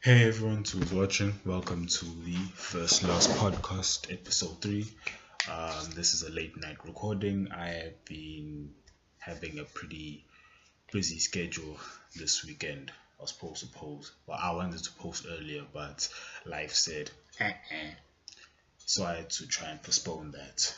Hey 0.00 0.28
everyone 0.28 0.58
who's 0.58 0.92
watching, 0.92 1.40
welcome 1.44 1.88
to 1.88 2.04
the 2.04 2.36
First 2.54 3.02
Last 3.02 3.30
Podcast, 3.30 4.12
episode 4.12 4.62
3. 4.62 4.86
Um, 5.50 5.90
this 5.96 6.14
is 6.14 6.22
a 6.22 6.30
late 6.30 6.56
night 6.56 6.76
recording. 6.84 7.48
I 7.50 7.70
have 7.70 8.04
been 8.04 8.70
having 9.18 9.58
a 9.58 9.64
pretty 9.64 10.24
busy 10.92 11.18
schedule 11.18 11.76
this 12.14 12.44
weekend. 12.44 12.92
I 13.18 13.22
was 13.22 13.32
supposed 13.32 13.62
to 13.62 13.76
post, 13.76 14.12
well, 14.28 14.38
I 14.40 14.52
wanted 14.52 14.84
to 14.84 14.92
post 14.92 15.26
earlier, 15.28 15.64
but 15.72 16.08
life 16.46 16.74
said, 16.74 17.10
uh-uh. 17.40 17.90
so 18.86 19.04
I 19.04 19.16
had 19.16 19.30
to 19.30 19.48
try 19.48 19.70
and 19.70 19.82
postpone 19.82 20.30
that. 20.30 20.76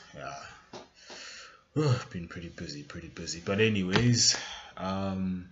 Yeah, 1.75 1.95
been 2.11 2.27
pretty 2.27 2.49
busy, 2.49 2.85
pretty 2.85 3.09
busy. 3.09 3.43
But, 3.45 3.61
anyways, 3.61 4.35
um, 4.79 5.51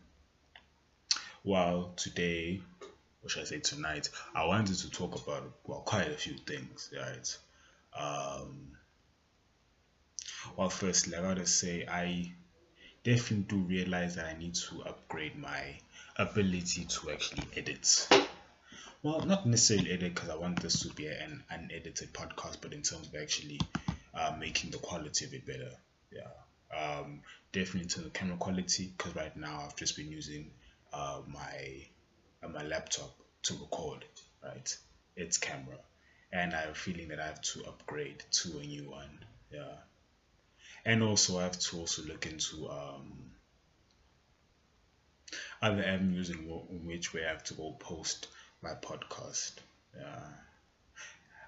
well, 1.45 1.93
today 1.97 2.63
or 3.23 3.29
should 3.29 3.43
I 3.43 3.47
say 3.47 3.61
tonight, 3.61 4.09
I 4.35 4.47
wanted 4.47 4.77
to 4.77 4.91
talk 4.91 5.21
about 5.23 5.51
well 5.65 5.81
quite 5.81 6.09
a 6.09 6.15
few 6.15 6.35
things, 6.35 6.93
right? 6.97 7.39
Um, 7.99 8.73
well, 10.57 10.71
firstly, 10.71 11.17
I 11.17 11.23
gotta 11.23 11.47
say 11.47 11.87
I 11.87 12.33
definitely 13.05 13.45
do 13.49 13.57
realize 13.65 14.17
that 14.17 14.27
I 14.27 14.39
need 14.39 14.55
to 14.55 14.83
upgrade 14.83 15.37
my 15.37 15.79
ability 16.17 16.85
to 16.85 17.11
actually 17.11 17.45
edit. 17.57 18.09
Well, 19.03 19.21
not 19.21 19.47
necessarily 19.47 19.93
edit 19.93 20.15
because 20.15 20.31
I 20.31 20.37
want 20.37 20.61
this 20.61 20.81
to 20.81 20.89
be 20.95 21.07
an 21.07 21.43
unedited 21.51 22.13
podcast, 22.13 22.59
but 22.61 22.73
in 22.73 22.83
terms 22.83 23.09
of 23.09 23.15
actually 23.21 23.61
uh, 24.15 24.35
making 24.39 24.71
the 24.71 24.79
quality 24.79 25.25
of 25.25 25.35
it 25.35 25.47
better. 25.47 25.71
Yeah. 26.13 26.77
Um, 26.77 27.21
definitely 27.53 27.89
to 27.91 28.01
the 28.03 28.11
camera 28.11 28.37
quality 28.37 28.93
because 28.97 29.15
right 29.15 29.37
now 29.37 29.63
I've 29.65 29.77
just 29.77 29.97
been 29.97 30.11
using 30.11 30.51
uh, 30.93 31.21
my 31.27 31.87
my 32.47 32.63
laptop 32.63 33.15
to 33.43 33.55
record, 33.55 34.05
right? 34.43 34.77
Its 35.17 35.39
camera. 35.39 35.79
And 36.33 36.55
I 36.55 36.61
have 36.61 36.71
a 36.71 36.75
feeling 36.75 37.09
that 37.09 37.21
I 37.21 37.27
have 37.27 37.41
to 37.41 37.65
upgrade 37.67 38.23
to 38.31 38.59
a 38.59 38.63
new 38.63 38.91
one. 38.91 39.25
Yeah. 39.51 39.77
And 40.85 41.03
also 41.03 41.39
I 41.39 41.45
have 41.45 41.59
to 41.59 41.79
also 41.79 42.03
look 42.03 42.27
into 42.27 42.69
um 42.69 43.33
other 45.61 45.83
avenues 45.83 46.31
in, 46.31 46.39
in 46.71 46.87
which 46.87 47.13
way 47.13 47.25
I 47.25 47.31
have 47.31 47.45
to 47.45 47.55
go 47.55 47.73
post 47.73 48.29
my 48.63 48.75
podcast. 48.75 49.53
Yeah. 49.97 50.29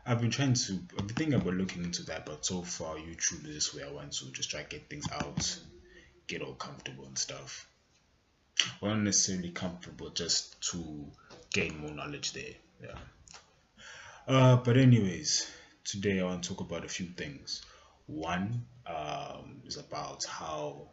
I've 0.06 0.20
been 0.20 0.30
trying 0.30 0.54
to 0.54 0.78
I've 0.98 1.06
been 1.06 1.16
thinking 1.16 1.34
about 1.34 1.54
looking 1.54 1.84
into 1.84 2.02
that, 2.04 2.26
but 2.26 2.44
so 2.44 2.62
far 2.62 2.96
YouTube 2.96 3.46
is 3.46 3.74
way 3.74 3.84
I 3.84 3.92
want 3.92 4.12
to 4.14 4.32
just 4.32 4.50
try 4.50 4.62
to 4.62 4.68
get 4.68 4.88
things 4.88 5.06
out, 5.12 5.58
get 6.26 6.42
all 6.42 6.54
comfortable 6.54 7.04
and 7.04 7.18
stuff 7.18 7.69
well 8.80 8.94
not 8.94 9.02
necessarily 9.02 9.50
comfortable 9.50 10.10
just 10.10 10.60
to 10.60 11.06
gain 11.52 11.78
more 11.78 11.90
knowledge 11.90 12.32
there 12.32 12.54
yeah. 12.82 12.98
Uh, 14.26 14.56
but 14.56 14.76
anyways 14.76 15.46
today 15.84 16.20
i 16.20 16.24
want 16.24 16.42
to 16.42 16.48
talk 16.50 16.60
about 16.60 16.84
a 16.84 16.88
few 16.88 17.06
things. 17.06 17.62
One 18.06 18.66
um, 18.86 19.62
is 19.64 19.76
about 19.76 20.24
how 20.24 20.88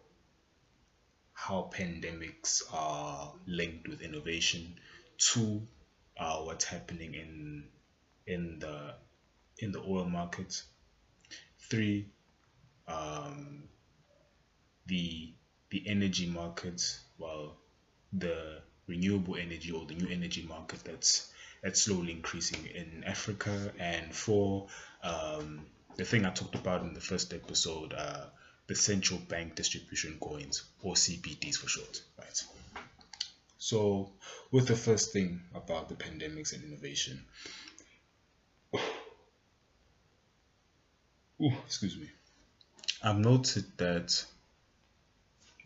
how 1.33 1.69
pandemics 1.73 2.63
are 2.73 3.33
linked 3.45 3.88
with 3.88 4.01
innovation. 4.01 4.79
Two 5.17 5.67
uh, 6.17 6.38
what's 6.38 6.65
happening 6.65 7.13
in 7.13 7.65
in 8.25 8.59
the 8.59 8.95
in 9.59 9.71
the 9.71 9.79
oil 9.79 10.05
market. 10.05 10.63
Three 11.59 12.07
um, 12.88 13.63
the 14.88 15.33
the 15.69 15.83
energy 15.87 16.27
market 16.27 16.81
well 17.17 17.57
the 18.13 18.61
renewable 18.87 19.35
energy 19.35 19.71
or 19.71 19.85
the 19.85 19.93
new 19.93 20.07
energy 20.09 20.45
market 20.47 20.79
that's 20.83 21.31
that's 21.61 21.81
slowly 21.81 22.11
increasing 22.11 22.65
in 22.67 23.03
Africa. 23.05 23.71
And 23.79 24.13
for 24.13 24.67
um, 25.03 25.65
the 25.95 26.05
thing 26.05 26.25
I 26.25 26.29
talked 26.29 26.55
about 26.55 26.83
in 26.83 26.93
the 26.93 27.01
first 27.01 27.33
episode 27.33 27.94
uh, 27.94 28.25
the 28.67 28.75
central 28.75 29.19
bank 29.19 29.56
distribution 29.56 30.17
coins 30.19 30.63
or 30.81 30.94
CBDCs 30.94 31.56
for 31.56 31.67
short 31.67 32.01
right? 32.17 32.44
So 33.57 34.11
with 34.51 34.67
the 34.67 34.75
first 34.75 35.11
thing 35.11 35.41
about 35.56 35.89
the 35.89 35.95
pandemics 35.95 36.53
and 36.53 36.63
innovation 36.63 37.25
excuse 41.66 41.97
me. 41.97 42.09
I've 43.03 43.19
noted 43.19 43.66
that 43.77 44.25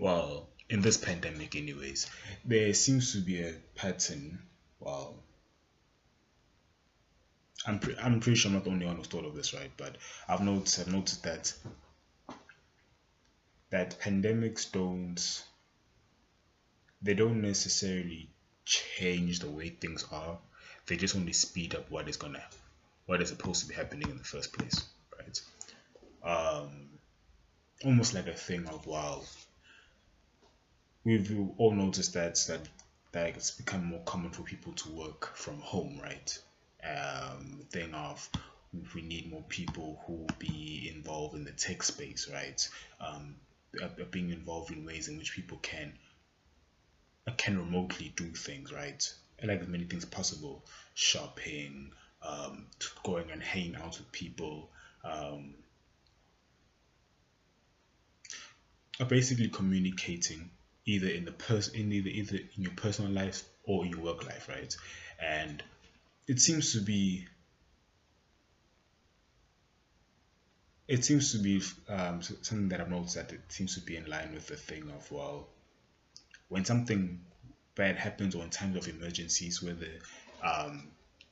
well 0.01 0.49
in 0.67 0.81
this 0.81 0.97
pandemic 0.97 1.55
anyways 1.55 2.09
there 2.43 2.73
seems 2.73 3.13
to 3.13 3.19
be 3.19 3.41
a 3.41 3.53
pattern 3.75 4.39
well 4.79 5.15
I'm, 7.65 7.77
pre- 7.77 7.97
I'm 7.97 8.19
pretty 8.19 8.37
sure 8.37 8.49
I'm 8.49 8.55
not 8.55 8.63
the 8.63 8.71
only 8.71 8.87
one 8.87 8.95
who's 8.95 9.05
thought 9.05 9.25
of 9.25 9.35
this 9.35 9.53
right? 9.53 9.71
But 9.77 9.97
I've 10.27 10.41
noticed 10.41 10.79
I've 10.79 10.91
noticed 10.91 11.21
that 11.23 11.53
that 13.69 13.99
pandemics 14.01 14.71
don't 14.71 15.43
they 17.03 17.13
don't 17.13 17.41
necessarily 17.41 18.29
change 18.65 19.39
the 19.39 19.49
way 19.49 19.69
things 19.69 20.05
are. 20.11 20.37
They 20.87 20.97
just 20.97 21.15
only 21.15 21.33
speed 21.33 21.75
up 21.75 21.89
what 21.91 22.09
is 22.09 22.17
gonna 22.17 22.43
what 23.05 23.21
is 23.21 23.29
supposed 23.29 23.61
to 23.61 23.67
be 23.67 23.75
happening 23.75 24.09
in 24.09 24.17
the 24.17 24.23
first 24.23 24.53
place 24.53 24.83
right? 25.19 25.41
Um 26.23 26.89
almost 27.85 28.15
like 28.15 28.27
a 28.27 28.33
thing 28.33 28.67
of 28.67 28.87
wow 28.87 29.21
we've 31.03 31.49
all 31.57 31.71
noticed 31.71 32.13
that 32.13 32.35
that 32.47 32.67
that 33.11 33.27
it's 33.29 33.51
become 33.51 33.85
more 33.85 34.01
common 34.05 34.31
for 34.31 34.43
people 34.43 34.73
to 34.73 34.89
work 34.91 35.35
from 35.35 35.59
home, 35.59 35.99
right? 36.01 36.39
Um, 36.83 37.65
thing 37.69 37.93
of 37.93 38.29
we 38.95 39.01
need 39.01 39.29
more 39.29 39.43
people 39.49 40.01
who 40.05 40.13
will 40.13 40.35
be 40.39 40.91
involved 40.95 41.35
in 41.35 41.43
the 41.43 41.51
tech 41.51 41.83
space, 41.83 42.29
right? 42.31 42.69
Um, 42.99 43.35
being 44.11 44.29
involved 44.31 44.71
in 44.71 44.85
ways 44.85 45.07
in 45.07 45.17
which 45.17 45.33
people 45.33 45.57
can 45.61 45.93
can 47.37 47.57
remotely 47.57 48.13
do 48.15 48.31
things, 48.31 48.71
right? 48.71 49.13
like 49.43 49.61
as 49.61 49.67
many 49.67 49.85
things 49.85 50.05
possible, 50.05 50.63
shopping, 50.93 51.91
um, 52.21 52.67
going 53.03 53.31
and 53.31 53.41
hanging 53.41 53.75
out 53.75 53.97
with 53.97 54.11
people, 54.11 54.69
um, 55.03 55.55
basically 59.07 59.47
communicating 59.47 60.51
either 60.85 61.07
in 61.07 61.25
the 61.25 61.31
person 61.31 61.75
in 61.75 61.91
either 61.91 62.09
either 62.09 62.37
in 62.37 62.63
your 62.63 62.73
personal 62.73 63.11
life 63.11 63.43
or 63.63 63.85
your 63.85 63.99
work 63.99 64.25
life, 64.25 64.47
right? 64.49 64.75
And 65.19 65.61
it 66.27 66.39
seems 66.39 66.73
to 66.73 66.81
be 66.81 67.27
it 70.87 71.05
seems 71.05 71.31
to 71.31 71.37
be 71.37 71.61
um, 71.87 72.21
something 72.21 72.67
that 72.69 72.81
I've 72.81 72.89
noticed 72.89 73.15
that 73.15 73.31
it 73.31 73.41
seems 73.49 73.75
to 73.75 73.81
be 73.81 73.95
in 73.95 74.05
line 74.07 74.33
with 74.33 74.47
the 74.47 74.57
thing 74.57 74.91
of 74.95 75.09
well, 75.11 75.47
when 76.49 76.65
something 76.65 77.21
bad 77.75 77.95
happens 77.95 78.35
or 78.35 78.43
in 78.43 78.49
times 78.49 78.75
of 78.75 78.87
emergencies, 78.87 79.63
whether 79.63 79.87
um, 80.43 80.89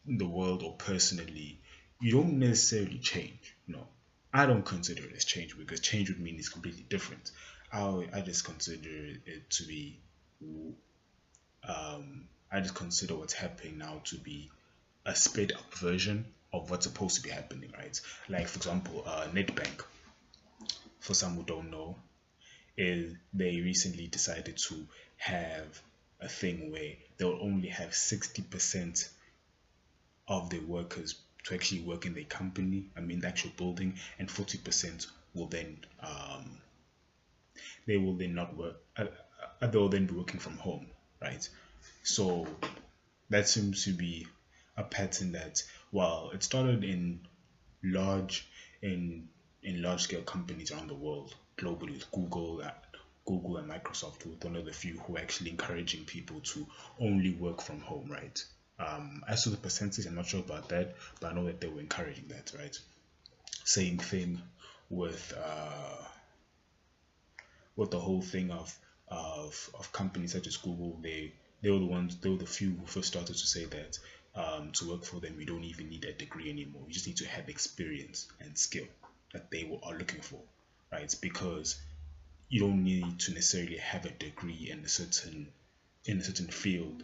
in 0.08 0.18
the 0.18 0.28
world 0.28 0.64
or 0.64 0.74
personally, 0.78 1.60
you 2.00 2.14
don't 2.14 2.40
necessarily 2.40 3.00
change. 3.00 3.54
No, 3.68 3.86
I 4.34 4.46
don't 4.46 4.64
consider 4.64 5.04
it 5.04 5.16
as 5.16 5.26
change 5.26 5.58
because 5.58 5.82
change 5.82 6.10
would 6.10 6.22
mean 6.22 6.36
it's 6.38 6.50
completely 6.50 6.86
different. 6.88 7.32
I 7.72 8.22
just 8.26 8.46
consider 8.46 9.14
it 9.26 9.50
to 9.52 9.64
be 9.64 10.00
um, 11.68 12.28
I 12.52 12.62
just 12.62 12.76
consider 12.76 13.16
what's 13.16 13.34
happening 13.34 13.78
now 13.78 14.02
to 14.06 14.18
be 14.18 14.50
a 15.06 15.16
sped 15.16 15.52
up 15.52 15.74
version 15.76 16.26
of 16.52 16.72
what's 16.72 16.86
supposed 16.86 17.18
to 17.18 17.22
be 17.22 17.30
happening, 17.30 17.72
right? 17.78 18.00
Like 18.28 18.48
for 18.48 18.58
example, 18.58 19.04
uh, 19.06 19.28
Nedbank. 19.34 19.84
For 21.00 21.14
some 21.14 21.36
who 21.36 21.44
don't 21.44 21.72
know, 21.72 21.96
is 22.78 23.16
they 23.34 23.62
recently 23.62 24.08
decided 24.08 24.58
to 24.58 24.88
have 25.18 25.82
a 26.20 26.28
thing 26.28 26.72
where 26.72 26.94
they'll 27.18 27.40
only 27.42 27.70
have 27.70 27.94
sixty 27.94 28.42
percent 28.42 29.10
of 30.28 30.50
their 30.50 30.62
workers 30.62 31.16
to 31.46 31.56
actually 31.56 31.82
work 31.82 32.06
in 32.06 32.14
their 32.14 32.26
company, 32.26 32.86
I 32.98 33.02
mean 33.02 33.20
the 33.22 33.28
actual 33.28 33.52
building, 33.58 33.96
and 34.18 34.30
forty 34.30 34.58
percent 34.58 35.08
will 35.34 35.48
then 35.48 35.78
um, 36.02 36.58
they 37.86 37.98
will 37.98 38.16
then 38.16 38.34
not 38.34 38.56
work 38.56 38.76
uh, 38.98 39.06
uh, 39.62 39.68
they 39.68 39.78
will 39.78 39.90
then 39.90 40.06
be 40.06 40.14
working 40.14 40.40
from 40.40 40.58
home 40.58 40.88
right? 41.22 41.48
So 42.04 42.48
that 43.30 43.48
seems 43.48 43.84
to 43.86 43.92
be 43.92 44.28
a 44.78 44.84
pattern 44.84 45.34
that 45.34 45.62
while 45.92 46.32
it 46.34 46.44
started 46.44 46.84
in 46.84 47.20
large 47.84 48.48
in 48.82 49.28
in 49.64 49.82
large 49.82 50.02
scale 50.04 50.22
companies 50.22 50.72
around 50.72 50.88
the 50.88 50.96
world 50.96 51.36
globally 51.58 51.92
with 51.92 52.10
google 52.12 52.62
uh, 52.64 52.72
google 53.26 53.58
and 53.58 53.70
microsoft 53.70 54.26
with 54.26 54.44
one 54.44 54.56
of 54.56 54.66
the 54.66 54.72
few 54.72 54.98
who 55.00 55.16
are 55.16 55.20
actually 55.20 55.50
encouraging 55.50 56.04
people 56.06 56.40
to 56.42 56.66
only 57.00 57.32
work 57.34 57.62
from 57.62 57.80
home 57.82 58.10
right? 58.10 58.44
Um, 58.80 59.26
as 59.28 59.44
to 59.44 59.50
the 59.50 59.58
percentage 59.58 60.06
i'm 60.06 60.16
not 60.16 60.26
sure 60.26 60.40
about 60.40 60.70
that 60.70 60.96
but 61.20 61.32
i 61.32 61.36
know 61.36 61.46
that 61.46 61.60
they 61.60 61.68
were 61.68 61.82
encouraging 61.82 62.26
that 62.30 62.54
right? 62.58 62.78
Same 63.66 63.98
thing 63.98 64.42
with 64.90 65.34
uh, 65.38 66.04
with 67.80 67.92
the 67.92 68.00
whole 68.00 68.22
thing 68.22 68.52
of 68.52 68.78
of 69.08 69.70
of 69.74 69.92
companies 69.92 70.34
such 70.34 70.48
as 70.48 70.58
Google, 70.58 71.00
they 71.02 71.34
they 71.62 71.72
were 71.72 71.80
the 71.80 71.86
ones 71.86 72.18
they 72.18 72.30
were 72.30 72.38
the 72.38 72.46
few 72.46 72.76
who 72.76 72.86
first 72.86 73.08
started 73.08 73.36
to 73.36 73.48
say 73.48 73.66
that 73.66 73.98
um, 74.36 74.72
to 74.74 74.90
work 74.90 75.04
for 75.06 75.20
them, 75.20 75.40
you 75.40 75.46
don't 75.46 75.64
even 75.64 75.90
need 75.90 76.06
a 76.06 76.14
degree 76.14 76.50
anymore. 76.50 76.84
You 76.88 76.94
just 76.94 77.08
need 77.08 77.18
to 77.18 77.28
have 77.28 77.50
experience 77.50 78.28
and 78.40 78.58
skill 78.58 78.86
that 79.34 79.50
they 79.52 79.64
are 79.84 79.98
looking 79.98 80.22
for, 80.22 80.42
right? 80.92 81.14
Because 81.22 81.76
you 82.50 82.60
don't 82.60 82.84
need 82.84 83.20
to 83.20 83.34
necessarily 83.34 83.78
have 83.78 84.06
a 84.06 84.12
degree 84.12 84.70
in 84.72 84.84
a 84.84 84.90
certain 84.90 85.50
in 86.06 86.20
a 86.20 86.24
certain 86.24 86.48
field 86.48 87.04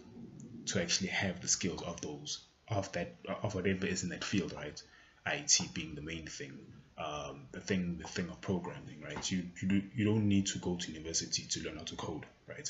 to 0.66 0.81
actually 0.81 1.10
have 1.10 1.42
the 1.42 1.48
skills 1.48 1.81
of 1.83 2.01
those 2.01 2.39
of 2.68 2.92
that 2.94 3.13
of 3.44 3.56
whatever 3.56 3.86
is 3.86 4.04
in 4.04 4.10
that 4.10 4.24
field, 4.24 4.54
right? 4.54 4.81
IT 5.25 5.74
being 5.74 5.95
the 5.95 6.01
main 6.01 6.27
thing, 6.27 6.57
um, 6.98 7.48
the 7.51 7.60
thing 7.60 7.98
the 7.98 8.07
thing 8.07 8.30
of 8.30 8.39
programming, 8.42 9.01
right? 9.01 9.31
You 9.31 9.44
you 9.62 9.68
do, 9.68 9.81
you 9.95 10.06
don't 10.06 10.27
need 10.27 10.48
to 10.48 10.60
go 10.60 10.75
to 10.75 10.92
university 10.92 11.44
to 11.44 11.63
learn 11.63 11.77
how 11.77 11.83
to 11.83 11.95
code, 11.95 12.25
right? 12.48 12.69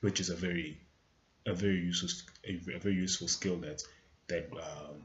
Which 0.00 0.20
is 0.20 0.30
a 0.30 0.36
very 0.36 0.80
a 1.46 1.54
very 1.54 1.80
useful 1.80 2.08
a, 2.44 2.78
very 2.78 2.94
useful 2.94 3.28
skill 3.28 3.56
that 3.58 3.82
that 4.28 4.50
um, 4.52 5.02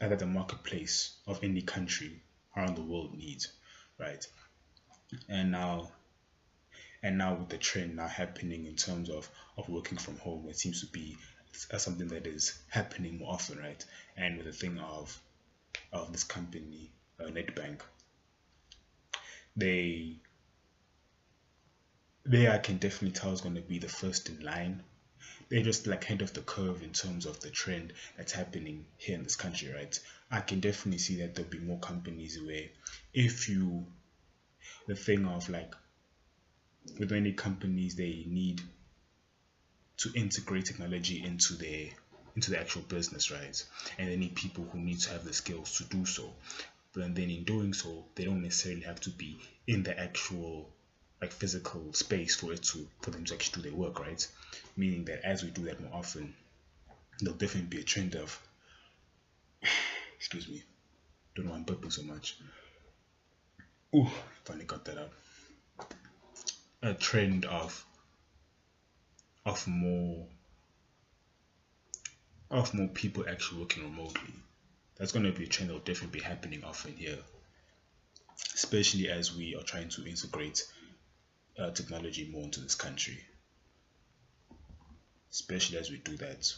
that 0.00 0.18
the 0.18 0.26
marketplace 0.26 1.16
of 1.26 1.42
any 1.42 1.62
country 1.62 2.22
around 2.56 2.76
the 2.76 2.82
world 2.82 3.16
needs, 3.16 3.52
right? 3.98 4.26
And 5.28 5.50
now 5.50 5.90
and 7.02 7.18
now 7.18 7.34
with 7.34 7.48
the 7.48 7.58
trend 7.58 7.96
now 7.96 8.06
happening 8.06 8.66
in 8.66 8.76
terms 8.76 9.08
of 9.10 9.28
of 9.56 9.68
working 9.68 9.98
from 9.98 10.16
home 10.18 10.46
it 10.48 10.58
seems 10.58 10.80
to 10.80 10.86
be 10.86 11.16
something 11.52 12.08
that 12.08 12.26
is 12.26 12.58
happening 12.68 13.18
more 13.18 13.32
often 13.32 13.58
right 13.58 13.84
and 14.16 14.36
with 14.36 14.46
the 14.46 14.52
thing 14.52 14.78
of 14.78 15.20
of 15.92 16.12
this 16.12 16.24
company 16.24 16.92
uh, 17.20 17.28
they 19.56 20.16
they 22.24 22.48
I 22.48 22.58
can 22.58 22.78
definitely 22.78 23.12
tell 23.12 23.32
is 23.32 23.40
going 23.40 23.56
to 23.56 23.60
be 23.60 23.78
the 23.78 23.88
first 23.88 24.28
in 24.28 24.40
line. 24.40 24.82
They're 25.48 25.62
just 25.62 25.86
like 25.86 26.04
ahead 26.04 26.22
of 26.22 26.32
the 26.32 26.42
curve 26.42 26.82
in 26.82 26.92
terms 26.92 27.26
of 27.26 27.40
the 27.40 27.50
trend 27.50 27.92
that's 28.16 28.32
happening 28.32 28.86
here 28.98 29.16
in 29.16 29.24
this 29.24 29.36
country 29.36 29.72
right? 29.72 29.98
I 30.30 30.40
can 30.40 30.60
definitely 30.60 30.98
see 30.98 31.16
that 31.16 31.34
there'll 31.34 31.50
be 31.50 31.58
more 31.58 31.80
companies 31.80 32.38
where 32.40 32.68
if 33.12 33.48
you 33.48 33.86
the 34.86 34.94
thing 34.94 35.26
of 35.26 35.48
like 35.48 35.74
with 36.98 37.10
many 37.10 37.32
companies 37.32 37.96
they 37.96 38.24
need 38.28 38.62
to 39.98 40.10
integrate 40.14 40.66
technology 40.66 41.22
into 41.24 41.54
their 41.54 41.88
into 42.36 42.50
the 42.50 42.60
actual 42.60 42.82
business 42.82 43.30
right? 43.30 43.64
And 43.98 44.08
they 44.08 44.16
need 44.16 44.34
people 44.34 44.64
who 44.72 44.78
need 44.78 45.00
to 45.00 45.10
have 45.10 45.24
the 45.24 45.32
skills 45.32 45.76
to 45.78 45.84
do 45.84 46.06
so. 46.06 46.32
But 46.92 47.14
then 47.14 47.30
in 47.30 47.44
doing 47.44 47.72
so 47.72 48.04
they 48.14 48.24
don't 48.24 48.42
necessarily 48.42 48.82
have 48.82 49.00
to 49.00 49.10
be 49.10 49.38
in 49.66 49.82
the 49.82 49.98
actual 49.98 50.68
like 51.20 51.32
physical 51.32 51.92
space 51.92 52.34
for 52.34 52.52
it 52.52 52.62
to 52.62 52.86
for 53.02 53.10
them 53.10 53.24
to 53.26 53.34
actually 53.34 53.62
do 53.62 53.70
their 53.70 53.78
work 53.78 54.00
right? 54.00 54.26
Meaning 54.76 55.04
that 55.06 55.24
as 55.24 55.42
we 55.42 55.50
do 55.50 55.62
that 55.64 55.80
more 55.80 55.94
often 55.94 56.34
there'll 57.20 57.36
definitely 57.36 57.68
be 57.76 57.82
a 57.82 57.84
trend 57.84 58.14
of 58.14 58.40
excuse 60.16 60.48
me 60.48 60.62
don't 61.34 61.46
know 61.46 61.52
why 61.52 61.58
I'm 61.58 61.64
burping 61.64 61.92
so 61.92 62.02
much. 62.02 62.38
Ooh, 63.94 64.08
finally 64.44 64.66
got 64.66 64.84
that 64.84 64.98
out 64.98 65.10
a 66.82 66.94
trend 66.94 67.44
of 67.44 67.84
of 69.44 69.66
more 69.66 70.26
of 72.50 72.74
more 72.74 72.88
people 72.88 73.24
actually 73.28 73.60
working 73.60 73.84
remotely. 73.84 74.34
That's 74.96 75.12
going 75.12 75.24
to 75.24 75.32
be 75.32 75.44
a 75.44 75.48
trend 75.48 75.70
that 75.70 75.74
will 75.74 75.80
definitely 75.80 76.20
be 76.20 76.24
happening 76.24 76.64
often 76.64 76.94
here, 76.94 77.18
especially 78.54 79.08
as 79.08 79.34
we 79.34 79.54
are 79.54 79.62
trying 79.62 79.88
to 79.90 80.06
integrate 80.06 80.66
uh, 81.58 81.70
technology 81.70 82.28
more 82.30 82.44
into 82.44 82.60
this 82.60 82.74
country. 82.74 83.18
Especially 85.30 85.78
as 85.78 85.90
we 85.90 85.98
do 85.98 86.16
that. 86.18 86.52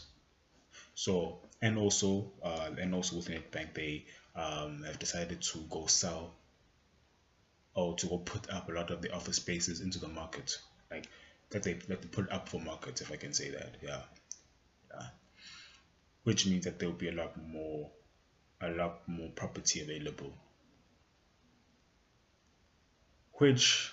So, 0.95 1.39
and 1.61 1.77
also, 1.77 2.31
uh, 2.41 2.71
and 2.79 2.93
also 2.93 3.17
with 3.17 3.27
Nedbank, 3.29 3.73
they 3.73 4.05
um, 4.35 4.83
have 4.83 4.99
decided 4.99 5.41
to 5.41 5.59
go 5.69 5.85
sell 5.85 6.33
or 7.75 7.95
to 7.95 8.07
go 8.07 8.17
put 8.17 8.49
up 8.49 8.69
a 8.69 8.71
lot 8.71 8.91
of 8.91 9.01
the 9.01 9.13
office 9.13 9.37
spaces 9.37 9.81
into 9.81 9.99
the 9.99 10.07
market 10.07 10.57
like 10.91 11.07
that 11.49 11.63
they 11.63 11.73
that 11.73 12.01
they 12.01 12.07
put 12.07 12.31
up 12.31 12.47
for 12.47 12.59
market 12.59 13.01
if 13.01 13.11
I 13.11 13.15
can 13.15 13.33
say 13.33 13.49
that 13.51 13.75
yeah 13.81 14.01
which 16.23 16.45
means 16.47 16.65
that 16.65 16.79
there 16.79 16.89
will 16.89 16.97
be 16.97 17.09
a 17.09 17.13
lot 17.13 17.35
more 17.47 17.89
a 18.61 18.69
lot 18.69 19.07
more 19.07 19.29
property 19.29 19.81
available. 19.81 20.33
Which 23.33 23.91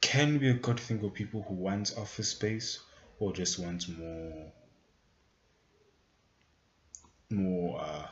can 0.00 0.38
be 0.38 0.48
a 0.48 0.54
good 0.54 0.80
thing 0.80 1.00
for 1.00 1.10
people 1.10 1.44
who 1.46 1.54
want 1.54 1.94
office 1.96 2.30
space 2.30 2.80
or 3.18 3.32
just 3.32 3.58
want 3.58 3.88
more 3.88 4.52
more 7.30 7.80
uh, 7.80 8.06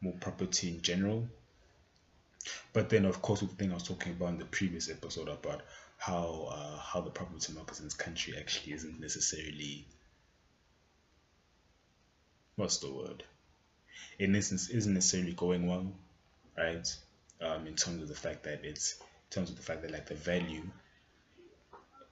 more 0.00 0.14
property 0.20 0.68
in 0.68 0.82
general. 0.82 1.28
But 2.72 2.90
then, 2.90 3.04
of 3.04 3.22
course, 3.22 3.40
the 3.40 3.46
thing 3.46 3.70
I 3.70 3.74
was 3.74 3.84
talking 3.84 4.12
about 4.12 4.30
in 4.30 4.38
the 4.38 4.44
previous 4.44 4.90
episode 4.90 5.28
about 5.28 5.62
how 5.96 6.48
uh, 6.50 6.78
how 6.78 7.00
the 7.00 7.10
property 7.10 7.52
market 7.52 7.78
in 7.78 7.84
this 7.84 7.94
country 7.94 8.34
actually 8.38 8.74
isn't 8.74 9.00
necessarily 9.00 9.86
what's 12.56 12.78
the 12.78 12.92
word? 12.92 13.24
In 14.18 14.34
essence, 14.36 14.68
isn't 14.68 14.94
necessarily 14.94 15.32
going 15.32 15.66
well, 15.66 15.92
right? 16.56 16.86
Um, 17.40 17.66
in 17.66 17.74
terms 17.74 18.02
of 18.02 18.08
the 18.08 18.14
fact 18.14 18.44
that 18.44 18.64
it's 18.64 18.94
in 19.00 19.30
terms 19.30 19.50
of 19.50 19.56
the 19.56 19.62
fact 19.62 19.82
that 19.82 19.90
like 19.90 20.06
the 20.06 20.14
value 20.14 20.62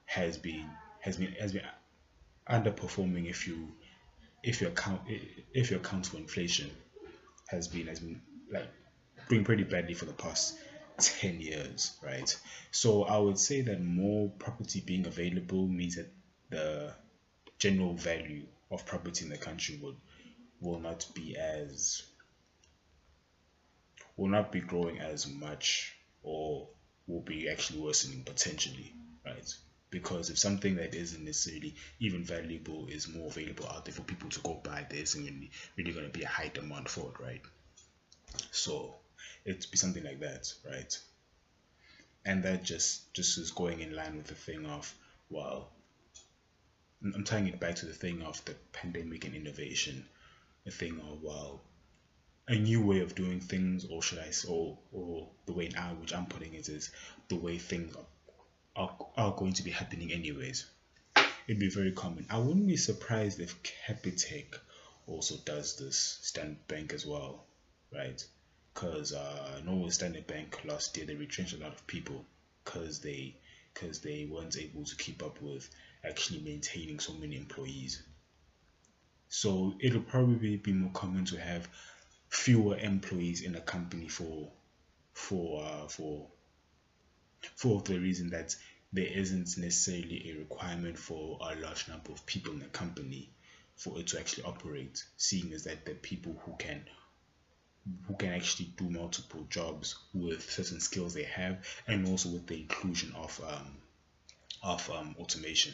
has 0.05 0.37
been 0.37 0.69
has 0.99 1.17
been 1.17 1.31
has 1.39 1.53
been 1.53 1.63
underperforming 2.49 3.29
if 3.29 3.47
you 3.47 3.69
if 4.43 4.61
you 4.61 4.67
account 4.67 5.01
if 5.53 5.71
you 5.71 5.77
account 5.77 6.05
for 6.05 6.17
inflation 6.17 6.69
has 7.47 7.67
been 7.67 7.87
has 7.87 7.99
been 7.99 8.21
like 8.51 8.67
doing 9.29 9.43
pretty 9.43 9.63
badly 9.63 9.93
for 9.93 10.05
the 10.05 10.13
past 10.13 10.57
10 10.99 11.39
years, 11.39 11.97
right? 12.03 12.37
So 12.71 13.03
I 13.03 13.17
would 13.17 13.39
say 13.39 13.61
that 13.61 13.81
more 13.81 14.29
property 14.37 14.81
being 14.85 15.07
available 15.07 15.67
means 15.67 15.95
that 15.95 16.11
the 16.49 16.93
general 17.57 17.93
value 17.93 18.43
of 18.71 18.85
property 18.85 19.25
in 19.25 19.31
the 19.31 19.37
country 19.37 19.79
would 19.81 19.95
will 20.63 20.79
not 20.79 21.05
be 21.13 21.35
as 21.37 22.03
will 24.15 24.29
not 24.29 24.51
be 24.51 24.61
growing 24.61 24.99
as 24.99 25.27
much 25.27 25.95
or 26.21 26.67
will 27.07 27.21
be 27.21 27.49
actually 27.49 27.79
worsening 27.79 28.23
potentially, 28.23 28.93
right? 29.25 29.53
Because 29.89 30.29
if 30.29 30.39
something 30.39 30.75
that 30.75 30.95
isn't 30.95 31.23
necessarily 31.23 31.75
even 31.99 32.23
valuable 32.23 32.87
is 32.87 33.07
more 33.07 33.27
available 33.27 33.67
out 33.67 33.85
there 33.85 33.93
for 33.93 34.03
people 34.03 34.29
to 34.29 34.39
go 34.39 34.59
buy, 34.63 34.85
there 34.89 34.99
isn't 34.99 35.23
really, 35.23 35.51
really 35.75 35.91
going 35.91 36.05
to 36.05 36.17
be 36.17 36.23
a 36.23 36.27
high 36.27 36.49
demand 36.53 36.89
for 36.89 37.11
it, 37.11 37.19
right? 37.19 37.41
So 38.51 38.95
it'd 39.45 39.69
be 39.69 39.77
something 39.77 40.03
like 40.03 40.19
that, 40.21 40.51
right? 40.65 40.97
And 42.25 42.43
that 42.43 42.63
just 42.63 43.13
just 43.13 43.37
is 43.37 43.51
going 43.51 43.81
in 43.81 43.95
line 43.95 44.15
with 44.15 44.27
the 44.27 44.35
thing 44.35 44.65
of 44.65 44.93
well, 45.29 45.69
I'm 47.03 47.25
tying 47.25 47.47
it 47.47 47.59
back 47.59 47.75
to 47.75 47.85
the 47.85 47.93
thing 47.93 48.21
of 48.21 48.43
the 48.45 48.55
pandemic 48.71 49.25
and 49.25 49.35
innovation, 49.35 50.05
the 50.65 50.71
thing 50.71 50.99
of 50.99 51.21
well, 51.21 51.61
a 52.47 52.55
new 52.55 52.81
way 52.85 52.99
of 52.99 53.15
doing 53.15 53.39
things, 53.39 53.85
or 53.85 54.01
should 54.01 54.19
I 54.19 54.31
say, 54.31 54.49
or, 54.49 54.77
or 54.91 55.29
the 55.45 55.53
way 55.53 55.69
now 55.69 55.95
which 55.99 56.13
I'm 56.13 56.25
putting 56.25 56.53
it 56.53 56.69
is 56.69 56.91
the 57.29 57.35
way 57.35 57.57
things 57.57 57.95
are, 58.75 58.95
are, 59.15 59.35
going 59.35 59.53
to 59.53 59.63
be 59.63 59.71
happening 59.71 60.11
anyways. 60.11 60.65
It'd 61.47 61.59
be 61.59 61.69
very 61.69 61.91
common. 61.91 62.25
I 62.29 62.37
wouldn't 62.37 62.67
be 62.67 62.77
surprised 62.77 63.39
if 63.39 63.61
Capitec 63.63 64.57
also 65.07 65.35
does 65.45 65.77
this, 65.77 66.19
Standard 66.21 66.67
Bank 66.67 66.93
as 66.93 67.05
well, 67.05 67.45
right? 67.93 68.25
because 68.73 69.13
uh, 69.13 69.61
Norway 69.63 69.89
Standard 69.89 70.25
Bank 70.27 70.59
last 70.65 70.97
year 70.97 71.05
they 71.05 71.15
retrenched 71.15 71.53
a 71.53 71.59
lot 71.59 71.73
of 71.73 71.85
people 71.87 72.25
because 72.63 72.99
they 72.99 73.35
because 73.73 74.01
they 74.01 74.27
weren't 74.29 74.57
able 74.57 74.83
to 74.83 74.95
keep 74.95 75.23
up 75.23 75.41
with 75.41 75.69
actually 76.03 76.39
maintaining 76.39 76.99
so 76.99 77.13
many 77.13 77.35
employees. 77.35 78.03
So 79.35 79.73
it'll 79.79 80.03
probably 80.03 80.57
be 80.57 80.73
more 80.73 80.91
common 80.91 81.25
to 81.25 81.39
have 81.39 81.67
fewer 82.29 82.77
employees 82.77 83.41
in 83.41 83.55
a 83.55 83.61
company 83.61 84.07
for 84.07 84.51
for 85.11 85.65
uh, 85.65 85.87
for 85.87 86.27
for 87.55 87.81
the 87.81 87.97
reason 87.97 88.29
that 88.29 88.55
there 88.91 89.07
isn't 89.07 89.57
necessarily 89.57 90.29
a 90.29 90.37
requirement 90.37 90.99
for 90.99 91.39
a 91.41 91.55
large 91.55 91.87
number 91.87 92.11
of 92.11 92.23
people 92.27 92.53
in 92.53 92.61
a 92.61 92.67
company 92.67 93.31
for 93.75 93.99
it 93.99 94.05
to 94.09 94.19
actually 94.19 94.43
operate, 94.43 95.03
seeing 95.17 95.51
as 95.51 95.63
that 95.63 95.83
the 95.83 95.95
people 95.95 96.39
who 96.45 96.55
can 96.57 96.85
who 98.05 98.15
can 98.15 98.33
actually 98.33 98.67
do 98.77 98.87
multiple 98.87 99.47
jobs 99.49 99.95
with 100.13 100.47
certain 100.47 100.79
skills 100.79 101.15
they 101.15 101.23
have 101.23 101.57
and 101.87 102.07
also 102.07 102.29
with 102.29 102.45
the 102.45 102.61
inclusion 102.61 103.11
of 103.15 103.41
um, 103.47 103.77
of 104.61 104.87
um, 104.91 105.15
automation. 105.19 105.73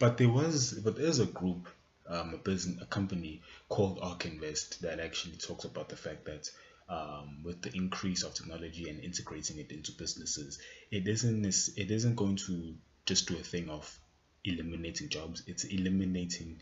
But 0.00 0.18
there 0.18 0.28
was 0.28 0.72
but 0.72 0.96
there's 0.96 1.20
a 1.20 1.26
group 1.26 1.68
um, 2.08 2.34
a 2.34 2.38
business 2.38 2.80
a 2.82 2.86
company 2.86 3.42
called 3.68 3.98
Ark 4.02 4.26
Invest 4.26 4.82
that 4.82 5.00
actually 5.00 5.36
talks 5.36 5.64
about 5.64 5.88
the 5.88 5.96
fact 5.96 6.24
that 6.26 6.50
um, 6.88 7.42
with 7.44 7.60
the 7.62 7.74
increase 7.76 8.22
of 8.22 8.34
technology 8.34 8.88
and 8.88 9.00
integrating 9.04 9.58
it 9.58 9.70
into 9.72 9.92
businesses 9.92 10.58
it 10.90 11.06
isn't 11.06 11.44
it 11.44 11.90
isn't 11.90 12.16
going 12.16 12.36
to 12.36 12.74
just 13.04 13.28
do 13.28 13.34
a 13.34 13.42
thing 13.42 13.68
of 13.68 13.98
eliminating 14.44 15.08
jobs 15.08 15.42
it's 15.46 15.64
eliminating 15.64 16.58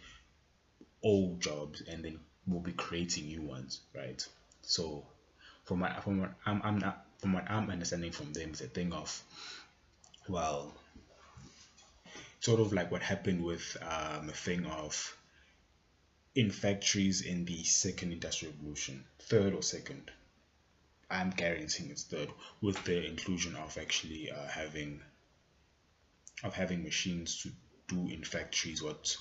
old 1.02 1.40
jobs 1.40 1.82
and 1.88 2.04
then 2.04 2.18
we'll 2.46 2.60
be 2.60 2.72
creating 2.72 3.26
new 3.26 3.42
ones, 3.42 3.80
right? 3.94 4.26
So 4.62 5.04
from 5.64 5.80
what 5.80 6.02
from 6.02 6.20
what 6.20 6.32
I'm, 6.44 6.60
I'm 6.64 6.78
not 6.78 7.04
from 7.18 7.32
what 7.32 7.50
I'm 7.50 7.70
understanding 7.70 8.12
from 8.12 8.32
them 8.32 8.50
is 8.52 8.60
a 8.60 8.66
thing 8.66 8.92
of 8.92 9.22
well 10.28 10.74
sort 12.40 12.60
of 12.60 12.72
like 12.72 12.90
what 12.90 13.02
happened 13.02 13.42
with 13.42 13.76
um, 13.82 14.28
a 14.28 14.32
thing 14.32 14.66
of 14.66 15.16
in 16.36 16.50
factories 16.50 17.22
in 17.22 17.46
the 17.46 17.64
second 17.64 18.12
industrial 18.12 18.52
revolution, 18.54 19.02
third 19.18 19.54
or 19.54 19.62
second. 19.62 20.10
I'm 21.10 21.30
guaranteeing 21.30 21.90
it's 21.90 22.02
third 22.04 22.28
with 22.60 22.84
the 22.84 23.06
inclusion 23.06 23.56
of 23.56 23.78
actually 23.78 24.30
uh, 24.30 24.46
having 24.46 25.00
of 26.44 26.52
having 26.52 26.82
machines 26.82 27.42
to 27.42 27.50
do 27.88 28.08
in 28.12 28.22
factories 28.22 28.82
what 28.82 29.16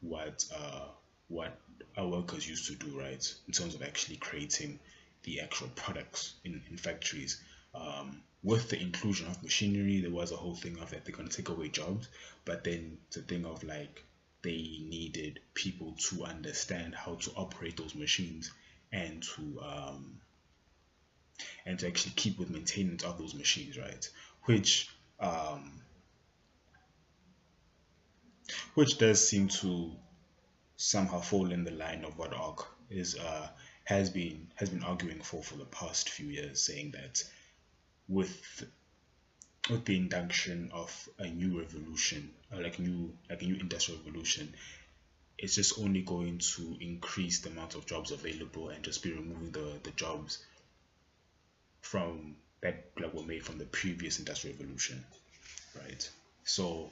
what 0.00 0.44
uh, 0.54 0.86
what 1.26 1.58
our 1.96 2.06
workers 2.06 2.48
used 2.48 2.66
to 2.68 2.76
do, 2.76 2.98
right? 2.98 3.34
In 3.48 3.52
terms 3.52 3.74
of 3.74 3.82
actually 3.82 4.16
creating 4.16 4.78
the 5.24 5.40
actual 5.40 5.68
products 5.74 6.34
in, 6.44 6.62
in 6.70 6.76
factories. 6.76 7.42
Um, 7.74 8.22
with 8.42 8.70
the 8.70 8.80
inclusion 8.80 9.26
of 9.26 9.42
machinery, 9.42 10.00
there 10.00 10.10
was 10.10 10.32
a 10.32 10.36
whole 10.36 10.54
thing 10.54 10.78
of 10.78 10.90
that 10.90 11.04
they're 11.04 11.14
going 11.14 11.28
to 11.28 11.36
take 11.36 11.48
away 11.50 11.68
jobs, 11.68 12.08
but 12.44 12.64
then 12.64 12.98
the 13.10 13.22
thing 13.22 13.44
of 13.44 13.62
like 13.64 14.04
they 14.42 14.78
needed 14.82 15.40
people 15.54 15.96
to 16.08 16.24
understand 16.24 16.94
how 16.94 17.14
to 17.16 17.30
operate 17.32 17.76
those 17.76 17.94
machines 17.94 18.50
and 18.92 19.22
to 19.22 19.60
um, 19.62 20.20
and 21.66 21.78
to 21.78 21.86
actually 21.86 22.12
keep 22.16 22.38
with 22.38 22.50
maintenance 22.50 23.04
of 23.04 23.18
those 23.18 23.34
machines, 23.34 23.78
right? 23.78 24.08
Which 24.44 24.88
um, 25.18 25.82
which 28.74 28.98
does 28.98 29.26
seem 29.26 29.48
to 29.48 29.92
somehow 30.76 31.20
fall 31.20 31.52
in 31.52 31.64
the 31.64 31.70
line 31.70 32.04
of 32.04 32.16
what 32.16 32.32
ARK 32.32 32.66
is 32.88 33.16
uh, 33.16 33.48
has 33.84 34.10
been 34.10 34.48
has 34.54 34.70
been 34.70 34.82
arguing 34.82 35.20
for 35.20 35.42
for 35.42 35.56
the 35.56 35.66
past 35.66 36.08
few 36.08 36.28
years, 36.28 36.62
saying 36.62 36.92
that 36.92 37.22
with 38.08 38.64
with 39.70 39.84
the 39.84 39.96
induction 39.96 40.70
of 40.72 41.08
a 41.18 41.26
new 41.28 41.60
revolution, 41.60 42.30
uh, 42.52 42.60
like 42.60 42.78
new 42.78 43.12
like 43.28 43.42
a 43.42 43.44
new 43.44 43.56
industrial 43.56 44.00
revolution, 44.04 44.52
it's 45.38 45.54
just 45.54 45.78
only 45.78 46.02
going 46.02 46.38
to 46.38 46.76
increase 46.80 47.40
the 47.40 47.50
amount 47.50 47.74
of 47.74 47.86
jobs 47.86 48.10
available 48.10 48.68
and 48.70 48.84
just 48.84 49.02
be 49.02 49.12
removing 49.12 49.50
the 49.52 49.80
the 49.82 49.90
jobs 49.92 50.44
from 51.80 52.36
that 52.60 52.90
like 52.98 53.14
were 53.14 53.22
made 53.22 53.44
from 53.44 53.58
the 53.58 53.64
previous 53.66 54.18
industrial 54.18 54.56
revolution, 54.56 55.04
right? 55.76 56.10
So 56.44 56.90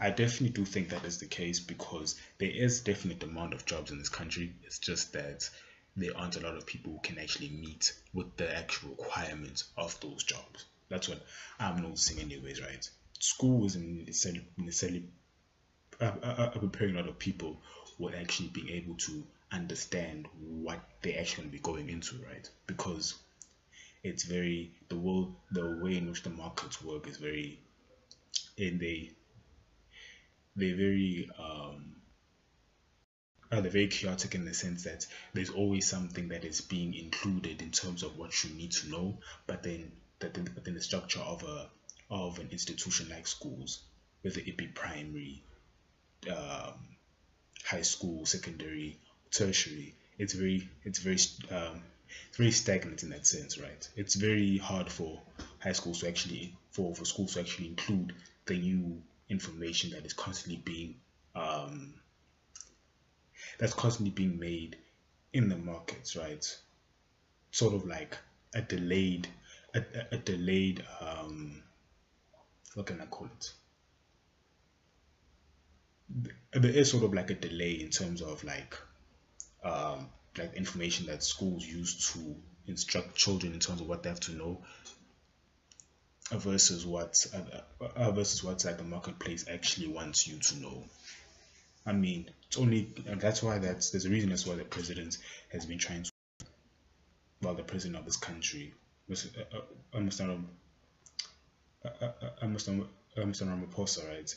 I 0.00 0.10
definitely 0.10 0.50
do 0.50 0.64
think 0.64 0.88
that 0.88 1.04
is 1.04 1.18
the 1.18 1.26
case 1.26 1.60
because 1.60 2.16
there 2.38 2.50
is 2.50 2.80
definite 2.80 3.20
demand 3.20 3.54
of 3.54 3.64
jobs 3.64 3.90
in 3.90 3.98
this 3.98 4.08
country. 4.08 4.52
It's 4.64 4.78
just 4.78 5.12
that 5.12 5.48
there 5.96 6.16
aren't 6.16 6.36
a 6.36 6.40
lot 6.40 6.56
of 6.56 6.66
people 6.66 6.92
who 6.92 6.98
can 7.02 7.18
actually 7.18 7.50
meet 7.50 7.92
with 8.12 8.36
the 8.36 8.54
actual 8.56 8.90
requirements 8.90 9.64
of 9.76 9.98
those 10.00 10.24
jobs. 10.24 10.64
That's 10.92 11.08
what 11.08 11.24
I'm 11.58 11.80
noticing, 11.80 12.20
anyways, 12.20 12.60
right? 12.60 12.88
School 13.18 13.64
isn't 13.64 14.06
necessarily, 14.06 14.44
necessarily 14.58 15.04
uh, 15.98 16.12
uh, 16.22 16.26
uh, 16.26 16.58
preparing 16.58 16.96
a 16.96 17.00
lot 17.00 17.08
of 17.08 17.18
people 17.18 17.56
with 17.98 18.14
actually 18.14 18.48
being 18.48 18.68
able 18.68 18.94
to 18.96 19.24
understand 19.50 20.26
what 20.38 20.80
they're 21.00 21.18
actually 21.18 21.48
be 21.48 21.58
going 21.60 21.88
into, 21.88 22.16
right? 22.28 22.46
Because 22.66 23.14
it's 24.04 24.24
very 24.24 24.72
the 24.90 24.96
world, 24.96 25.34
the 25.50 25.80
way 25.82 25.96
in 25.96 26.08
which 26.10 26.22
the 26.24 26.30
markets 26.30 26.82
work 26.84 27.08
is 27.08 27.16
very, 27.16 27.58
and 28.58 28.78
they 28.78 29.12
they're 30.54 30.76
very 30.76 31.30
um, 31.38 31.96
uh, 33.50 33.62
they're 33.62 33.70
very 33.70 33.86
chaotic 33.86 34.34
in 34.34 34.44
the 34.44 34.52
sense 34.52 34.84
that 34.84 35.06
there's 35.32 35.50
always 35.50 35.86
something 35.86 36.28
that 36.28 36.44
is 36.44 36.60
being 36.60 36.92
included 36.92 37.62
in 37.62 37.70
terms 37.70 38.02
of 38.02 38.18
what 38.18 38.44
you 38.44 38.54
need 38.56 38.72
to 38.72 38.90
know, 38.90 39.16
but 39.46 39.62
then 39.62 39.90
but 40.22 40.64
then 40.64 40.74
the 40.74 40.82
structure 40.82 41.20
of 41.20 41.42
a 41.42 41.68
of 42.10 42.38
an 42.38 42.48
institution 42.50 43.08
like 43.08 43.26
schools, 43.26 43.80
whether 44.20 44.40
it 44.40 44.56
be 44.56 44.66
primary, 44.66 45.42
um, 46.30 46.74
high 47.64 47.82
school, 47.82 48.26
secondary, 48.26 48.98
tertiary, 49.30 49.94
it's 50.18 50.34
very 50.34 50.68
it's 50.84 50.98
very 50.98 51.18
um, 51.50 51.82
it's 52.28 52.36
very 52.36 52.50
stagnant 52.50 53.02
in 53.02 53.10
that 53.10 53.26
sense, 53.26 53.58
right? 53.58 53.88
It's 53.96 54.14
very 54.14 54.58
hard 54.58 54.90
for 54.90 55.20
high 55.58 55.72
schools 55.72 56.00
to 56.00 56.08
actually 56.08 56.54
for 56.70 56.94
for 56.94 57.04
schools 57.04 57.34
to 57.34 57.40
actually 57.40 57.68
include 57.68 58.14
the 58.46 58.58
new 58.58 59.02
information 59.28 59.90
that 59.90 60.04
is 60.04 60.12
constantly 60.12 60.60
being 60.62 60.96
um, 61.34 61.94
that's 63.58 63.74
constantly 63.74 64.10
being 64.10 64.38
made 64.38 64.76
in 65.32 65.48
the 65.48 65.56
markets, 65.56 66.16
right? 66.16 66.44
Sort 67.50 67.74
of 67.74 67.86
like 67.86 68.16
a 68.54 68.60
delayed, 68.60 69.28
a, 69.74 69.82
a 70.12 70.16
delayed, 70.18 70.84
um, 71.00 71.62
what 72.74 72.86
can 72.86 73.00
I 73.00 73.06
call 73.06 73.26
it? 73.26 73.52
There 76.52 76.70
is 76.70 76.90
sort 76.90 77.04
of 77.04 77.14
like 77.14 77.30
a 77.30 77.34
delay 77.34 77.72
in 77.72 77.90
terms 77.90 78.20
of 78.20 78.44
like, 78.44 78.76
um, 79.64 80.08
like 80.36 80.54
information 80.54 81.06
that 81.06 81.22
schools 81.22 81.64
use 81.64 82.12
to 82.12 82.36
instruct 82.66 83.16
children 83.16 83.52
in 83.54 83.60
terms 83.60 83.80
of 83.80 83.88
what 83.88 84.02
they 84.02 84.08
have 84.08 84.20
to 84.20 84.32
know 84.32 84.62
versus 86.30 86.86
what 86.86 87.26
uh, 87.34 87.84
uh, 87.96 88.10
versus 88.12 88.42
what 88.42 88.64
like 88.64 88.78
the 88.78 88.84
marketplace 88.84 89.44
actually 89.50 89.88
wants 89.88 90.26
you 90.26 90.38
to 90.38 90.56
know. 90.60 90.84
I 91.84 91.92
mean, 91.92 92.30
it's 92.46 92.58
only 92.58 92.88
that's 93.06 93.42
why 93.42 93.58
that's 93.58 93.90
there's 93.90 94.04
a 94.04 94.10
reason 94.10 94.30
that's 94.30 94.46
why 94.46 94.54
the 94.54 94.64
president 94.64 95.18
has 95.50 95.66
been 95.66 95.78
trying 95.78 96.04
to, 96.04 96.10
well, 97.42 97.54
the 97.54 97.64
president 97.64 97.98
of 97.98 98.04
this 98.04 98.16
country, 98.16 98.72
on 102.68 102.88
almost 103.16 103.42
on 103.42 103.48
Ramaphosa, 103.48 104.08
right? 104.08 104.34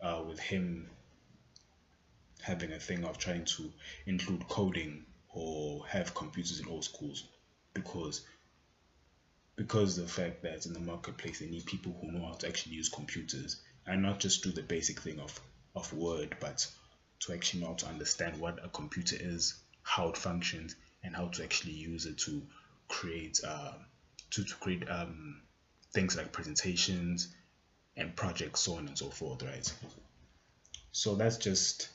Uh, 0.00 0.22
with 0.26 0.38
him 0.38 0.88
having 2.42 2.72
a 2.72 2.78
thing 2.78 3.04
of 3.04 3.18
trying 3.18 3.44
to 3.44 3.72
include 4.06 4.46
coding 4.48 5.04
or 5.30 5.86
have 5.86 6.14
computers 6.14 6.60
in 6.60 6.66
all 6.66 6.82
schools 6.82 7.24
because 7.74 8.22
because 9.56 9.96
the 9.96 10.06
fact 10.06 10.42
that 10.42 10.66
in 10.66 10.72
the 10.72 10.80
marketplace 10.80 11.40
they 11.40 11.46
need 11.46 11.64
people 11.66 11.96
who 12.00 12.12
know 12.12 12.26
how 12.26 12.34
to 12.34 12.46
actually 12.46 12.74
use 12.74 12.88
computers 12.88 13.56
and 13.86 14.02
not 14.02 14.20
just 14.20 14.42
do 14.44 14.52
the 14.52 14.62
basic 14.62 15.00
thing 15.00 15.18
of 15.18 15.40
of 15.74 15.92
word 15.92 16.36
but 16.40 16.66
to 17.20 17.32
actually 17.32 17.62
know 17.62 17.74
to 17.74 17.86
understand 17.86 18.38
what 18.38 18.64
a 18.64 18.68
computer 18.68 19.16
is 19.18 19.54
how 19.82 20.08
it 20.08 20.16
functions 20.16 20.76
and 21.02 21.16
how 21.16 21.26
to 21.28 21.42
actually 21.42 21.72
use 21.72 22.06
it 22.06 22.18
to 22.18 22.42
create 22.88 23.40
uh, 23.46 23.72
to, 24.30 24.44
to 24.44 24.54
create 24.56 24.88
um, 24.90 25.40
things 25.92 26.16
like 26.16 26.32
presentations 26.32 27.28
and 27.96 28.14
projects 28.16 28.60
so 28.60 28.74
on 28.76 28.86
and 28.88 28.98
so 28.98 29.08
forth 29.10 29.42
right? 29.42 29.72
So 30.92 31.14
that's 31.14 31.36
just 31.38 31.88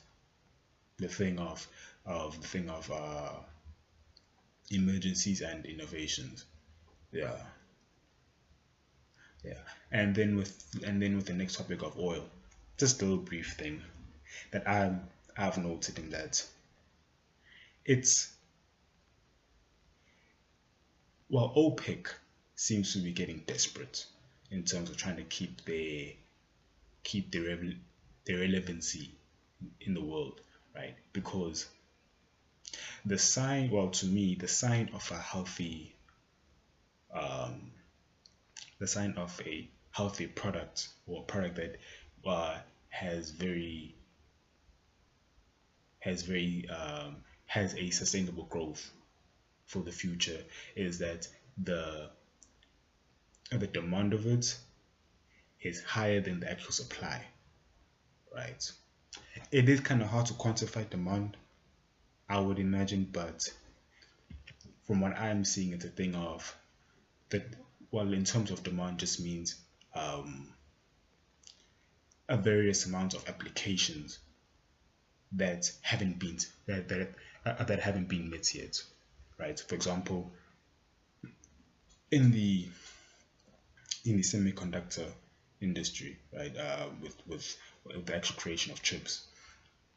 the 0.98 1.08
thing 1.08 1.38
of 1.38 1.66
of 2.06 2.40
the 2.40 2.46
thing 2.48 2.68
of 2.70 2.90
uh, 2.90 3.32
emergencies 4.70 5.40
and 5.40 5.64
innovations. 5.66 6.44
Yeah. 7.12 7.36
Yeah. 9.44 9.58
And 9.90 10.14
then 10.14 10.36
with 10.36 10.80
and 10.84 11.00
then 11.02 11.16
with 11.16 11.26
the 11.26 11.34
next 11.34 11.56
topic 11.56 11.82
of 11.82 11.98
oil 11.98 12.24
just 12.78 13.00
a 13.02 13.04
little 13.04 13.18
brief 13.20 13.54
thing 13.58 13.82
that 14.50 14.66
i 14.66 14.92
i've 15.36 15.58
noted 15.58 15.98
in 15.98 16.10
that 16.10 16.44
it's 17.84 18.32
well 21.28 21.52
opec 21.56 22.06
seems 22.62 22.92
to 22.92 23.00
be 23.00 23.10
getting 23.10 23.42
desperate 23.46 24.06
in 24.52 24.62
terms 24.62 24.88
of 24.88 24.96
trying 24.96 25.16
to 25.16 25.24
keep 25.24 25.64
their 25.64 26.12
keep 27.02 27.32
their 27.32 27.58
their 28.24 28.38
relevancy 28.38 29.10
in 29.80 29.94
the 29.94 30.00
world 30.00 30.40
right? 30.74 30.94
Because 31.12 31.66
the 33.04 33.18
sign 33.18 33.70
well 33.70 33.90
to 33.90 34.06
me 34.06 34.36
the 34.36 34.46
sign 34.46 34.90
of 34.94 35.10
a 35.10 35.18
healthy 35.18 35.92
um, 37.12 37.72
the 38.78 38.86
sign 38.86 39.14
of 39.16 39.40
a 39.44 39.68
healthy 39.90 40.28
product 40.28 40.88
or 41.06 41.24
product 41.24 41.56
that 41.56 41.76
uh, 42.24 42.56
has 42.90 43.32
very 43.32 43.96
has 45.98 46.22
very 46.22 46.68
um, 46.68 47.16
has 47.46 47.74
a 47.74 47.90
sustainable 47.90 48.44
growth 48.44 48.92
for 49.66 49.80
the 49.80 49.92
future 49.92 50.38
is 50.76 50.98
that 50.98 51.26
the 51.64 52.08
the 53.58 53.66
demand 53.66 54.12
of 54.14 54.26
it 54.26 54.56
is 55.60 55.82
higher 55.82 56.20
than 56.20 56.40
the 56.40 56.50
actual 56.50 56.72
supply 56.72 57.24
right 58.34 58.72
it 59.50 59.68
is 59.68 59.80
kind 59.80 60.02
of 60.02 60.08
hard 60.08 60.26
to 60.26 60.34
quantify 60.34 60.88
demand 60.88 61.36
i 62.28 62.38
would 62.38 62.58
imagine 62.58 63.08
but 63.10 63.52
from 64.86 65.00
what 65.00 65.16
i'm 65.18 65.44
seeing 65.44 65.72
it's 65.72 65.84
a 65.84 65.88
thing 65.88 66.14
of 66.14 66.56
that 67.30 67.44
well 67.90 68.12
in 68.12 68.24
terms 68.24 68.50
of 68.50 68.62
demand 68.62 68.98
just 68.98 69.20
means 69.20 69.56
um, 69.94 70.48
a 72.28 72.36
various 72.36 72.86
amount 72.86 73.14
of 73.14 73.28
applications 73.28 74.18
that 75.32 75.70
haven't 75.82 76.18
been 76.18 76.38
that 76.66 76.88
that, 76.88 77.14
uh, 77.44 77.64
that 77.64 77.80
haven't 77.80 78.08
been 78.08 78.30
met 78.30 78.54
yet, 78.54 78.82
right? 79.38 79.58
For 79.58 79.74
example, 79.74 80.30
in 82.10 82.30
the 82.30 82.68
in 84.04 84.16
the 84.16 84.22
semiconductor 84.22 85.12
industry, 85.60 86.18
right, 86.32 86.56
uh, 86.56 86.88
with, 87.00 87.16
with 87.26 87.56
with 87.84 88.06
the 88.06 88.14
actual 88.14 88.36
creation 88.36 88.72
of 88.72 88.82
chips, 88.82 89.26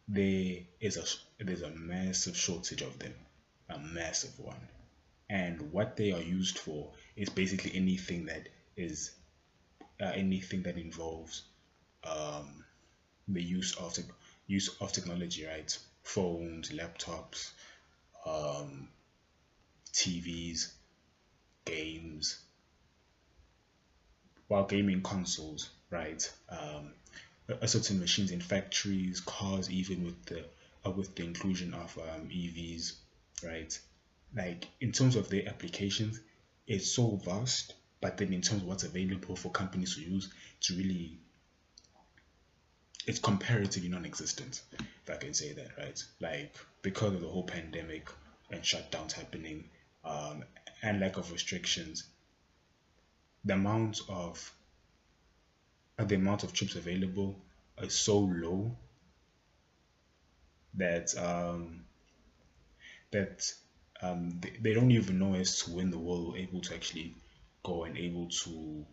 there 0.08 0.60
is 0.82 0.98
a 0.98 1.44
there's 1.44 1.62
a 1.64 1.72
massive 1.72 2.38
shortage 2.38 2.82
of 2.82 3.00
them, 3.00 3.14
a 3.70 3.80
massive 3.80 4.38
one, 4.40 4.68
and 5.30 5.72
what 5.72 5.98
they 5.98 6.12
are 6.12 6.22
used 6.22 6.60
for 6.60 6.92
is 7.16 7.30
basically 7.30 7.72
anything 7.76 8.26
that 8.26 8.50
is 8.78 9.12
uh, 10.02 10.06
anything 10.16 10.64
that 10.64 10.78
involves 10.78 11.44
um, 12.04 12.64
the 13.28 13.42
use 13.44 13.76
of 13.78 13.94
te- 13.94 14.04
use 14.48 14.70
of 14.82 14.92
technology, 14.92 15.46
right? 15.46 15.78
Phones, 16.04 16.70
laptops, 16.72 17.52
um, 18.26 18.90
TVs, 19.94 20.72
games, 21.66 22.45
while 24.48 24.66
gaming 24.66 25.02
consoles, 25.02 25.70
right? 25.90 26.32
Um, 26.50 26.94
certain 27.66 28.00
machines 28.00 28.32
in 28.32 28.42
factories, 28.42 29.22
cars, 29.22 29.70
even 29.70 30.04
with 30.04 30.26
the 30.26 30.46
uh, 30.86 30.92
with 30.92 31.16
the 31.16 31.24
inclusion 31.24 31.74
of 31.74 31.98
um, 31.98 32.30
EVs, 32.30 32.94
right? 33.44 33.78
Like 34.36 34.68
in 34.82 34.92
terms 34.92 35.16
of 35.16 35.30
their 35.30 35.48
applications, 35.48 36.20
it's 36.68 36.92
so 36.92 37.20
vast. 37.24 37.74
But 38.02 38.18
then 38.18 38.34
in 38.34 38.42
terms 38.42 38.62
of 38.62 38.68
what's 38.68 38.84
available 38.84 39.36
for 39.36 39.50
companies 39.50 39.96
to 39.96 40.02
use, 40.02 40.32
it's 40.58 40.70
really 40.70 41.18
it's 43.08 43.20
comparatively 43.20 43.90
non-existent, 43.90 44.62
if 44.80 45.10
I 45.10 45.18
can 45.18 45.34
say 45.34 45.54
that, 45.54 45.78
right? 45.78 46.04
Like 46.20 46.56
because 46.82 47.14
of 47.14 47.22
the 47.22 47.28
whole 47.28 47.44
pandemic 47.44 48.10
and 48.52 48.62
shutdowns 48.62 49.12
happening, 49.14 49.70
um, 50.04 50.44
and 50.82 51.00
lack 51.00 51.18
of 51.18 51.32
restrictions, 51.32 52.04
the 53.46 53.54
amount 53.54 54.02
of 54.10 54.52
uh, 55.98 56.04
the 56.04 56.16
amount 56.16 56.44
of 56.44 56.54
chips 56.54 56.76
available 56.76 57.40
is 57.82 57.94
so 57.94 58.20
low 58.20 58.76
that 60.74 61.16
um, 61.18 61.86
that 63.12 63.52
um, 64.02 64.40
they, 64.42 64.52
they 64.62 64.74
don't 64.74 64.92
even 64.92 65.20
know 65.20 65.36
as 65.36 65.62
to 65.62 65.72
when 65.72 65.90
the 65.90 65.98
world 65.98 66.28
will 66.28 66.36
able 66.36 66.60
to 66.62 66.76
actually 66.76 67.16
go 67.64 67.86
and 67.86 67.98
able 67.98 68.28
to 68.28 68.86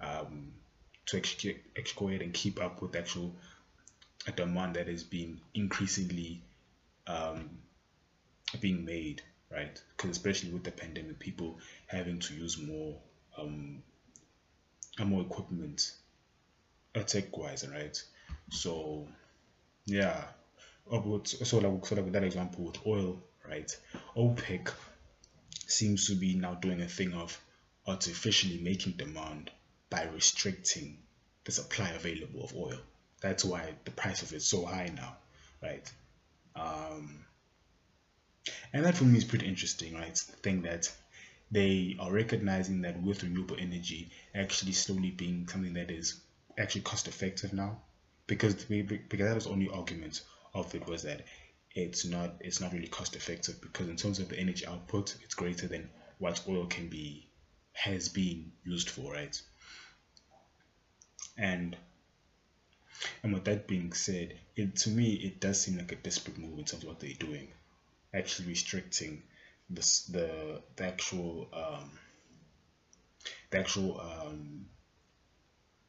um, 0.00 0.52
to 1.06 1.16
ahead 2.08 2.22
and 2.22 2.34
keep 2.34 2.60
up 2.60 2.82
with 2.82 2.96
actual 2.96 3.34
a 4.26 4.32
demand 4.32 4.74
that 4.74 4.88
is 4.88 5.04
being 5.04 5.40
increasingly 5.54 6.42
um, 7.06 7.48
being 8.60 8.84
made, 8.84 9.22
right? 9.50 9.80
Because 9.96 10.10
especially 10.10 10.50
with 10.50 10.64
the 10.64 10.70
pandemic, 10.70 11.18
people 11.18 11.58
having 11.86 12.18
to 12.20 12.34
use 12.34 12.58
more 12.58 12.96
um, 13.38 13.82
more 15.04 15.22
equipment, 15.22 15.92
tech 17.06 17.36
wise, 17.36 17.66
right? 17.68 18.02
So 18.50 19.06
yeah, 19.86 20.24
so 20.90 21.58
like 21.58 21.86
so 21.86 21.94
like 21.94 22.04
with 22.04 22.12
that 22.12 22.24
example 22.24 22.64
with 22.64 22.86
oil, 22.86 23.22
right? 23.48 23.74
OPEC 24.16 24.70
seems 25.66 26.06
to 26.06 26.14
be 26.14 26.34
now 26.34 26.54
doing 26.54 26.80
a 26.80 26.88
thing 26.88 27.12
of 27.12 27.38
artificially 27.86 28.58
making 28.58 28.92
demand 28.92 29.50
by 29.90 30.04
restricting 30.14 30.98
the 31.44 31.52
supply 31.52 31.88
available 31.90 32.44
of 32.44 32.54
oil. 32.54 32.78
That's 33.20 33.44
why 33.44 33.74
the 33.84 33.90
price 33.90 34.22
of 34.22 34.32
it 34.32 34.36
is 34.36 34.46
so 34.46 34.64
high 34.64 34.90
now, 34.94 35.16
right? 35.62 35.90
Um, 36.54 37.24
and 38.72 38.84
that 38.84 38.96
for 38.96 39.04
me 39.04 39.18
is 39.18 39.24
pretty 39.24 39.46
interesting, 39.46 39.94
right? 39.94 40.14
The 40.14 40.36
thing 40.36 40.62
that 40.62 40.92
they 41.50 41.96
are 41.98 42.12
recognizing 42.12 42.82
that 42.82 43.00
with 43.02 43.22
renewable 43.22 43.56
energy 43.58 44.10
actually 44.34 44.72
slowly 44.72 45.10
being 45.10 45.46
something 45.48 45.74
that 45.74 45.90
is 45.90 46.14
actually 46.58 46.82
cost 46.82 47.08
effective 47.08 47.52
now, 47.52 47.80
because 48.26 48.68
we, 48.68 48.82
because 48.82 49.26
that 49.26 49.34
was 49.34 49.46
only 49.46 49.68
argument 49.68 50.20
of 50.54 50.74
it 50.74 50.86
was 50.86 51.02
that 51.02 51.22
it's 51.74 52.04
not 52.04 52.34
it's 52.40 52.60
not 52.60 52.72
really 52.72 52.86
cost 52.88 53.16
effective 53.16 53.60
because 53.60 53.88
in 53.88 53.96
terms 53.96 54.18
of 54.18 54.28
the 54.28 54.38
energy 54.38 54.66
output, 54.66 55.14
it's 55.22 55.34
greater 55.34 55.66
than 55.68 55.88
what 56.18 56.40
oil 56.48 56.66
can 56.66 56.88
be 56.88 57.26
has 57.72 58.08
been 58.08 58.50
used 58.64 58.90
for, 58.90 59.12
right? 59.12 59.40
And 61.38 61.76
and 63.22 63.32
with 63.32 63.44
that 63.44 63.66
being 63.68 63.92
said, 63.92 64.34
it 64.56 64.76
to 64.76 64.90
me 64.90 65.14
it 65.14 65.40
does 65.40 65.60
seem 65.60 65.76
like 65.76 65.92
a 65.92 65.96
desperate 65.96 66.36
move 66.38 66.58
in 66.58 66.64
terms 66.64 66.82
of 66.82 66.88
what 66.88 66.98
they're 66.98 67.12
doing, 67.18 67.48
actually 68.12 68.48
restricting 68.48 69.22
this 69.70 70.04
the 70.06 70.62
the 70.76 70.84
actual 70.84 71.48
um, 71.52 71.90
the 73.50 73.58
actual 73.58 74.00
um, 74.00 74.66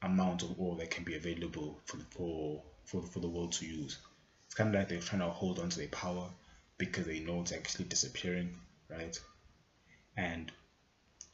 amount 0.02 0.44
of 0.44 0.60
oil 0.60 0.76
that 0.76 0.92
can 0.92 1.04
be 1.04 1.16
available 1.16 1.80
for 1.86 1.98
for 2.10 2.64
for, 2.86 3.02
for 3.04 3.20
the 3.20 3.28
world 3.28 3.52
to 3.54 3.66
use. 3.66 3.98
It's 4.46 4.56
kind 4.56 4.74
of 4.74 4.80
like 4.80 4.90
they're 4.90 5.00
trying 5.00 5.22
to 5.22 5.30
hold 5.30 5.60
on 5.60 5.70
to 5.70 5.78
their 5.78 5.88
power 5.90 6.28
because 6.78 7.06
they 7.06 7.20
know 7.20 7.42
it's 7.42 7.52
actually 7.52 7.86
disappearing, 7.86 8.56
right? 8.90 9.20
And 10.18 10.52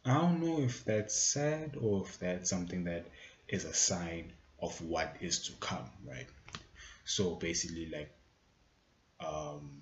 I 0.03 0.15
don't 0.15 0.41
know 0.41 0.60
if 0.62 0.84
that's 0.84 1.15
sad 1.15 1.75
or 1.79 2.03
if 2.05 2.19
that's 2.19 2.49
something 2.49 2.84
that 2.84 3.05
is 3.47 3.63
a 3.63 3.73
sign 3.73 4.34
of 4.60 4.79
what 4.81 5.15
is 5.21 5.47
to 5.47 5.53
come, 5.53 5.89
right? 6.05 6.27
So 7.05 7.36
basically, 7.36 7.89
like, 7.89 8.12
um, 9.19 9.81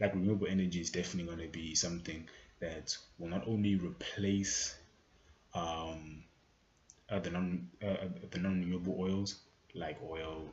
like 0.00 0.14
renewable 0.14 0.46
energy 0.48 0.80
is 0.80 0.90
definitely 0.90 1.32
going 1.32 1.46
to 1.46 1.52
be 1.52 1.74
something 1.74 2.28
that 2.60 2.96
will 3.18 3.28
not 3.28 3.46
only 3.46 3.76
replace 3.76 4.74
um, 5.54 6.22
uh, 7.10 7.18
the 7.18 7.30
non 7.30 7.68
uh, 7.82 7.86
uh 7.86 8.08
the 8.30 8.38
non 8.38 8.60
renewable 8.60 8.96
oils 8.98 9.36
like 9.74 9.98
oil. 10.02 10.44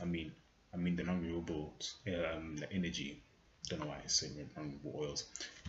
I 0.00 0.04
mean, 0.04 0.32
I 0.72 0.76
mean 0.76 0.96
the 0.96 1.04
non 1.04 1.22
renewable 1.22 1.74
um, 2.06 2.58
energy. 2.70 3.22
Don't 3.68 3.80
know 3.80 3.86
why 3.86 3.98
I 4.04 4.06
say 4.06 4.28
non 4.56 4.78
renewable 4.80 5.00
oils, 5.00 5.24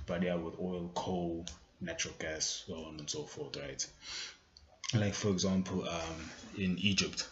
but 0.06 0.22
yeah, 0.22 0.36
with 0.36 0.60
oil, 0.60 0.92
coal, 0.94 1.46
natural 1.82 2.14
gas, 2.20 2.64
so 2.68 2.76
on 2.86 3.00
and 3.00 3.10
so 3.10 3.24
forth, 3.24 3.58
right? 3.58 3.86
like 4.94 5.14
for 5.14 5.30
example 5.30 5.88
um, 5.88 6.30
in 6.58 6.78
Egypt 6.80 7.28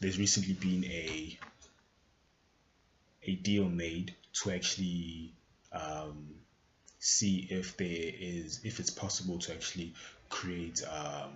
there's 0.00 0.18
recently 0.18 0.54
been 0.54 0.84
a 0.84 1.38
a 3.24 3.34
deal 3.36 3.68
made 3.68 4.14
to 4.32 4.50
actually 4.50 5.34
um, 5.72 6.28
see 6.98 7.46
if 7.50 7.76
there 7.76 7.86
is 7.88 8.60
if 8.64 8.80
it's 8.80 8.90
possible 8.90 9.38
to 9.38 9.52
actually 9.52 9.94
create 10.28 10.82
um, 10.88 11.30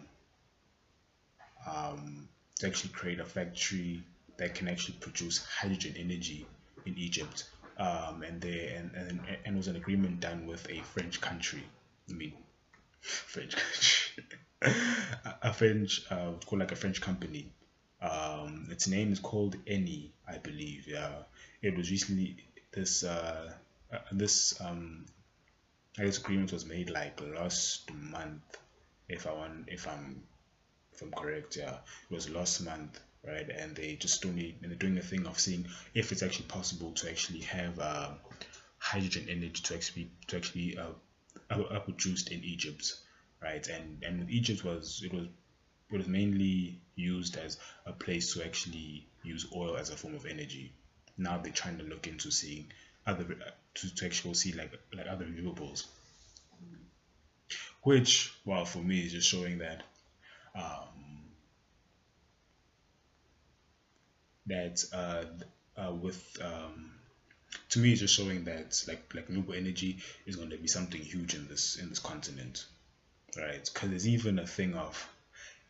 um, 1.70 2.28
to 2.58 2.66
actually 2.66 2.90
create 2.90 3.20
a 3.20 3.24
factory 3.24 4.02
that 4.36 4.54
can 4.54 4.68
actually 4.68 4.96
produce 5.00 5.44
hydrogen 5.44 5.94
energy 5.98 6.46
in 6.86 6.96
Egypt 6.98 7.48
um, 7.78 8.22
and 8.22 8.40
there 8.40 8.76
and, 8.76 8.90
and 8.94 9.20
and 9.44 9.56
was 9.56 9.68
an 9.68 9.76
agreement 9.76 10.20
done 10.20 10.46
with 10.46 10.68
a 10.70 10.80
French 10.80 11.20
country 11.20 11.62
I 12.08 12.12
mean 12.12 12.32
French 13.00 13.56
country 13.56 14.24
a 15.42 15.52
French, 15.52 16.02
uh, 16.10 16.32
called 16.44 16.60
like 16.60 16.72
a 16.72 16.76
French 16.76 17.00
company. 17.00 17.52
Um, 18.04 18.68
its 18.70 18.86
name 18.86 19.12
is 19.12 19.20
called 19.20 19.56
Eni, 19.64 20.10
I 20.28 20.36
believe. 20.38 20.86
Yeah, 20.86 21.14
it 21.62 21.76
was 21.76 21.90
recently 21.90 22.36
this 22.72 23.02
uh, 23.02 23.52
uh, 23.92 23.98
this 24.12 24.60
um, 24.60 25.06
guess 25.96 26.18
agreement 26.18 26.52
was 26.52 26.66
made 26.66 26.90
like 26.90 27.20
last 27.20 27.92
month, 27.94 28.58
if 29.08 29.26
I 29.26 29.32
want, 29.32 29.68
if 29.68 29.88
I'm 29.88 30.22
if 30.92 31.00
I'm 31.02 31.12
correct. 31.12 31.56
Yeah, 31.56 31.76
it 32.10 32.14
was 32.14 32.28
last 32.28 32.60
month, 32.60 33.00
right? 33.26 33.48
And 33.48 33.74
they 33.74 33.96
just 33.96 34.20
doing 34.22 34.54
and 34.62 34.70
they're 34.70 34.78
doing 34.78 34.98
a 34.98 35.02
thing 35.02 35.26
of 35.26 35.38
seeing 35.38 35.66
if 35.94 36.12
it's 36.12 36.22
actually 36.22 36.46
possible 36.46 36.92
to 36.92 37.08
actually 37.10 37.40
have 37.40 37.78
uh, 37.78 38.10
hydrogen 38.78 39.26
energy 39.30 39.62
to 39.62 39.74
actually 39.74 40.10
to 40.28 40.36
actually 40.36 40.76
uh, 40.76 40.90
uh, 41.50 41.78
produced 41.80 42.30
in 42.30 42.44
Egypt 42.44 42.98
right? 43.44 43.66
And 43.68 44.02
and 44.02 44.30
Egypt 44.30 44.64
was 44.64 45.02
it 45.04 45.12
was 45.12 45.28
it 45.90 45.96
was 45.96 46.06
mainly 46.06 46.80
used 46.96 47.36
as 47.36 47.58
a 47.86 47.92
place 47.92 48.34
to 48.34 48.44
actually 48.44 49.06
use 49.22 49.46
oil 49.54 49.76
as 49.76 49.90
a 49.90 49.96
form 49.96 50.14
of 50.14 50.26
energy. 50.26 50.72
Now 51.16 51.38
they're 51.38 51.52
trying 51.52 51.78
to 51.78 51.84
look 51.84 52.06
into 52.06 52.30
seeing 52.30 52.66
other 53.06 53.24
to, 53.74 53.94
to 53.94 54.06
actually 54.06 54.34
see 54.34 54.52
like 54.52 54.72
like 54.96 55.06
other 55.06 55.24
renewables, 55.24 55.86
which 57.82 58.32
well 58.44 58.64
for 58.64 58.78
me 58.78 59.00
is 59.00 59.12
just 59.12 59.28
showing 59.28 59.58
that 59.58 59.82
um, 60.54 61.28
that 64.46 64.84
uh, 64.92 65.24
uh, 65.76 65.92
with 65.92 66.38
um, 66.42 66.92
to 67.70 67.78
me 67.78 67.92
it's 67.92 68.00
just 68.00 68.14
showing 68.14 68.44
that 68.44 68.82
like 68.88 69.12
like 69.14 69.28
renewable 69.28 69.54
energy 69.54 69.98
is 70.26 70.36
going 70.36 70.50
to 70.50 70.56
be 70.56 70.68
something 70.68 71.00
huge 71.00 71.34
in 71.34 71.46
this 71.48 71.76
in 71.76 71.88
this 71.88 71.98
continent 71.98 72.64
right? 73.36 73.68
Because 73.72 73.90
there's 73.90 74.08
even 74.08 74.38
a 74.38 74.46
thing 74.46 74.74
of 74.74 75.08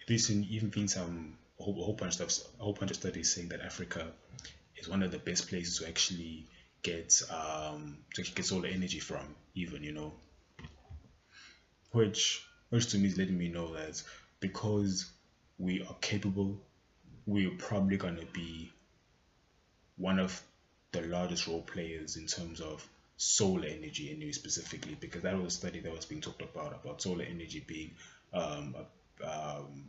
there's 0.06 0.30
even 0.30 0.68
been 0.68 0.88
some 0.88 1.36
a 1.58 1.62
whole, 1.62 1.80
a 1.80 1.84
whole 1.84 1.94
bunch 1.94 2.20
of 2.20 2.30
a 2.58 2.62
whole 2.62 2.72
bunch 2.72 2.90
of 2.90 2.96
studies 2.96 3.32
saying 3.32 3.48
that 3.48 3.60
Africa 3.60 4.06
is 4.76 4.88
one 4.88 5.02
of 5.02 5.10
the 5.10 5.18
best 5.18 5.48
places 5.48 5.78
to 5.78 5.88
actually 5.88 6.44
get 6.82 7.22
um 7.30 7.98
to 8.14 8.22
get 8.22 8.44
solar 8.44 8.68
energy 8.68 8.98
from, 8.98 9.34
even 9.54 9.82
you 9.82 9.92
know, 9.92 10.12
which 11.92 12.44
which 12.70 12.88
to 12.88 12.98
me 12.98 13.08
is 13.08 13.18
letting 13.18 13.38
me 13.38 13.48
know 13.48 13.74
that 13.74 14.02
because 14.40 15.10
we 15.58 15.82
are 15.82 15.96
capable, 16.00 16.58
we're 17.26 17.50
probably 17.58 17.96
gonna 17.96 18.26
be 18.32 18.70
one 19.96 20.18
of 20.18 20.42
the 20.92 21.02
largest 21.02 21.46
role 21.46 21.62
players 21.62 22.16
in 22.16 22.26
terms 22.26 22.60
of 22.60 22.86
solar 23.16 23.66
energy 23.66 24.10
anyway 24.10 24.32
specifically 24.32 24.96
because 25.00 25.22
that 25.22 25.40
was 25.40 25.54
a 25.54 25.56
study 25.56 25.80
that 25.80 25.92
was 25.92 26.04
being 26.04 26.20
talked 26.20 26.42
about 26.42 26.78
about 26.82 27.00
solar 27.00 27.24
energy 27.24 27.62
being 27.66 27.92
um, 28.32 28.74
um, 29.22 29.84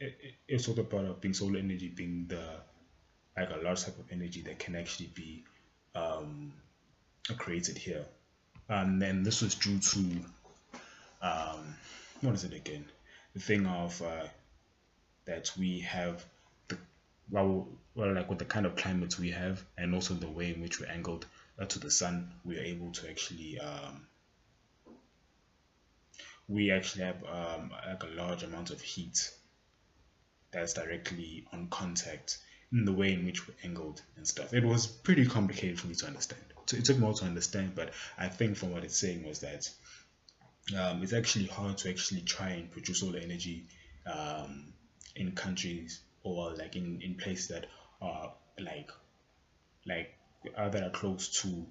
it, 0.00 0.18
it, 0.22 0.34
it's 0.48 0.66
talked 0.66 0.78
about 0.78 1.20
being 1.20 1.34
solar 1.34 1.58
energy 1.58 1.88
being 1.88 2.26
the 2.28 2.42
like 3.36 3.50
a 3.50 3.64
large 3.64 3.84
type 3.84 3.98
of 3.98 4.10
energy 4.10 4.42
that 4.42 4.58
can 4.58 4.74
actually 4.76 5.10
be 5.14 5.44
um, 5.94 6.52
created 7.38 7.78
here. 7.78 8.04
And 8.68 9.00
then 9.00 9.22
this 9.22 9.42
was 9.42 9.54
due 9.54 9.78
to 9.78 9.98
um, 11.22 11.76
what 12.20 12.34
is 12.34 12.44
it 12.44 12.54
again? 12.54 12.84
The 13.34 13.40
thing 13.40 13.66
of 13.66 14.00
uh, 14.02 14.26
that 15.26 15.52
we 15.58 15.80
have 15.80 16.24
the 16.68 16.78
well, 17.30 17.68
well 17.94 18.12
like 18.14 18.28
with 18.28 18.38
the 18.38 18.44
kind 18.44 18.66
of 18.66 18.76
climate 18.76 19.18
we 19.18 19.30
have 19.30 19.64
and 19.78 19.94
also 19.94 20.14
the 20.14 20.28
way 20.28 20.52
in 20.52 20.60
which 20.60 20.80
we're 20.80 20.90
angled 20.90 21.26
uh, 21.58 21.64
to 21.66 21.78
the 21.78 21.90
sun 21.90 22.32
we 22.44 22.58
are 22.58 22.62
able 22.62 22.90
to 22.92 23.08
actually 23.08 23.58
um, 23.60 24.06
we 26.50 26.72
actually 26.72 27.04
have 27.04 27.22
um, 27.24 27.70
like 27.86 28.02
a 28.02 28.14
large 28.16 28.42
amount 28.42 28.70
of 28.70 28.80
heat 28.80 29.30
that's 30.50 30.74
directly 30.74 31.46
on 31.52 31.68
contact 31.68 32.38
in 32.72 32.84
the 32.84 32.92
way 32.92 33.12
in 33.12 33.24
which 33.24 33.46
we're 33.46 33.54
angled 33.64 34.02
and 34.16 34.26
stuff. 34.26 34.52
It 34.52 34.64
was 34.64 34.86
pretty 34.86 35.26
complicated 35.26 35.78
for 35.78 35.86
me 35.86 35.94
to 35.94 36.06
understand. 36.06 36.42
So 36.66 36.76
it 36.76 36.84
took 36.84 36.96
me 36.96 37.02
more 37.02 37.14
to 37.14 37.24
understand, 37.24 37.74
but 37.74 37.92
I 38.18 38.28
think 38.28 38.56
from 38.56 38.72
what 38.72 38.84
it's 38.84 38.98
saying 38.98 39.26
was 39.26 39.40
that 39.40 39.70
um, 40.76 41.02
it's 41.02 41.12
actually 41.12 41.46
hard 41.46 41.78
to 41.78 41.90
actually 41.90 42.22
try 42.22 42.50
and 42.50 42.70
produce 42.70 43.00
solar 43.00 43.18
energy 43.18 43.66
um, 44.06 44.72
in 45.16 45.32
countries 45.32 46.00
or 46.22 46.52
like 46.54 46.76
in, 46.76 47.00
in 47.00 47.14
places 47.14 47.48
that 47.48 47.66
are 48.02 48.32
like 48.58 48.90
like 49.86 50.14
uh, 50.56 50.68
that 50.68 50.82
are 50.82 50.90
close 50.90 51.42
to 51.42 51.66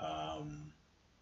um, 0.00 0.72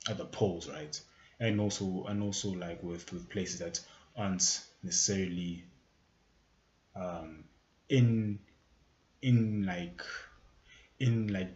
other 0.09 0.25
poles, 0.25 0.69
right? 0.69 1.01
And 1.41 1.61
also 1.61 2.05
and 2.07 2.23
also 2.23 2.51
like 2.51 2.83
with, 2.83 3.13
with 3.13 3.29
places 3.31 3.59
that 3.61 3.81
aren't 4.17 4.63
necessarily 4.83 5.65
um, 6.95 7.45
in 7.89 8.39
in 9.23 9.65
like 9.67 10.03
in 10.99 11.29
like 11.33 11.51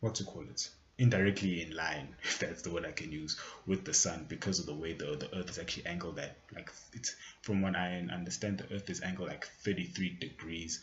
what 0.00 0.14
to 0.16 0.24
call 0.24 0.42
it? 0.42 0.68
Indirectly 0.98 1.62
in 1.62 1.76
line 1.76 2.16
if 2.22 2.38
that's 2.38 2.62
the 2.62 2.70
word 2.70 2.86
i 2.86 2.92
can 2.92 3.12
use 3.12 3.38
with 3.66 3.84
the 3.84 3.92
sun 3.92 4.24
because 4.28 4.58
of 4.58 4.64
the 4.66 4.74
way 4.74 4.94
the, 4.94 5.04
the 5.16 5.28
earth 5.36 5.50
is 5.50 5.58
actually 5.58 5.84
angled 5.84 6.18
at 6.18 6.38
like 6.54 6.72
it's 6.94 7.14
from 7.42 7.60
what 7.60 7.76
i 7.76 7.98
understand 8.10 8.56
the 8.56 8.74
earth 8.74 8.88
is 8.88 9.02
angled 9.02 9.28
like 9.28 9.46
33 9.62 10.16
degrees 10.18 10.80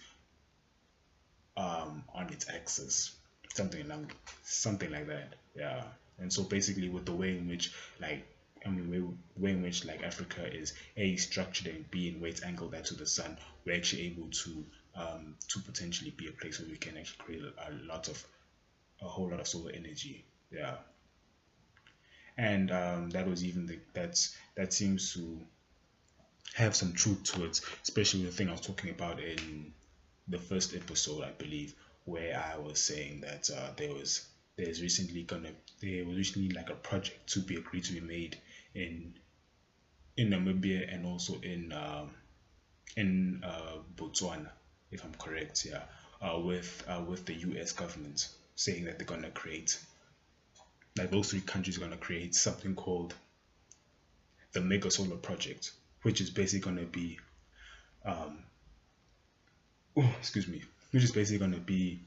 um 1.57 2.03
on 2.13 2.31
its 2.31 2.47
axis. 2.49 3.15
Something 3.53 3.81
along 3.85 4.11
something 4.43 4.91
like 4.91 5.07
that 5.07 5.35
yeah 5.55 5.83
and 6.19 6.31
so 6.31 6.43
basically 6.43 6.89
with 6.89 7.05
the 7.05 7.11
way 7.13 7.37
in 7.37 7.47
which 7.47 7.73
like 7.99 8.25
I 8.65 8.69
mean, 8.69 9.17
way, 9.35 9.51
in 9.51 9.61
which 9.61 9.83
like 9.83 10.03
Africa 10.03 10.45
is 10.53 10.73
a 10.95 11.17
structured 11.17 11.67
and 11.67 11.89
b 11.91 12.07
in 12.07 12.21
way 12.21 12.33
angled 12.45 12.71
that 12.71 12.85
to 12.85 12.95
the 12.95 13.05
sun, 13.05 13.37
we're 13.65 13.75
actually 13.75 14.03
able 14.03 14.29
to 14.29 14.65
um, 14.95 15.35
to 15.49 15.59
potentially 15.59 16.11
be 16.11 16.27
a 16.27 16.31
place 16.31 16.59
where 16.59 16.69
we 16.69 16.77
can 16.77 16.97
actually 16.97 17.23
create 17.25 17.41
a, 17.43 17.69
a 17.69 17.71
lot 17.85 18.07
of 18.07 18.25
a 19.01 19.07
whole 19.07 19.29
lot 19.29 19.39
of 19.39 19.47
solar 19.47 19.71
energy. 19.71 20.23
Yeah, 20.51 20.75
and 22.37 22.71
um, 22.71 23.09
that 23.09 23.27
was 23.27 23.43
even 23.43 23.65
the 23.65 23.79
that's 23.93 24.35
that 24.55 24.71
seems 24.71 25.13
to 25.13 25.39
have 26.53 26.75
some 26.75 26.93
truth 26.93 27.23
to 27.23 27.45
it, 27.45 27.59
especially 27.81 28.23
the 28.23 28.31
thing 28.31 28.47
I 28.47 28.51
was 28.51 28.61
talking 28.61 28.91
about 28.91 29.19
in 29.19 29.73
the 30.27 30.37
first 30.37 30.75
episode, 30.75 31.23
I 31.23 31.31
believe, 31.31 31.73
where 32.05 32.39
I 32.53 32.57
was 32.59 32.79
saying 32.79 33.21
that 33.21 33.49
uh, 33.49 33.71
there 33.75 33.93
was 33.93 34.27
there's 34.55 34.81
recently 34.81 35.23
gonna 35.23 35.51
there 35.81 36.05
was 36.05 36.15
recently 36.17 36.49
like 36.49 36.69
a 36.69 36.75
project 36.75 37.27
to 37.27 37.39
be 37.39 37.55
agreed 37.55 37.83
to 37.83 37.93
be 37.93 38.01
made 38.01 38.37
in 38.75 39.13
in 40.17 40.29
Namibia 40.29 40.93
and 40.93 41.05
also 41.05 41.39
in 41.41 41.71
um, 41.73 42.11
in 42.95 43.41
uh, 43.43 43.77
Botswana, 43.95 44.49
if 44.91 45.03
I'm 45.03 45.13
correct, 45.15 45.65
yeah, 45.65 45.81
uh, 46.21 46.39
with 46.39 46.83
uh, 46.87 47.01
with 47.07 47.25
the 47.25 47.33
U.S. 47.33 47.71
government 47.71 48.29
saying 48.55 48.85
that 48.85 48.99
they're 48.99 49.07
gonna 49.07 49.31
create, 49.31 49.79
like 50.97 51.09
those 51.09 51.31
three 51.31 51.41
countries 51.41 51.77
are 51.77 51.81
gonna 51.81 51.97
create 51.97 52.35
something 52.35 52.75
called 52.75 53.15
the 54.51 54.61
Mega 54.61 54.91
Solar 54.91 55.15
Project, 55.15 55.71
which 56.03 56.21
is 56.21 56.29
basically 56.29 56.71
gonna 56.71 56.87
be, 56.87 57.19
um, 58.05 58.43
oh, 59.97 60.15
excuse 60.19 60.47
me, 60.47 60.61
which 60.91 61.03
is 61.03 61.11
basically 61.11 61.39
gonna 61.39 61.61
be 61.61 61.99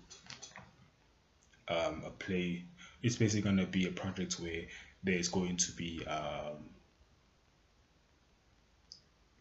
um, 1.68 2.02
a 2.06 2.10
play. 2.10 2.64
It's 3.02 3.16
basically 3.16 3.42
gonna 3.42 3.66
be 3.66 3.86
a 3.86 3.92
project 3.92 4.34
where 4.40 4.64
there's 5.02 5.28
going 5.28 5.56
to 5.56 5.72
be 5.72 6.04
um, 6.06 6.70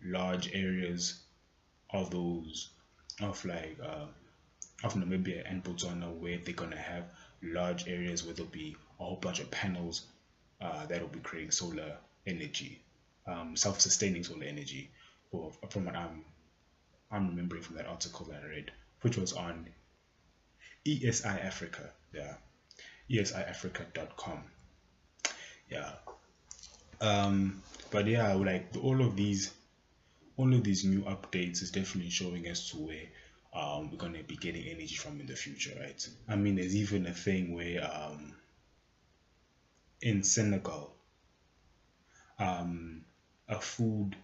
large 0.04 0.54
areas 0.54 1.22
of 1.92 2.12
those 2.12 2.70
of 3.22 3.44
like 3.46 3.78
uh, 3.82 4.06
of 4.84 4.94
Namibia 4.94 5.50
and 5.50 5.64
Botswana 5.64 6.14
where 6.14 6.38
they're 6.38 6.54
gonna 6.54 6.78
have 6.78 7.06
large 7.42 7.88
areas 7.88 8.24
where 8.24 8.34
there'll 8.34 8.52
be 8.52 8.76
a 9.00 9.04
whole 9.04 9.16
bunch 9.16 9.40
of 9.40 9.50
panels 9.52 10.08
uh, 10.62 10.86
that'll 10.86 11.08
be 11.08 11.20
creating 11.20 11.52
solar 11.52 11.98
energy, 12.28 12.82
um, 13.28 13.56
self-sustaining 13.56 14.24
solar 14.24 14.46
energy. 14.46 14.92
For, 15.32 15.52
from 15.70 15.86
what 15.86 15.96
I'm 15.96 16.24
I'm 17.12 17.30
remembering 17.30 17.62
from 17.62 17.78
that 17.78 17.88
article 17.88 18.26
that 18.28 18.42
I 18.44 18.48
read, 18.48 18.72
which 19.02 19.18
was 19.18 19.34
on 19.34 19.68
ESI 20.86 21.46
Africa, 21.46 21.90
yeah, 22.14 22.36
esiafrica.com 23.10 24.44
yeah. 25.70 25.92
Um 27.02 27.62
but 27.92 28.08
yeah 28.08 28.34
like 28.34 28.68
all 28.82 29.02
of 29.02 29.16
these 29.16 29.52
all 30.38 30.54
of 30.54 30.64
these 30.64 30.84
new 30.84 31.02
updates 31.02 31.62
is 31.62 31.72
definitely 31.72 32.10
showing 32.10 32.48
us 32.48 32.70
to 32.72 32.78
where 32.78 33.06
um, 33.54 33.90
we're 33.90 33.98
to 34.12 34.24
be 34.24 34.36
getting 34.36 34.66
energy 34.66 34.96
from 34.96 35.22
in 35.22 35.28
the 35.28 35.36
future 35.36 35.72
right? 35.80 36.08
I 36.28 36.36
mean 36.36 36.56
there's 36.56 36.76
even 36.76 37.06
a 37.06 37.14
thing 37.14 37.54
where 37.56 37.90
um, 37.90 38.34
in 40.02 40.24
senegal 40.24 40.94
um, 42.38 43.06
a 43.48 43.60
food 43.60 44.16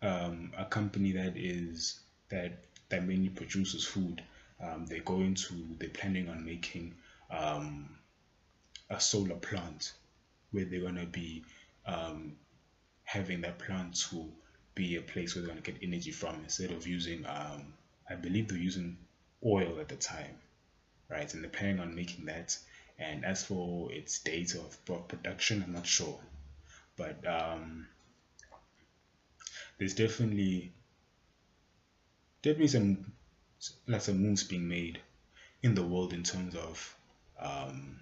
um, 0.00 0.52
a 0.56 0.64
company 0.64 1.12
that 1.12 1.36
is 1.36 2.00
that 2.30 2.64
that 2.88 3.06
mainly 3.06 3.28
produces 3.28 3.84
food 3.84 4.22
um, 4.62 4.86
they're 4.86 5.00
going 5.00 5.34
to 5.34 5.54
they're 5.78 5.88
planning 5.88 6.28
on 6.28 6.44
making 6.44 6.94
um, 7.30 7.88
a 8.90 9.00
solar 9.00 9.36
plant 9.36 9.92
where 10.50 10.64
they're 10.64 10.80
going 10.80 10.96
to 10.96 11.06
be 11.06 11.44
um, 11.86 12.32
having 13.04 13.40
that 13.40 13.58
plant 13.58 13.94
to 14.10 14.30
be 14.74 14.96
a 14.96 15.00
place 15.00 15.34
where 15.34 15.42
they're 15.42 15.52
going 15.52 15.62
to 15.62 15.72
get 15.72 15.82
energy 15.82 16.10
from 16.10 16.36
instead 16.42 16.70
of 16.70 16.86
using, 16.86 17.24
um, 17.26 17.72
I 18.08 18.14
believe 18.14 18.48
they're 18.48 18.58
using 18.58 18.96
oil 19.44 19.78
at 19.80 19.88
the 19.88 19.96
time, 19.96 20.36
right? 21.08 21.32
And 21.32 21.42
they're 21.42 21.50
planning 21.50 21.80
on 21.80 21.94
making 21.94 22.26
that. 22.26 22.56
And 22.98 23.24
as 23.24 23.44
for 23.44 23.90
its 23.92 24.18
date 24.18 24.54
of 24.54 25.08
production, 25.08 25.62
I'm 25.66 25.72
not 25.72 25.86
sure. 25.86 26.18
But 26.96 27.26
um, 27.26 27.86
there's 29.78 29.94
definitely 29.94 30.72
definitely 32.42 32.68
some 32.68 33.12
like 33.86 34.06
of 34.08 34.16
moves 34.16 34.44
being 34.44 34.68
made 34.68 35.00
in 35.62 35.74
the 35.74 35.82
world 35.82 36.12
in 36.12 36.22
terms 36.22 36.54
of 36.54 36.96
um, 37.38 38.00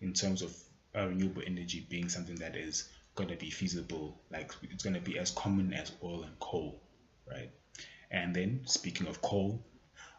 in 0.00 0.12
terms 0.12 0.42
of 0.42 0.56
uh, 0.96 1.06
renewable 1.06 1.42
energy 1.46 1.86
being 1.88 2.08
something 2.08 2.36
that 2.36 2.56
is 2.56 2.88
going 3.14 3.28
to 3.28 3.36
be 3.36 3.50
feasible, 3.50 4.18
like 4.30 4.52
it's 4.62 4.82
going 4.82 4.94
to 4.94 5.00
be 5.00 5.18
as 5.18 5.30
common 5.32 5.72
as 5.72 5.92
oil 6.02 6.22
and 6.22 6.38
coal, 6.40 6.80
right? 7.30 7.50
And 8.10 8.34
then 8.34 8.62
speaking 8.64 9.06
of 9.06 9.22
coal, 9.22 9.62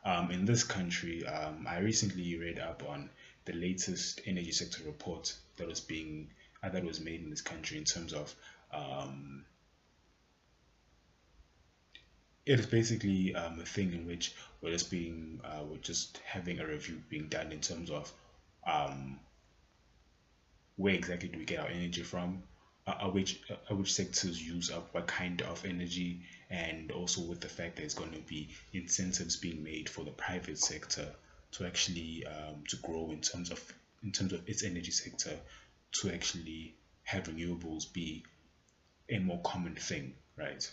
um, 0.06 0.32
in 0.32 0.46
this 0.46 0.63
country, 0.63 1.26
um, 1.26 1.66
I 1.68 1.80
recently 1.80 2.38
read 2.38 2.60
up 2.60 2.84
on 2.88 3.10
the 3.46 3.54
latest 3.54 4.22
energy 4.26 4.52
sector 4.52 4.84
report 4.86 5.36
that 5.58 5.68
was 5.68 5.80
being 5.80 6.30
uh, 6.63 6.70
that 6.70 6.84
was 6.84 7.00
made 7.02 7.22
in 7.22 7.30
this 7.30 7.42
country 7.42 7.78
in 7.78 7.84
terms 7.84 8.13
of 8.13 8.34
um, 8.74 9.46
it 12.45 12.60
is 12.60 12.65
basically 12.65 13.34
um, 13.36 13.60
a 13.60 13.65
thing 13.65 13.93
in 13.93 14.06
which 14.06 14.34
we're 14.62 14.71
just 14.71 14.91
being 14.91 15.39
uh, 15.43 15.63
we're 15.63 15.77
just 15.77 16.19
having 16.25 16.60
a 16.60 16.67
review 16.67 17.01
being 17.10 17.27
done 17.27 17.51
in 17.51 17.60
terms 17.60 17.89
of 17.89 18.12
um, 18.65 19.19
where 20.75 20.93
exactly 20.93 21.29
do 21.29 21.38
we 21.38 21.45
get 21.45 21.60
our 21.60 21.67
energy 21.67 22.03
from 22.03 22.43
uh, 22.88 23.10
which 23.10 23.41
uh, 23.49 23.75
which 23.75 23.93
sectors 23.93 24.41
use 24.41 24.69
up 24.69 24.93
what 24.93 25.08
kind 25.08 25.41
of 25.43 25.65
energy 25.65 26.21
and 26.49 26.91
also 26.91 27.21
with 27.21 27.39
the 27.39 27.47
fact 27.47 27.75
that 27.75 27.82
there's 27.82 27.93
going 27.93 28.12
to 28.12 28.19
be 28.21 28.49
incentives 28.73 29.38
being 29.38 29.63
made 29.63 29.89
for 29.89 30.03
the 30.03 30.12
private 30.12 30.58
sector 30.58 31.08
to 31.51 31.65
actually 31.65 32.25
um, 32.25 32.63
to 32.67 32.75
grow 32.77 33.12
in 33.12 33.21
terms 33.21 33.51
of 33.51 33.73
in 34.03 34.12
terms 34.12 34.34
of 34.34 34.47
its 34.49 34.63
energy 34.63 34.91
sector 34.91 35.38
to 35.91 36.12
actually 36.12 36.75
have 37.03 37.23
renewables 37.25 37.91
be 37.91 38.23
a 39.10 39.19
more 39.19 39.39
common 39.43 39.75
thing 39.75 40.13
right 40.38 40.69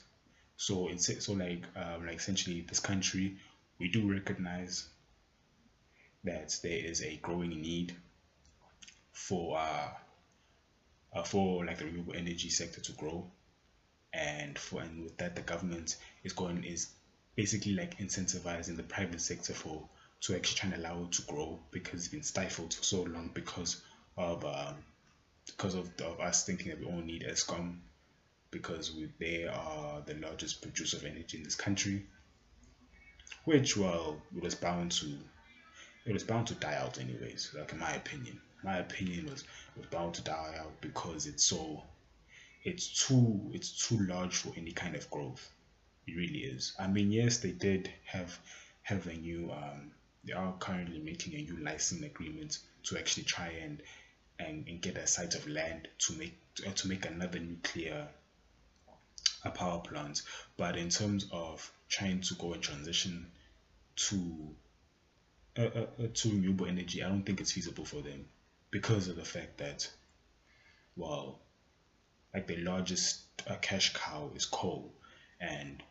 so 0.61 0.89
it's 0.89 1.25
so 1.25 1.33
like 1.33 1.63
um, 1.75 2.05
like 2.07 2.17
essentially 2.17 2.61
this 2.69 2.81
country 2.81 3.39
we 3.79 3.89
do 3.89 4.13
recognize 4.13 4.91
that 6.23 6.55
there 6.63 6.85
is 6.85 7.03
a 7.03 7.17
growing 7.17 7.49
need 7.49 7.97
for 9.11 9.59
uh, 9.59 9.89
uh, 11.15 11.23
for 11.23 11.65
like 11.65 11.79
the 11.79 11.87
renewable 11.87 12.13
energy 12.15 12.51
sector 12.51 12.83
to 12.83 12.93
grow. 12.93 13.27
And 14.13 14.59
for 14.59 14.83
and 14.83 15.05
with 15.05 15.17
that 15.17 15.35
the 15.35 15.41
government 15.41 15.97
is 16.25 16.35
going 16.35 16.63
is 16.65 16.91
basically 17.37 17.73
like 17.73 17.97
incentivizing 17.97 18.77
the 18.77 18.83
private 18.83 19.23
sector 19.23 19.55
for 19.55 19.89
to 20.21 20.37
actually 20.37 20.59
try 20.59 20.71
and 20.73 20.85
allow 20.85 21.05
it 21.05 21.13
to 21.13 21.23
grow 21.23 21.59
because 21.71 22.01
it's 22.01 22.09
been 22.09 22.23
stifled 22.23 22.75
for 22.75 22.85
so 22.85 23.05
long 23.05 23.31
because 23.33 23.81
of 24.19 24.45
um, 24.45 24.75
because 25.47 25.73
of, 25.75 25.91
of 26.03 26.21
us 26.21 26.45
thinking 26.45 26.69
that 26.69 26.81
we 26.81 26.85
all 26.85 27.01
need 27.01 27.23
Eskom 27.23 27.79
because 28.51 28.93
we, 28.95 29.09
they 29.19 29.47
are 29.47 30.03
the 30.07 30.15
largest 30.15 30.63
producer 30.63 30.97
of 30.97 31.05
energy 31.05 31.39
in 31.39 31.45
this 31.45 31.55
country 31.55 32.05
which 33.45 33.77
well 33.77 34.21
it 34.37 34.43
was 34.43 34.55
bound 34.55 34.93
to 34.93 35.07
it 36.05 36.13
was 36.13 36.25
bound 36.25 36.47
to 36.47 36.55
die 36.55 36.75
out 36.75 36.99
anyways 36.99 37.55
like 37.57 37.73
in 37.73 37.79
my 37.79 37.93
opinion. 37.93 38.41
My 38.63 38.79
opinion 38.79 39.27
was 39.27 39.45
was 39.77 39.87
bound 39.87 40.15
to 40.15 40.23
die 40.23 40.57
out 40.59 40.81
because 40.81 41.27
it's 41.27 41.45
so 41.45 41.83
it's 42.65 43.07
too 43.07 43.51
it's 43.55 43.89
too 43.89 43.99
large 43.99 44.37
for 44.37 44.53
any 44.57 44.73
kind 44.73 44.95
of 44.95 45.09
growth. 45.11 45.51
It 46.07 46.17
really 46.17 46.41
is. 46.41 46.75
I 46.79 46.87
mean 46.89 47.11
yes 47.11 47.39
they 47.39 47.53
did 47.53 47.91
have 48.05 48.39
have 48.83 49.07
a 49.07 49.15
new 49.15 49.51
um 49.51 49.93
they 50.25 50.33
are 50.33 50.53
currently 50.59 50.99
making 50.99 51.35
a 51.35 51.43
new 51.43 51.57
licensing 51.63 52.05
agreement 52.05 52.59
to 52.85 52.99
actually 52.99 53.25
try 53.25 53.49
and 53.63 53.83
and, 54.39 54.67
and 54.69 54.81
get 54.81 54.97
a 54.97 55.07
site 55.07 55.35
of 55.35 55.47
land 55.47 55.89
to 55.99 56.13
make 56.15 56.37
uh, 56.67 56.73
to 56.73 56.89
make 56.89 57.07
another 57.07 57.39
nuclear 57.39 58.09
a 59.45 59.51
power 59.51 59.81
plant 59.81 60.23
but 60.57 60.77
in 60.77 60.89
terms 60.89 61.27
of 61.33 61.71
trying 61.89 62.21
to 62.21 62.35
go 62.35 62.53
and 62.53 62.63
transition 62.63 63.27
to 63.97 64.55
uh, 65.59 65.63
uh, 65.63 65.87
uh, 66.03 66.07
to 66.15 66.31
renewable 66.31 66.67
energy 66.67 67.03
i 67.03 67.09
don't 67.09 67.25
think 67.25 67.41
it's 67.41 67.53
feasible 67.53 67.85
for 67.85 68.03
them 68.03 68.25
because 68.71 69.09
of 69.09 69.17
the 69.17 69.25
fact 69.25 69.59
that 69.59 69.89
well 70.97 71.41
like 72.35 72.47
the 72.47 72.57
largest 72.59 73.21
uh, 73.49 73.57
cash 73.57 73.93
cow 73.95 74.31
is 74.35 74.45
coal 74.47 74.93
and 75.41 75.83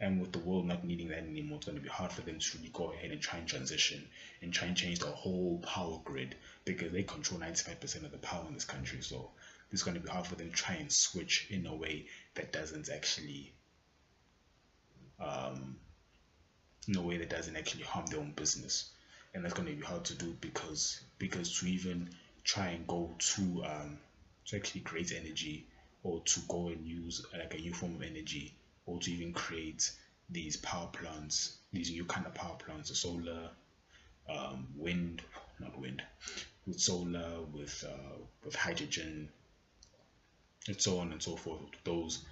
and 0.00 0.20
with 0.20 0.32
the 0.32 0.38
world 0.38 0.66
not 0.66 0.84
needing 0.84 1.08
that 1.08 1.18
anymore 1.18 1.56
it's 1.56 1.66
going 1.66 1.76
to 1.76 1.82
be 1.82 1.88
hard 1.88 2.12
for 2.12 2.22
them 2.22 2.38
to 2.38 2.58
really 2.58 2.70
go 2.72 2.92
ahead 2.92 3.10
and 3.10 3.20
try 3.20 3.38
and 3.38 3.48
transition 3.48 4.06
and 4.42 4.52
try 4.52 4.68
and 4.68 4.76
change 4.76 5.00
the 5.00 5.06
whole 5.06 5.58
power 5.58 6.00
grid 6.04 6.36
because 6.64 6.92
they 6.92 7.02
control 7.02 7.40
95% 7.40 8.04
of 8.04 8.12
the 8.12 8.18
power 8.18 8.44
in 8.46 8.54
this 8.54 8.64
country. 8.64 9.00
So 9.00 9.30
it's 9.70 9.82
going 9.82 9.94
to 9.94 10.00
be 10.00 10.08
hard 10.08 10.26
for 10.26 10.34
them 10.34 10.50
to 10.50 10.56
try 10.56 10.74
and 10.76 10.90
switch 10.90 11.46
in 11.50 11.66
a 11.66 11.74
way 11.74 12.06
that 12.34 12.52
doesn't 12.52 12.88
actually 12.88 13.52
um 15.20 15.76
in 16.88 16.96
a 16.96 17.02
way 17.02 17.18
that 17.18 17.28
doesn't 17.28 17.56
actually 17.56 17.82
harm 17.82 18.06
their 18.06 18.20
own 18.20 18.32
business. 18.32 18.90
And 19.34 19.44
that's 19.44 19.54
going 19.54 19.68
to 19.68 19.74
be 19.74 19.82
hard 19.82 20.04
to 20.06 20.14
do 20.14 20.34
because 20.40 21.00
because 21.18 21.58
to 21.60 21.66
even 21.66 22.08
try 22.44 22.68
and 22.68 22.86
go 22.86 23.14
to 23.18 23.64
um 23.64 23.98
to 24.46 24.56
actually 24.56 24.80
create 24.80 25.12
energy 25.12 25.66
or 26.02 26.22
to 26.24 26.40
go 26.48 26.68
and 26.68 26.86
use 26.86 27.24
like 27.36 27.54
a 27.54 27.58
new 27.58 27.74
form 27.74 27.96
of 27.96 28.02
energy 28.02 28.54
or 28.86 28.98
to 29.00 29.12
even 29.12 29.32
create 29.32 29.90
these 30.30 30.56
power 30.56 30.88
plants 30.92 31.58
these 31.72 31.90
new 31.90 32.04
kind 32.06 32.26
of 32.26 32.34
power 32.34 32.56
plants 32.56 32.88
the 32.88 32.94
solar 32.94 33.50
um, 34.30 34.66
wind 34.76 35.22
not 35.60 35.78
wind 35.78 36.02
with 36.66 36.80
solar 36.80 37.42
with 37.52 37.84
uh, 37.86 38.16
with 38.44 38.54
hydrogen 38.54 39.28
and 40.68 40.80
so 40.80 40.98
on 40.98 41.12
and 41.12 41.22
so 41.22 41.36
forth 41.36 41.60
those 41.84 42.24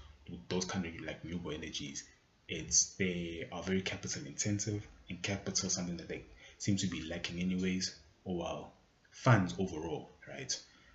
those 0.48 0.64
kind 0.64 0.84
of 0.86 1.00
like 1.00 1.22
renewable 1.22 1.52
energies. 1.52 2.04
It's 2.48 2.94
they 2.94 3.48
are 3.52 3.62
very 3.62 3.82
capital 3.82 4.26
intensive 4.26 4.86
and 5.08 5.22
capital 5.22 5.68
something 5.70 5.96
that 5.96 6.08
they 6.08 6.24
seem 6.58 6.76
to 6.78 6.86
be 6.86 7.02
lacking 7.02 7.40
anyways. 7.40 7.94
Or 8.24 8.38
well 8.38 8.72
funds 9.12 9.54
overall 9.58 10.10
right? 10.28 10.52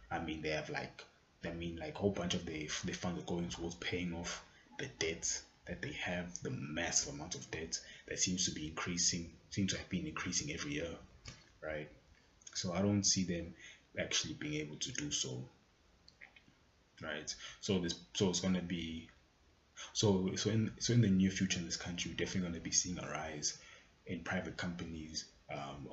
I 0.09 0.19
mean 0.19 0.41
they 0.41 0.49
have 0.49 0.69
like 0.69 1.03
I 1.45 1.51
mean 1.51 1.77
like 1.77 1.95
a 1.95 1.97
whole 1.97 2.11
bunch 2.11 2.33
of 2.33 2.45
the 2.45 2.69
the 2.85 2.93
funds 2.93 3.21
are 3.21 3.25
going 3.25 3.49
towards 3.49 3.75
paying 3.75 4.13
off 4.13 4.43
the 4.77 4.87
debt 4.99 5.41
that 5.65 5.81
they 5.81 5.93
have 5.93 6.41
the 6.43 6.49
massive 6.51 7.13
amount 7.13 7.35
of 7.35 7.49
debt 7.51 7.79
that 8.07 8.19
seems 8.19 8.45
to 8.45 8.51
be 8.51 8.67
increasing 8.67 9.31
seems 9.49 9.71
to 9.71 9.77
have 9.77 9.89
been 9.89 10.07
increasing 10.07 10.51
every 10.51 10.73
year 10.73 10.89
right? 11.61 11.89
So 12.53 12.73
i 12.73 12.81
don't 12.81 13.03
see 13.03 13.23
them 13.23 13.53
actually 13.99 14.33
being 14.33 14.55
able 14.55 14.77
to 14.77 14.91
do 14.91 15.11
so 15.11 15.43
right? 17.03 17.33
So 17.59 17.79
this 17.79 17.95
so 18.13 18.29
it's 18.29 18.41
going 18.41 18.55
to 18.55 18.61
be 18.61 19.09
so 19.93 20.31
so 20.35 20.49
in 20.49 20.71
so 20.79 20.93
in 20.93 21.01
the 21.01 21.09
near 21.09 21.31
future 21.31 21.59
in 21.59 21.65
this 21.65 21.77
country 21.77 22.11
we're 22.11 22.17
definitely 22.17 22.41
going 22.41 22.53
to 22.53 22.59
be 22.59 22.71
seeing 22.71 22.99
a 22.99 23.09
rise 23.09 23.57
in 24.05 24.23
private 24.23 24.57
companies 24.57 25.25
um, 25.51 25.87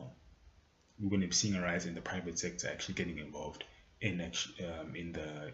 we're 1.00 1.10
going 1.10 1.22
to 1.22 1.28
be 1.28 1.34
seeing 1.34 1.54
a 1.54 1.62
rise 1.62 1.86
in 1.86 1.94
the 1.94 2.00
private 2.00 2.38
sector 2.38 2.68
actually 2.68 2.94
getting 2.94 3.18
involved 3.18 3.64
in 4.00 4.20
um, 4.20 4.94
in 4.94 5.12
the 5.12 5.52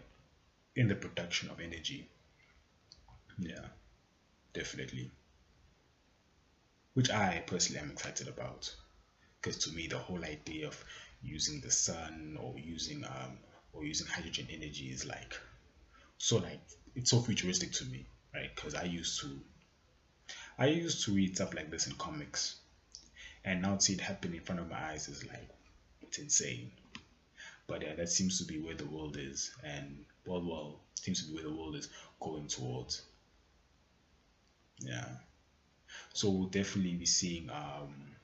in 0.75 0.87
the 0.87 0.95
production 0.95 1.49
of 1.49 1.59
energy. 1.59 2.09
Yeah 3.39 3.65
definitely. 4.55 5.11
Which 6.93 7.11
i 7.11 7.43
personally 7.45 7.81
am 7.81 7.91
excited 7.91 8.27
about. 8.27 8.73
Because 9.39 9.57
to 9.65 9.71
me 9.71 9.87
the 9.87 9.99
whole 9.99 10.23
idea 10.23 10.67
of 10.67 10.83
using 11.21 11.61
the 11.61 11.71
sun 11.71 12.37
or 12.39 12.55
using 12.57 13.03
um 13.05 13.37
or 13.75 13.83
using 13.83 14.07
hydrogen 14.07 14.47
energy 14.51 14.85
is 14.85 15.05
like 15.05 15.39
so 16.17 16.37
like 16.37 16.61
it's 16.95 17.11
so 17.11 17.19
futuristic 17.19 17.71
to 17.71 17.85
me 17.85 18.05
right? 18.33 18.53
Because 18.55 18.75
i 18.75 18.83
used 18.83 19.21
to 19.21 19.39
i 20.57 20.67
used 20.67 21.05
to 21.05 21.11
read 21.11 21.35
stuff 21.35 21.53
like 21.53 21.69
this 21.71 21.87
in 21.87 21.93
comics. 21.95 22.57
And 23.43 23.61
now 23.61 23.75
to 23.75 23.81
see 23.81 23.93
it 23.93 24.01
happen 24.01 24.33
in 24.33 24.41
front 24.41 24.59
of 24.61 24.69
my 24.69 24.91
eyes 24.91 25.07
is 25.07 25.25
like 25.27 25.49
it's 26.01 26.17
insane. 26.17 26.71
But 27.67 27.81
yeah 27.83 27.95
that 27.95 28.09
seems 28.09 28.39
to 28.39 28.45
be 28.45 28.59
where 28.59 28.75
the 28.75 28.87
world 28.87 29.17
is. 29.19 29.53
And 29.63 30.05
well 30.25 30.43
well 30.43 30.79
seems 30.95 31.21
to 31.21 31.27
be 31.27 31.35
where 31.35 31.43
the 31.43 31.55
world 31.55 31.75
is 31.75 31.89
going 32.19 32.47
towards. 32.47 33.03
Yeah. 34.79 35.07
So 36.13 36.29
we'll 36.29 36.47
definitely 36.47 36.95
be 36.95 37.05
seeing 37.05 37.49
um 37.49 38.14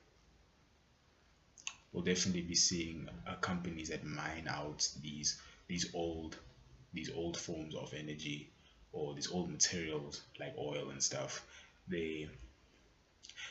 we'll 1.91 2.04
definitely 2.04 2.41
be 2.41 2.56
seeing 2.56 3.08
uh, 3.27 3.36
companies 3.36 3.89
that 3.89 4.04
mine 4.06 4.47
out 4.49 4.88
these 5.01 5.39
these 5.67 5.93
old 5.93 6.38
these 6.93 7.10
old 7.13 7.38
forms 7.38 7.75
of 7.75 7.93
energy 7.93 8.49
or 8.91 9.13
these 9.13 9.32
old 9.32 9.49
materials 9.49 10.21
like 10.39 10.54
oil 10.58 10.89
and 10.89 11.01
stuff. 11.01 11.45
They 11.88 12.30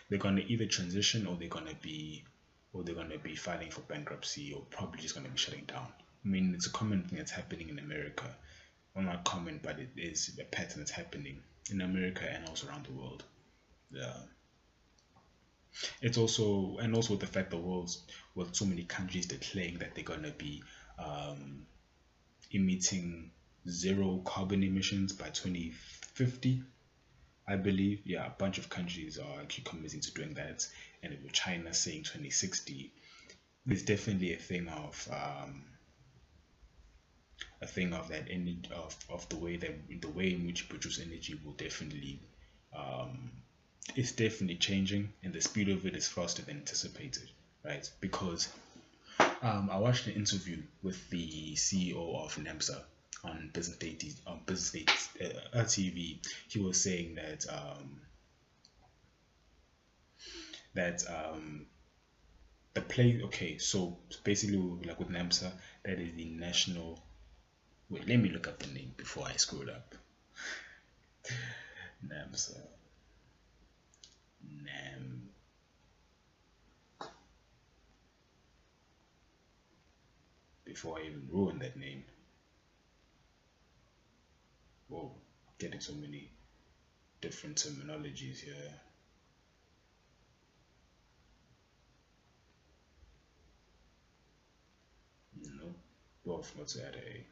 they're 0.09 0.19
to 0.19 0.53
either 0.53 0.67
transition 0.67 1.27
or 1.27 1.37
they're 1.37 1.49
to 1.49 1.75
be 1.83 2.25
or 2.73 2.83
they're 2.83 2.95
to 2.95 3.19
be 3.19 3.35
filing 3.35 3.71
for 3.71 3.81
bankruptcy 3.83 4.53
or 4.53 4.63
probably 4.71 5.01
just 5.01 5.15
to 5.15 5.21
be 5.21 5.37
shutting 5.37 5.65
down. 5.65 5.89
I 6.25 6.29
mean 6.29 6.55
it's 6.55 6.67
a 6.67 6.71
common 6.71 7.03
thing 7.03 7.19
that's 7.19 7.31
happening 7.31 7.69
in 7.69 7.79
america. 7.79 8.37
Well 8.95 9.05
not 9.05 9.25
common 9.25 9.61
but 9.63 9.79
it 9.79 9.91
is 9.97 10.39
a 10.41 10.45
pattern 10.45 10.81
that's 10.81 10.91
happening 10.91 11.41
in 11.71 11.81
america 11.81 12.25
and 12.31 12.47
also 12.49 12.69
around 12.69 12.87
the 12.87 12.93
world. 12.93 13.25
Yeah 13.91 14.15
it's 16.03 16.19
also 16.19 16.79
and 16.79 16.95
also 16.95 17.17
the 17.17 17.27
fact 17.27 17.51
the 17.51 17.57
world's 17.57 18.03
with 18.35 18.55
so 18.55 18.65
many 18.65 18.85
countries 18.85 19.27
declaring 19.27 19.79
that 19.79 19.95
they're 19.95 20.05
to 20.05 20.33
be 20.33 20.63
um, 20.99 21.67
emitting 22.51 23.31
zero 23.69 24.21
carbon 24.25 24.63
emissions 24.63 25.13
by 25.13 25.27
2050 25.27 26.63
I 27.51 27.57
believe, 27.57 28.03
yeah, 28.05 28.27
a 28.27 28.31
bunch 28.31 28.59
of 28.59 28.69
countries 28.69 29.19
are 29.19 29.41
actually 29.41 29.65
committing 29.65 30.01
to 30.01 30.15
doing 30.15 30.35
that. 30.35 30.65
And 31.03 31.19
with 31.21 31.33
China 31.33 31.75
saying 31.75 32.05
2060, 32.05 32.93
there's 33.67 33.83
definitely 33.83 34.35
a 34.35 34.37
thing 34.37 34.69
of 34.69 35.09
um, 35.11 35.65
a 37.61 37.67
thing 37.67 37.93
of 37.93 38.09
that 38.09 38.29
energy 38.31 38.71
of, 38.73 38.97
of 39.09 39.29
the 39.31 39.37
way 39.37 39.57
that 39.57 40.01
the 40.01 40.09
way 40.09 40.33
in 40.33 40.47
which 40.47 40.63
you 40.63 40.69
produce 40.69 41.01
energy 41.01 41.39
will 41.45 41.55
definitely 41.55 42.21
um, 42.77 43.33
it's 43.97 44.13
definitely 44.13 44.57
changing 44.57 45.13
and 45.23 45.33
the 45.33 45.41
speed 45.41 45.69
of 45.69 45.87
it 45.87 45.97
is 45.97 46.09
faster 46.09 46.43
than 46.43 46.57
anticipated 46.59 47.29
right 47.65 47.91
because 48.01 48.49
um, 49.43 49.69
I 49.71 49.79
watched 49.79 50.07
an 50.07 50.15
interview 50.15 50.63
with 50.83 51.09
the 51.11 51.55
CEO 51.55 52.25
of 52.25 52.35
NEMSA 52.37 52.83
on 53.25 53.51
Business 53.53 53.77
Day 53.79 53.97
on 54.27 54.41
Business 54.47 54.71
Day 55.19 55.33
uh, 55.53 55.59
TV, 55.65 56.19
he 56.49 56.59
was 56.59 56.81
saying 56.81 57.17
that 57.17 57.45
um, 57.51 58.01
that 60.75 61.03
um, 61.07 61.67
the 62.73 62.81
play. 62.81 63.21
Okay, 63.25 63.59
so 63.59 63.99
basically, 64.25 64.57
like 64.87 64.99
with 64.99 65.11
NEMSA, 65.11 65.51
that 65.85 65.99
is 65.99 66.15
the 66.15 66.31
National 66.31 67.03
Wait, 67.91 68.07
let 68.07 68.21
me 68.21 68.29
look 68.29 68.47
up 68.47 68.57
the 68.61 68.73
name 68.73 68.93
before 68.97 69.27
I 69.27 69.33
screw 69.33 69.63
it 69.63 69.69
up. 69.69 69.97
Namsa. 72.07 72.57
Nam. 74.43 75.31
Before 80.65 80.99
I 80.99 81.03
even 81.03 81.29
ruin 81.31 81.59
that 81.59 81.77
name. 81.77 82.05
Whoa, 84.89 85.15
getting 85.59 85.81
so 85.81 85.95
many 85.95 86.33
different 87.21 87.57
terminologies 87.57 88.41
here. 88.41 88.81
No, 95.43 95.75
Well, 96.25 96.45
what's 96.55 96.75
that 96.75 96.95
a? 96.97 97.27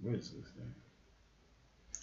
Where 0.00 0.14
is 0.16 0.30
this 0.30 0.50
thing? 0.50 0.74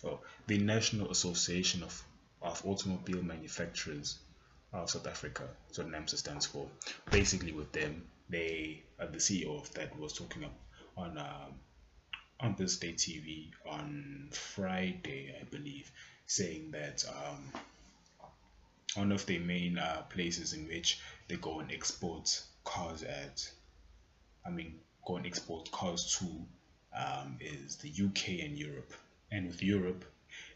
Oh, 0.05 0.19
the 0.47 0.57
National 0.57 1.11
Association 1.11 1.83
of, 1.83 2.03
of 2.41 2.65
Automobile 2.65 3.21
Manufacturers 3.21 4.19
of 4.71 4.89
South 4.89 5.07
Africa. 5.07 5.43
So 5.71 5.83
NAAMSA 5.83 6.17
stands 6.17 6.45
for. 6.45 6.67
Basically, 7.11 7.51
with 7.51 7.71
them, 7.71 8.07
they 8.29 8.83
uh, 8.99 9.07
the 9.07 9.17
CEO 9.17 9.59
of 9.59 9.73
that 9.73 9.97
was 9.99 10.13
talking 10.13 10.45
on 10.95 11.17
um, 11.17 11.53
on 12.39 12.55
the 12.57 12.67
state 12.67 12.97
TV 12.97 13.49
on 13.65 14.29
Friday, 14.31 15.35
I 15.39 15.43
believe, 15.45 15.91
saying 16.27 16.71
that 16.71 17.03
um, 17.09 17.51
one 18.95 19.11
of 19.11 19.25
the 19.25 19.39
main 19.39 19.77
uh, 19.77 20.03
places 20.09 20.53
in 20.53 20.67
which 20.67 20.99
they 21.27 21.35
go 21.35 21.59
and 21.59 21.71
export 21.71 22.41
cars 22.63 23.03
at, 23.03 23.49
I 24.45 24.49
mean, 24.49 24.79
go 25.05 25.17
and 25.17 25.25
export 25.25 25.69
cars 25.71 26.17
to 26.19 26.25
um, 26.97 27.37
is 27.41 27.75
the 27.77 27.89
UK 27.89 28.45
and 28.45 28.57
Europe. 28.57 28.93
And 29.31 29.47
with 29.47 29.61
Europe, 29.61 30.05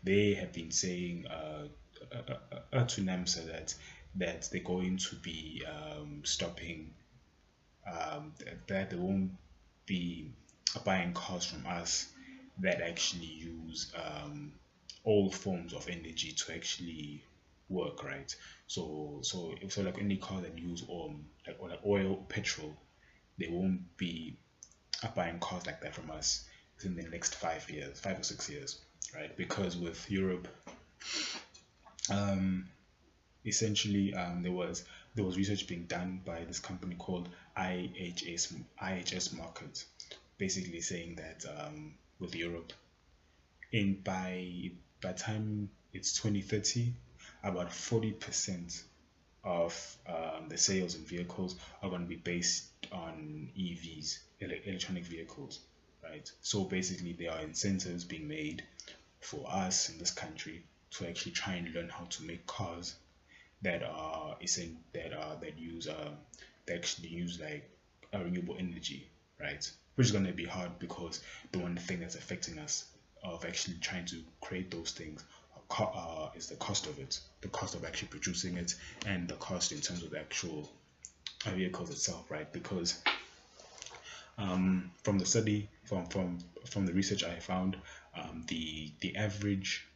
they 0.04 0.34
have 0.34 0.54
been 0.54 0.72
saying 0.72 1.28
uh, 1.28 1.68
uh, 2.12 2.34
uh, 2.52 2.60
uh 2.74 2.86
to 2.86 3.02
NAAMSA 3.02 3.48
that 3.48 3.76
that 4.16 4.48
they're 4.52 4.62
going 4.62 4.98
to 4.98 5.16
be 5.18 5.64
um, 5.66 6.22
stopping 6.24 6.94
um, 7.92 8.34
that 8.68 8.90
they 8.90 8.96
won't 8.96 9.32
be 9.86 10.32
buying 10.86 11.14
cars 11.14 11.46
from 11.46 11.66
us 11.66 12.08
that 12.60 12.82
actually 12.82 13.26
use 13.26 13.92
um, 13.96 14.54
all 15.04 15.32
forms 15.32 15.74
of 15.74 15.88
energy 15.90 16.32
to 16.32 16.54
actually 16.54 17.24
work 17.70 18.04
right? 18.04 18.36
So 18.68 19.20
so 19.22 19.56
so 19.70 19.82
like 19.82 19.98
any 20.00 20.18
car 20.18 20.42
that 20.42 20.58
use 20.58 20.84
um 20.90 21.26
like, 21.48 21.58
or 21.60 21.70
like 21.70 21.86
oil 21.86 22.26
petrol 22.30 22.74
they 23.38 23.48
won't 23.48 23.98
be 23.98 24.38
buying 25.16 25.40
cars 25.40 25.66
like 25.66 25.82
that 25.82 25.94
from 25.96 26.12
us 26.12 26.46
in 26.86 26.96
the 26.96 27.04
next 27.04 27.36
five 27.36 27.70
years 27.70 28.00
five 28.00 28.20
or 28.20 28.24
six 28.24 28.50
years 28.50 28.80
right? 29.16 29.36
Because 29.38 29.78
with 29.78 30.10
europe 30.10 30.48
um 32.10 32.66
essentially 33.46 34.14
um 34.14 34.42
there 34.42 34.52
was 34.52 34.84
there 35.16 35.26
was 35.26 35.38
research 35.38 35.68
being 35.68 35.84
done 35.86 36.22
by 36.26 36.44
this 36.46 36.60
company 36.60 36.96
called 36.96 37.30
IHS 37.58 38.54
IHS 38.82 39.36
Markit 39.36 39.84
basically 40.38 40.82
saying 40.82 41.16
that 41.16 41.46
um 41.58 41.94
with 42.20 42.36
europe 42.36 42.74
in 43.72 44.00
by 44.04 44.72
by 45.02 45.12
time 45.14 45.70
it's 45.94 46.14
2030 46.14 46.94
about 47.44 47.70
40% 47.70 48.84
of 49.44 49.98
um, 50.08 50.48
the 50.48 50.58
sales 50.58 50.96
in 50.96 51.04
vehicles 51.04 51.58
are 51.82 51.90
going 51.90 52.02
to 52.02 52.08
be 52.08 52.16
based 52.16 52.66
on 52.92 53.50
EVs, 53.58 54.20
electronic 54.40 55.04
vehicles, 55.04 55.60
right? 56.04 56.30
So 56.42 56.64
basically, 56.64 57.14
there 57.14 57.32
are 57.32 57.42
incentives 57.42 58.04
being 58.04 58.28
made 58.28 58.64
for 59.20 59.46
us 59.50 59.90
in 59.90 59.98
this 59.98 60.12
country 60.12 60.64
to 60.92 61.08
actually 61.08 61.32
try 61.32 61.56
and 61.56 61.74
learn 61.74 61.90
how 61.90 62.06
to 62.06 62.24
make 62.24 62.46
cars 62.46 62.96
that 63.62 63.82
are 63.84 64.38
that 64.94 65.14
are 65.14 65.38
that 65.42 65.58
use 65.58 65.88
uh, 65.88 66.12
that 66.66 66.76
actually 66.76 67.10
use 67.10 67.40
like 67.40 67.70
renewable 68.14 68.56
energy, 68.60 69.10
right? 69.40 69.70
Which 69.96 70.08
is 70.08 70.12
going 70.12 70.26
to 70.26 70.34
be 70.34 70.46
hard 70.46 70.78
because 70.80 71.22
the 71.52 71.60
one 71.60 71.78
thing 71.78 72.00
that's 72.00 72.16
affecting 72.16 72.60
us 72.60 72.86
of 73.24 73.46
actually 73.46 73.78
trying 73.80 74.06
to 74.06 74.22
create 74.42 74.70
those 74.70 74.92
things 74.92 75.24
uh, 75.80 76.30
is 76.36 76.48
the 76.48 76.56
cost 76.58 76.88
of 76.88 77.00
it, 77.00 77.20
the 77.42 77.48
cost 77.48 77.74
of 77.76 77.86
actually 77.86 78.10
producing 78.10 78.58
it, 78.58 78.76
and 79.06 79.28
the 79.28 79.36
cost 79.36 79.72
in 79.72 79.80
terms 79.82 80.04
of 80.04 80.12
the 80.12 80.20
actual 80.20 80.70
vehicles 81.48 81.90
itself, 81.90 82.30
right? 82.30 82.52
Because 82.54 83.02
um, 84.38 84.92
from 85.04 85.20
the 85.20 85.26
study, 85.26 85.70
from 85.84 86.06
from 86.08 86.40
from 86.66 86.86
the 86.86 86.94
research 86.94 87.24
I 87.24 87.40
found, 87.40 87.78
um, 88.16 88.44
the 88.48 88.92
the 89.00 89.16
average 89.16 89.88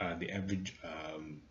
uh, 0.00 0.14
the 0.16 0.30
average 0.30 0.76
um, 0.84 1.42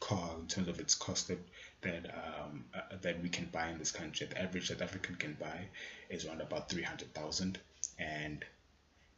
car 0.00 0.36
in 0.38 0.46
terms 0.46 0.68
of 0.68 0.78
its 0.80 0.94
cost 0.94 1.28
that 1.28 1.38
that 1.82 2.06
um, 2.14 2.64
uh, 2.74 2.96
that 3.02 3.22
we 3.22 3.28
can 3.28 3.46
buy 3.46 3.68
in 3.68 3.78
this 3.78 3.92
country, 3.92 4.26
the 4.26 4.40
average 4.40 4.68
South 4.68 4.82
African 4.82 5.16
can 5.16 5.34
buy 5.34 5.66
is 6.08 6.26
around 6.26 6.40
about 6.40 6.68
three 6.68 6.82
hundred 6.82 7.12
thousand, 7.14 7.58
and 7.98 8.44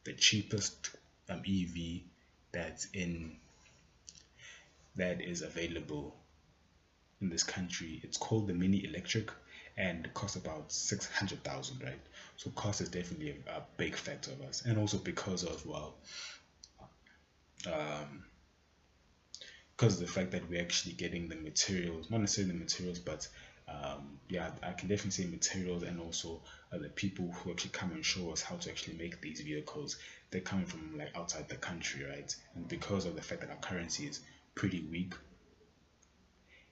the 0.03 0.13
cheapest 0.13 0.91
um, 1.29 1.41
EV 1.47 2.01
that's 2.51 2.87
in 2.93 3.35
that 4.95 5.21
is 5.21 5.41
available 5.41 6.15
in 7.21 7.29
this 7.29 7.43
country. 7.43 7.99
It's 8.03 8.17
called 8.17 8.47
the 8.47 8.53
Mini 8.53 8.83
Electric 8.85 9.29
and 9.79 10.13
cost 10.13 10.35
about 10.35 10.71
600,000, 10.71 11.81
right? 11.81 12.01
So 12.35 12.49
cost 12.51 12.81
is 12.81 12.89
definitely 12.89 13.35
a, 13.47 13.51
a, 13.51 13.63
big 13.77 13.95
factor 13.95 14.31
of 14.31 14.41
us. 14.41 14.61
And 14.65 14.77
also 14.77 14.97
because 14.97 15.43
of, 15.45 15.65
well, 15.65 15.95
um, 17.65 18.25
because 19.75 19.93
of 19.93 20.01
the 20.01 20.11
fact 20.11 20.31
that 20.31 20.49
we're 20.49 20.61
actually 20.61 20.93
getting 20.93 21.29
the 21.29 21.37
materials, 21.37 22.09
not 22.09 22.19
necessarily 22.19 22.51
the 22.51 22.59
materials, 22.59 22.99
but 22.99 23.25
um, 23.69 24.19
yeah, 24.27 24.51
I 24.61 24.73
can 24.73 24.89
definitely 24.89 25.11
say 25.11 25.29
materials 25.29 25.83
and 25.83 26.01
also 26.01 26.41
uh, 26.73 26.77
the 26.77 26.89
people 26.89 27.31
who 27.31 27.51
actually 27.51 27.69
come 27.69 27.91
and 27.91 28.03
show 28.03 28.31
us 28.31 28.41
how 28.41 28.55
to 28.57 28.69
actually 28.69 28.97
make 28.97 29.21
these 29.21 29.39
vehicles. 29.39 29.95
They're 30.29 30.41
coming 30.41 30.65
from 30.65 30.97
like 30.97 31.11
outside 31.15 31.47
the 31.47 31.55
country, 31.55 32.03
right? 32.03 32.35
And 32.55 32.67
because 32.67 33.05
of 33.05 33.15
the 33.15 33.21
fact 33.21 33.41
that 33.41 33.49
our 33.49 33.57
currency 33.57 34.07
is 34.07 34.19
pretty 34.55 34.81
weak, 34.91 35.13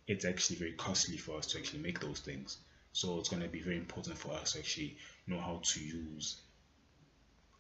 it's 0.08 0.26
actually 0.26 0.58
very 0.58 0.74
costly 0.74 1.16
for 1.16 1.38
us 1.38 1.46
to 1.48 1.58
actually 1.58 1.80
make 1.80 2.02
those 2.02 2.20
things. 2.20 2.58
So 2.94 3.20
it's 3.20 3.30
going 3.30 3.44
to 3.44 3.50
be 3.50 3.62
very 3.62 3.78
important 3.78 4.18
for 4.18 4.34
us 4.34 4.54
to 4.54 4.60
actually 4.60 4.98
know 5.28 5.40
how 5.40 5.62
to 5.64 5.80
use, 5.80 6.42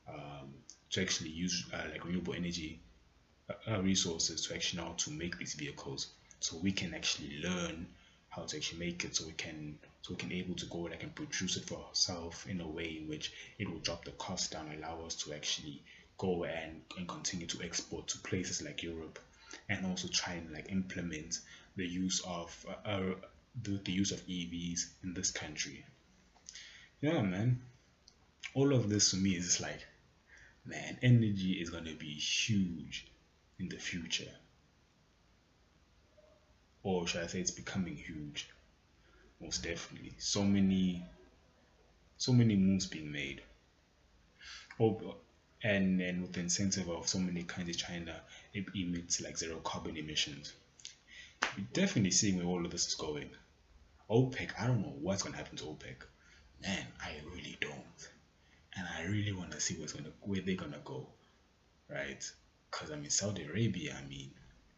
um, 0.08 0.54
to 0.92 1.02
actually 1.02 1.30
use 1.30 1.66
uh, 1.74 1.84
like 1.92 2.06
renewable 2.06 2.34
energy 2.34 2.80
uh, 3.50 3.76
uh 3.76 3.82
resources 3.82 4.46
to 4.48 4.56
actually 4.56 4.82
know 4.82 4.88
how 4.90 4.94
to 4.94 5.12
make 5.12 5.38
these 5.38 5.54
vehicles. 5.54 6.08
So 6.40 6.58
we 6.58 6.72
can 6.72 6.94
actually 6.94 7.40
learn 7.44 7.88
how 8.30 8.44
to 8.44 8.58
actually 8.58 8.80
make 8.80 9.04
it 9.04 9.16
so 9.16 9.26
we 9.26 9.34
can 9.34 9.78
so 10.02 10.14
we 10.14 10.18
can 10.18 10.32
able 10.32 10.56
to 10.56 10.66
go 10.68 10.80
like 10.80 11.04
and 11.04 11.14
produce 11.16 11.58
it 11.58 11.66
for 11.66 11.80
ourselves 11.88 12.46
in 12.48 12.62
a 12.62 12.68
way 12.68 12.98
in 13.02 13.08
which 13.08 13.34
it 13.58 13.70
will 13.70 13.80
drop 13.80 14.06
the 14.06 14.12
cost 14.12 14.52
down 14.52 14.72
allow 14.78 15.02
us 15.06 15.16
to 15.16 15.34
actually 15.34 15.82
go 16.18 16.46
and, 16.46 16.82
and 16.98 17.08
continue 17.08 17.48
to 17.48 17.64
export 17.64 18.08
to 18.08 18.18
places 18.20 18.62
like 18.62 18.84
Europe 18.84 19.20
and 19.70 19.86
also 19.86 20.08
try 20.08 20.34
and 20.34 20.52
like 20.52 20.72
implement 20.72 21.40
the 21.76 21.86
use 21.86 22.22
of 22.26 22.66
uh, 22.68 22.90
uh, 22.90 23.16
the, 23.64 23.80
the 23.84 23.92
use 23.92 24.12
of 24.12 24.26
EVs 24.28 24.86
in 25.04 25.14
this 25.14 25.32
country. 25.32 25.84
Yeah 27.02 27.22
man. 27.22 27.62
All 28.54 28.74
of 28.74 28.90
this 28.90 29.12
to 29.12 29.18
me 29.18 29.36
is 29.36 29.46
just 29.46 29.62
like 29.62 29.86
man 30.66 30.98
energy 31.02 31.54
is 31.54 31.70
going 31.70 31.86
to 31.86 31.96
be 31.96 32.14
huge 32.14 33.08
in 33.60 33.70
the 33.70 33.78
future. 33.78 34.32
Or 36.84 37.08
should 37.08 37.24
I 37.24 37.28
say 37.28 37.40
it's 37.40 37.52
becoming 37.52 37.96
huge? 37.96 38.50
Most 39.42 39.64
definitely. 39.64 40.14
So 40.18 40.44
many 40.44 41.04
so 42.18 42.34
many 42.34 42.56
moves 42.56 42.86
being 42.86 43.12
made. 43.12 43.42
Oh 44.80 45.16
and 45.64 46.00
and 46.02 46.22
with 46.22 46.34
the 46.34 46.42
incentive 46.42 46.90
of 46.90 47.08
so 47.08 47.20
many 47.20 47.44
countries 47.44 47.78
China 47.78 48.22
it 48.54 48.66
emits 48.76 49.22
like 49.22 49.38
zero 49.38 49.58
carbon 49.58 49.98
emissions. 49.98 50.54
We're 51.56 51.66
definitely 51.74 52.12
seeing 52.12 52.38
where 52.38 52.46
all 52.46 52.66
of 52.66 52.72
this 52.72 52.88
is 52.88 52.96
going 52.96 53.30
OPEC 54.10 54.52
I 54.60 54.68
don't 54.68 54.82
know 54.82 54.96
what's 55.02 55.24
gonna 55.24 55.38
happen 55.38 55.58
to 55.58 55.66
OPEC 55.66 56.04
man 56.62 56.86
I 57.02 57.16
really 57.34 57.58
don't 57.60 58.10
and 58.76 58.88
I 58.98 59.04
really 59.06 59.34
want 59.34 59.52
to 59.52 59.60
see 59.60 59.76
what's 59.76 59.94
gonna 59.94 60.12
where 60.22 60.42
they're 60.42 60.56
gonna 60.56 60.82
go 60.84 61.08
right 61.90 62.24
because 62.72 62.92
I 62.92 62.96
mean 62.96 63.10
Saudi 63.10 63.44
Arabia 63.44 63.98
I 64.00 64.08
mean 64.08 64.32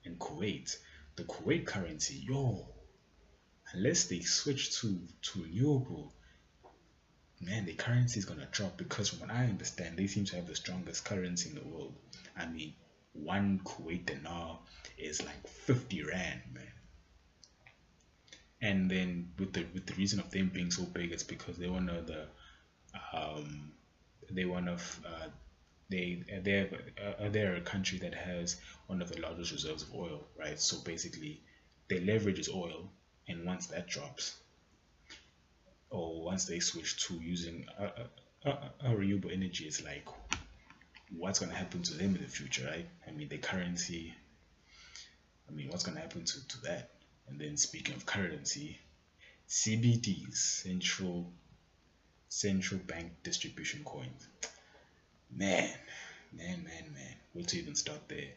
and 0.05 0.17
Kuwait 0.17 0.75
the 1.19 1.25
Kuwait 1.25 1.65
currency, 1.65 2.23
yo, 2.25 2.65
unless 3.73 4.05
they 4.05 4.21
switch 4.21 4.79
to, 4.79 5.01
to 5.21 5.43
renewable, 5.43 6.13
man, 7.41 7.65
the 7.65 7.73
currency 7.73 8.19
is 8.19 8.25
gonna 8.25 8.47
drop 8.51 8.77
because 8.77 9.09
from 9.09 9.19
what 9.19 9.31
I 9.31 9.43
understand, 9.43 9.97
they 9.97 10.07
seem 10.07 10.23
to 10.25 10.37
have 10.37 10.47
the 10.47 10.55
strongest 10.55 11.03
currency 11.03 11.49
in 11.49 11.55
the 11.55 11.67
world. 11.67 11.93
I 12.37 12.45
mean, 12.45 12.73
one 13.11 13.59
Kuwait 13.65 14.05
dinar 14.05 14.59
is 14.97 15.21
like 15.25 15.45
50 15.45 16.03
rand, 16.03 16.41
man. 16.53 16.71
And 18.61 18.89
then 18.89 19.31
with 19.37 19.53
the 19.53 19.65
with 19.73 19.85
the 19.85 19.93
reason 19.95 20.19
of 20.19 20.31
them 20.31 20.49
being 20.53 20.71
so 20.71 20.83
big, 20.83 21.11
it's 21.11 21.23
because 21.23 21.57
they're 21.57 21.71
one 21.71 21.89
of 21.89 22.07
the 22.07 22.25
um, 23.13 23.71
they 24.29 24.45
one 24.45 24.67
of 24.67 24.99
uh, 25.05 25.27
they 25.89 26.23
they're 26.43 26.69
uh, 27.19 27.29
they're 27.29 27.55
a 27.55 27.61
country 27.61 27.97
that 27.99 28.13
has 28.13 28.59
one 28.87 29.01
of 29.01 29.11
the 29.11 29.21
largest 29.21 29.51
reserves 29.51 29.83
of 29.83 29.93
oil, 29.95 30.27
right? 30.37 30.59
So 30.59 30.77
basically, 30.79 31.41
their 31.89 32.01
leverage 32.01 32.39
is 32.39 32.49
oil, 32.49 32.89
and 33.27 33.45
once 33.45 33.67
that 33.67 33.87
drops, 33.87 34.35
or 35.89 36.23
once 36.23 36.45
they 36.45 36.59
switch 36.59 37.07
to 37.07 37.15
using 37.15 37.65
a, 37.77 38.49
a, 38.49 38.57
a 38.85 38.95
renewable 38.95 39.31
energy, 39.31 39.65
it's 39.65 39.83
like 39.83 40.05
what's 41.15 41.39
going 41.39 41.51
to 41.51 41.57
happen 41.57 41.81
to 41.83 41.93
them 41.93 42.15
in 42.15 42.21
the 42.21 42.27
future, 42.27 42.67
right? 42.67 42.87
I 43.07 43.11
mean, 43.11 43.29
the 43.29 43.37
currency. 43.37 44.13
I 45.47 45.51
mean, 45.51 45.69
what's 45.69 45.83
going 45.83 45.95
to 45.95 46.01
happen 46.01 46.25
to, 46.25 46.47
to 46.47 46.61
that? 46.61 46.91
And 47.29 47.39
then 47.39 47.57
speaking 47.57 47.95
of 47.95 48.05
currency, 48.05 48.79
CBDs, 49.47 50.35
central 50.35 51.31
central 52.27 52.79
bank 52.81 53.11
distribution 53.23 53.83
coins. 53.83 54.27
Man, 55.35 55.69
man, 56.31 56.63
man, 56.63 56.93
man. 56.93 57.15
Where 57.33 57.45
to 57.45 57.57
even 57.57 57.75
start 57.75 58.07
there? 58.07 58.33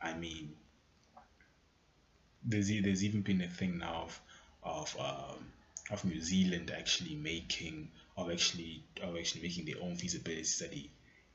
I 0.00 0.14
mean, 0.14 0.54
there's 2.44 2.68
there's 2.68 3.04
even 3.04 3.22
been 3.22 3.40
a 3.40 3.48
thing 3.48 3.78
now 3.78 4.06
of 4.06 4.20
of 4.62 4.96
um, 4.98 5.52
of 5.90 6.04
New 6.04 6.20
Zealand 6.20 6.72
actually 6.76 7.14
making 7.14 7.90
of 8.16 8.30
actually 8.30 8.84
of 9.02 9.16
actually 9.16 9.42
making 9.42 9.64
their 9.66 9.82
own 9.82 9.96
feasibility 9.96 10.44
study 10.44 10.90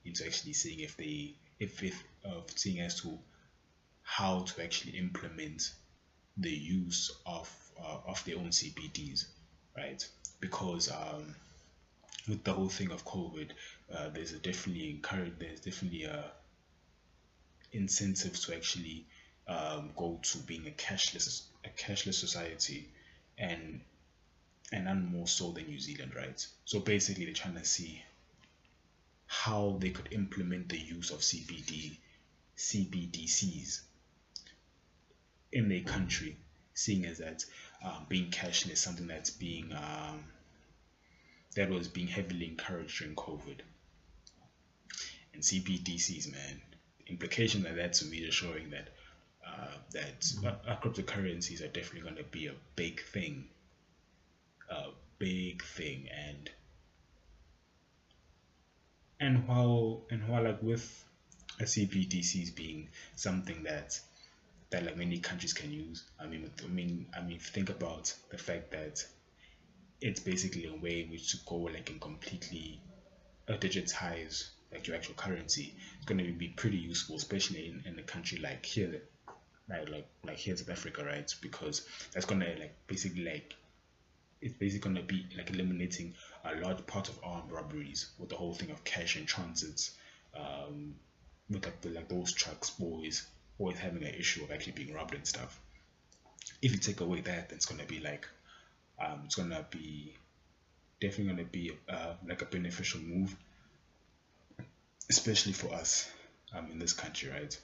into 0.06 0.26
actually 0.26 0.54
seeing 0.54 0.80
if 0.80 0.98
they 0.98 1.36
if 1.60 1.82
if 1.84 2.04
of 2.24 2.50
seeing 2.56 2.80
as 2.80 3.02
to 3.02 3.18
how 4.04 4.42
to 4.42 4.64
actually 4.64 4.98
implement 4.98 5.74
the 6.38 6.52
use 6.52 7.12
of 7.26 7.50
uh, 7.80 7.98
of 8.08 8.24
their 8.26 8.38
own 8.38 8.50
CBDs, 8.50 9.26
right? 9.76 10.06
Because 10.40 10.92
um, 10.92 11.36
with 12.28 12.44
the 12.44 12.54
whole 12.54 12.70
thing 12.70 12.92
of 12.92 13.06
COVID, 13.06 13.50
uh, 13.94 14.10
there's 14.10 14.32
definitely 14.34 14.90
encourage 14.90 15.34
there's 15.40 15.60
definitely 15.60 16.04
a 16.04 16.32
incentive 17.72 18.40
to 18.40 18.56
actually 18.56 19.06
um, 19.48 19.92
go 19.96 20.20
to 20.22 20.38
being 20.40 20.68
a 20.68 20.72
cashless 20.72 21.44
a 21.66 21.70
cashless 21.70 22.16
society, 22.16 22.90
and 23.38 23.82
and 24.72 24.86
none 24.86 25.06
more 25.12 25.28
so 25.28 25.52
than 25.52 25.68
New 25.68 25.80
Zealand, 25.80 26.14
right? 26.16 26.46
So 26.66 26.80
basically, 26.80 27.26
they're 27.26 27.34
trying 27.34 27.56
to 27.56 27.66
see 27.66 28.02
how 29.28 29.78
they 29.80 29.90
could 29.90 30.10
implement 30.12 30.70
the 30.70 30.80
use 30.80 31.12
of 31.12 31.20
CBD 31.20 31.98
CBDCs 32.58 33.82
in 35.54 35.70
their 35.70 35.82
country, 35.82 36.36
seeing 36.74 37.06
as 37.06 37.20
that 37.20 37.46
um, 37.84 38.06
being 38.10 38.32
cashless 38.32 38.78
something 38.78 39.08
that's 39.08 39.30
being 39.30 39.72
um, 39.74 40.24
that 41.56 41.70
was 41.70 41.88
being 41.88 42.08
heavily 42.08 42.48
encouraged 42.48 43.00
during 43.00 43.16
COVID. 43.16 43.60
And 45.34 45.42
CBDCs, 45.42 46.32
man, 46.32 46.62
the 47.00 47.12
implication 47.12 47.66
of 47.66 47.76
that 47.76 47.94
to 47.94 48.06
me 48.06 48.18
is 48.18 48.34
showing 48.34 48.72
that 48.72 48.90
uh, 49.46 49.78
that 49.92 50.22
mm-hmm. 50.22 50.48
uh, 50.48 50.76
cryptocurrencies 50.78 51.62
are 51.62 51.68
definitely 51.68 52.02
going 52.02 52.16
to 52.16 52.24
be 52.24 52.48
a 52.48 52.54
big 52.76 53.02
thing, 53.02 53.46
a 54.70 54.90
big 55.20 55.64
thing, 55.64 56.08
and 56.28 56.50
and 59.20 59.48
while 59.48 60.02
and 60.10 60.28
while 60.28 60.44
like 60.44 60.62
with 60.62 61.06
a 61.60 61.64
CBDCs 61.64 62.56
being 62.56 62.90
something 63.16 63.64
that 63.64 64.00
that 64.74 64.84
like 64.84 64.98
many 64.98 65.20
countries 65.20 65.54
can 65.54 65.72
use. 65.72 66.04
I 66.20 66.26
mean, 66.26 66.50
I 66.64 66.68
mean, 66.68 67.06
I 67.16 67.22
mean, 67.22 67.38
think 67.38 67.70
about 67.70 68.12
the 68.32 68.40
fact 68.40 68.72
that 68.72 69.06
it's 70.02 70.20
basically 70.20 70.66
a 70.66 70.74
way 70.74 71.04
in 71.04 71.12
which 71.12 71.30
to 71.32 71.38
go 71.48 71.58
like 71.58 71.92
and 71.92 72.02
completely 72.02 72.82
digitize 73.48 74.50
like 74.72 74.88
your 74.88 74.96
actual 74.96 75.14
currency. 75.14 75.76
It's 75.98 76.06
going 76.08 76.18
to 76.18 76.34
be 76.34 76.48
pretty 76.48 76.78
useful, 76.78 77.18
especially 77.18 77.68
in, 77.68 77.84
in 77.86 78.00
a 78.00 78.02
country 78.02 78.40
like 78.40 78.66
here? 78.66 79.04
Like 79.70 80.08
like 80.26 80.38
here 80.38 80.54
in 80.54 80.58
South 80.58 80.72
Africa, 80.72 81.06
right? 81.06 81.32
Because 81.40 81.86
that's 82.12 82.26
going 82.26 82.42
to 82.42 82.48
like 82.60 82.76
basically 82.88 83.26
like 83.26 83.54
it's 84.42 84.56
basically 84.56 84.96
to 84.96 85.04
be 85.04 85.28
like 85.38 85.52
eliminating 85.52 86.16
a 86.46 86.56
large 86.56 86.84
part 86.88 87.10
of 87.10 87.20
armed 87.24 87.52
robberies 87.52 88.10
with 88.18 88.30
the 88.30 88.36
whole 88.36 88.56
thing 88.56 88.72
of 88.72 88.84
cash 88.84 89.18
and 89.18 89.28
transits. 89.28 89.92
Um, 90.36 90.96
with 91.48 91.64
like, 91.64 91.82
the, 91.82 91.90
like 91.90 92.10
those 92.10 92.32
trucks 92.32 92.72
boys 92.72 93.28
always 93.60 93.78
having 93.78 94.04
an 94.04 94.14
issue 94.14 94.44
of 94.44 94.52
actually 94.52 94.74
being 94.74 94.94
robbed 94.94 95.14
and 95.14 95.26
stuff. 95.26 95.60
If 96.62 96.72
you 96.72 96.78
take 96.78 97.02
away 97.02 97.22
that, 97.22 97.50
then 97.50 97.58
it's 97.58 97.66
gonna 97.66 97.86
be 97.86 98.00
like, 98.00 98.28
um, 99.04 99.22
it's 99.26 99.36
gonna 99.36 99.66
be 99.70 100.16
definitely 101.00 101.34
gonna 101.34 101.50
be 101.50 101.72
uh, 101.90 102.14
like 102.28 102.42
a 102.42 102.46
beneficial 102.46 103.02
move, 103.02 103.36
especially 105.10 105.54
for 105.54 105.74
us 105.74 106.10
um, 106.54 106.70
in 106.72 106.80
this 106.80 106.94
country, 106.94 107.30
right? 107.30 107.60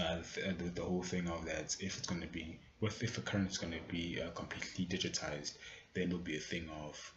Uh, 0.00 0.18
the, 0.58 0.70
the, 0.74 0.82
whole 0.82 1.04
thing 1.04 1.28
of 1.28 1.44
that 1.44 1.76
if 1.78 1.96
it's 1.98 2.08
going 2.08 2.20
to 2.20 2.26
be 2.26 2.58
with 2.80 3.00
if 3.00 3.16
a 3.16 3.20
currency 3.20 3.52
is 3.52 3.58
going 3.58 3.72
to 3.72 3.78
be 3.86 4.20
uh, 4.20 4.28
completely 4.30 4.84
digitized 4.86 5.56
then 5.92 6.08
it'll 6.08 6.18
be 6.18 6.36
a 6.36 6.40
thing 6.40 6.68
of 6.84 7.14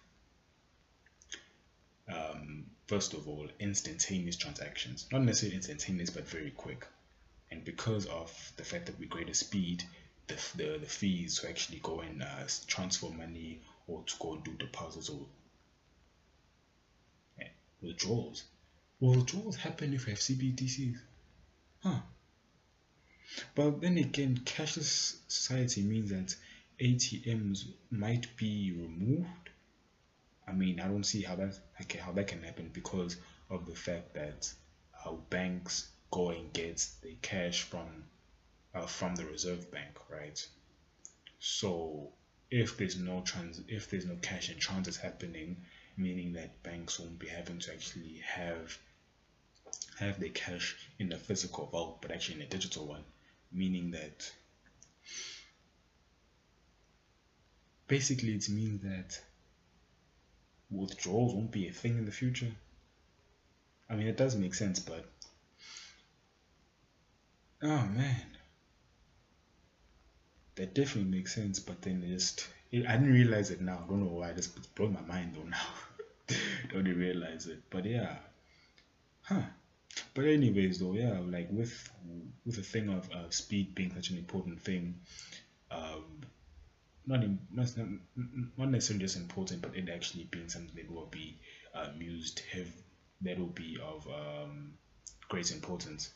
um, 2.13 2.65
first 2.87 3.13
of 3.13 3.27
all, 3.27 3.47
instantaneous 3.59 4.37
transactions. 4.37 5.07
Not 5.11 5.23
necessarily 5.23 5.57
instantaneous, 5.57 6.09
but 6.09 6.27
very 6.27 6.51
quick. 6.51 6.87
And 7.51 7.63
because 7.63 8.05
of 8.07 8.51
the 8.57 8.63
fact 8.63 8.85
that 8.87 8.99
we 8.99 9.05
greater 9.05 9.33
speed, 9.33 9.83
the, 10.27 10.35
the, 10.55 10.77
the 10.79 10.85
fees 10.85 11.39
to 11.39 11.49
actually 11.49 11.79
go 11.79 12.01
and 12.01 12.21
uh, 12.21 12.47
transfer 12.67 13.09
money 13.09 13.61
or 13.87 14.03
to 14.03 14.13
go 14.19 14.33
and 14.33 14.43
do 14.43 14.51
deposits 14.53 15.09
or 15.09 15.25
yeah, 17.39 17.47
withdrawals. 17.81 18.43
Well, 18.99 19.15
withdrawals 19.15 19.55
happen 19.55 19.93
if 19.93 20.07
you 20.07 20.11
have 20.11 20.19
CBDCs. 20.19 20.99
Huh. 21.83 21.99
But 23.55 23.81
then 23.81 23.97
again, 23.97 24.41
cashless 24.45 25.17
society 25.27 25.81
means 25.83 26.09
that 26.09 26.35
ATMs 26.79 27.65
might 27.91 28.35
be 28.37 28.71
removed 28.71 29.49
I 30.47 30.53
mean, 30.53 30.79
I 30.79 30.87
don't 30.87 31.03
see 31.03 31.23
how 31.23 31.35
that 31.35 31.59
okay, 31.81 31.99
how 31.99 32.11
that 32.13 32.27
can 32.27 32.41
happen 32.41 32.69
because 32.73 33.17
of 33.49 33.65
the 33.65 33.75
fact 33.75 34.13
that 34.13 34.49
banks 35.29 35.89
go 36.11 36.29
and 36.29 36.51
get 36.53 36.85
the 37.01 37.15
cash 37.21 37.63
from 37.63 38.03
uh, 38.73 38.85
from 38.85 39.15
the 39.15 39.25
Reserve 39.25 39.71
Bank, 39.71 39.97
right? 40.09 40.45
So 41.39 42.11
if 42.49 42.77
there's 42.77 42.97
no 42.97 43.21
trans 43.21 43.61
if 43.67 43.89
there's 43.89 44.05
no 44.05 44.15
cash 44.21 44.49
in 44.49 44.57
transit 44.57 44.95
happening, 44.95 45.57
meaning 45.97 46.33
that 46.33 46.63
banks 46.63 46.99
won't 46.99 47.19
be 47.19 47.27
having 47.27 47.59
to 47.59 47.73
actually 47.73 48.21
have 48.25 48.77
have 49.99 50.19
their 50.19 50.29
cash 50.29 50.75
in 50.99 51.11
a 51.11 51.17
physical 51.17 51.65
vault, 51.67 52.01
but 52.01 52.11
actually 52.11 52.35
in 52.35 52.41
a 52.41 52.49
digital 52.49 52.85
one, 52.85 53.03
meaning 53.51 53.91
that 53.91 54.31
basically 57.87 58.33
it 58.33 58.47
means 58.49 58.81
that 58.83 59.19
withdrawals 60.70 61.34
won't 61.34 61.51
be 61.51 61.68
a 61.68 61.72
thing 61.72 61.97
in 61.97 62.05
the 62.05 62.11
future. 62.11 62.51
I 63.89 63.95
mean, 63.95 64.07
it 64.07 64.18
does 64.18 64.36
make 64.36 64.53
sense, 64.53 64.80
but 64.80 65.05
oh 67.63 67.86
man, 67.88 68.26
that 70.55 70.74
definitely 70.74 71.11
makes 71.11 71.34
sense. 71.34 71.59
But 71.59 71.82
then 71.82 72.03
just 72.05 72.47
it, 72.72 72.86
I 72.86 72.93
didn't 72.93 73.13
realize 73.13 73.51
it 73.51 73.61
now. 73.61 73.84
I 73.84 73.89
don't 73.89 74.03
know 74.03 74.11
why. 74.11 74.30
It 74.30 74.38
just 74.38 74.76
blowing 74.76 74.93
my 74.93 75.01
mind 75.01 75.36
though 75.36 75.47
now. 75.47 75.68
don't 76.74 76.88
even 76.88 76.99
realize 76.99 77.47
it. 77.47 77.63
But 77.70 77.86
yeah, 77.86 78.18
huh. 79.22 79.43
But 80.13 80.26
anyways, 80.26 80.80
though, 80.80 80.93
yeah, 80.93 81.20
like 81.20 81.47
with 81.51 81.89
with 82.45 82.55
the 82.55 82.61
thing 82.61 82.89
of 82.89 83.09
uh, 83.11 83.30
speed 83.30 83.74
being 83.74 83.93
such 83.93 84.09
an 84.09 84.18
important 84.18 84.61
thing, 84.61 84.99
um, 85.72 86.22
not 87.07 87.23
in, 87.23 87.39
not, 87.51 87.71
not 88.57 88.69
necessarily 88.69 89.05
just 89.05 89.17
important, 89.17 89.61
but 89.61 89.75
it 89.75 89.89
actually 89.89 90.25
being 90.25 90.49
something 90.49 90.75
that 90.75 90.91
will 90.91 91.07
be 91.07 91.39
um, 91.73 92.01
used 92.01 92.41
have 92.51 92.67
that 93.21 93.39
will 93.39 93.47
be 93.47 93.79
of 93.83 94.05
um, 94.07 94.73
great 95.29 95.51
importance. 95.51 96.11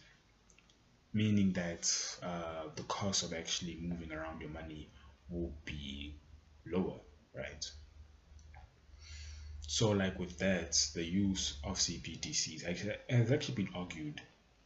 Meaning 1.13 1.53
that 1.53 1.91
uh, 2.21 2.69
the 2.75 2.83
cost 2.83 3.23
of 3.23 3.33
actually 3.33 3.77
moving 3.81 4.11
around 4.11 4.39
your 4.41 4.49
money 4.49 4.89
will 5.29 5.53
be 5.65 6.15
lower, 6.65 6.99
right? 7.35 7.69
So, 9.67 9.91
like 9.91 10.19
with 10.19 10.37
that, 10.39 10.73
the 10.93 11.03
use 11.03 11.57
of 11.63 11.77
CBDCs 11.77 12.63
has 13.09 13.31
actually 13.31 13.55
been 13.55 13.69
argued. 13.73 14.21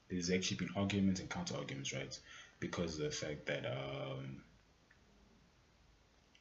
There's 0.09 0.31
actually 0.31 0.57
been 0.57 0.69
arguments 0.75 1.19
and 1.19 1.29
counter 1.29 1.55
arguments, 1.55 1.93
right? 1.93 2.19
Because 2.59 2.95
of 2.95 3.05
the 3.05 3.11
fact 3.11 3.45
that 3.47 3.65
um, 3.65 4.41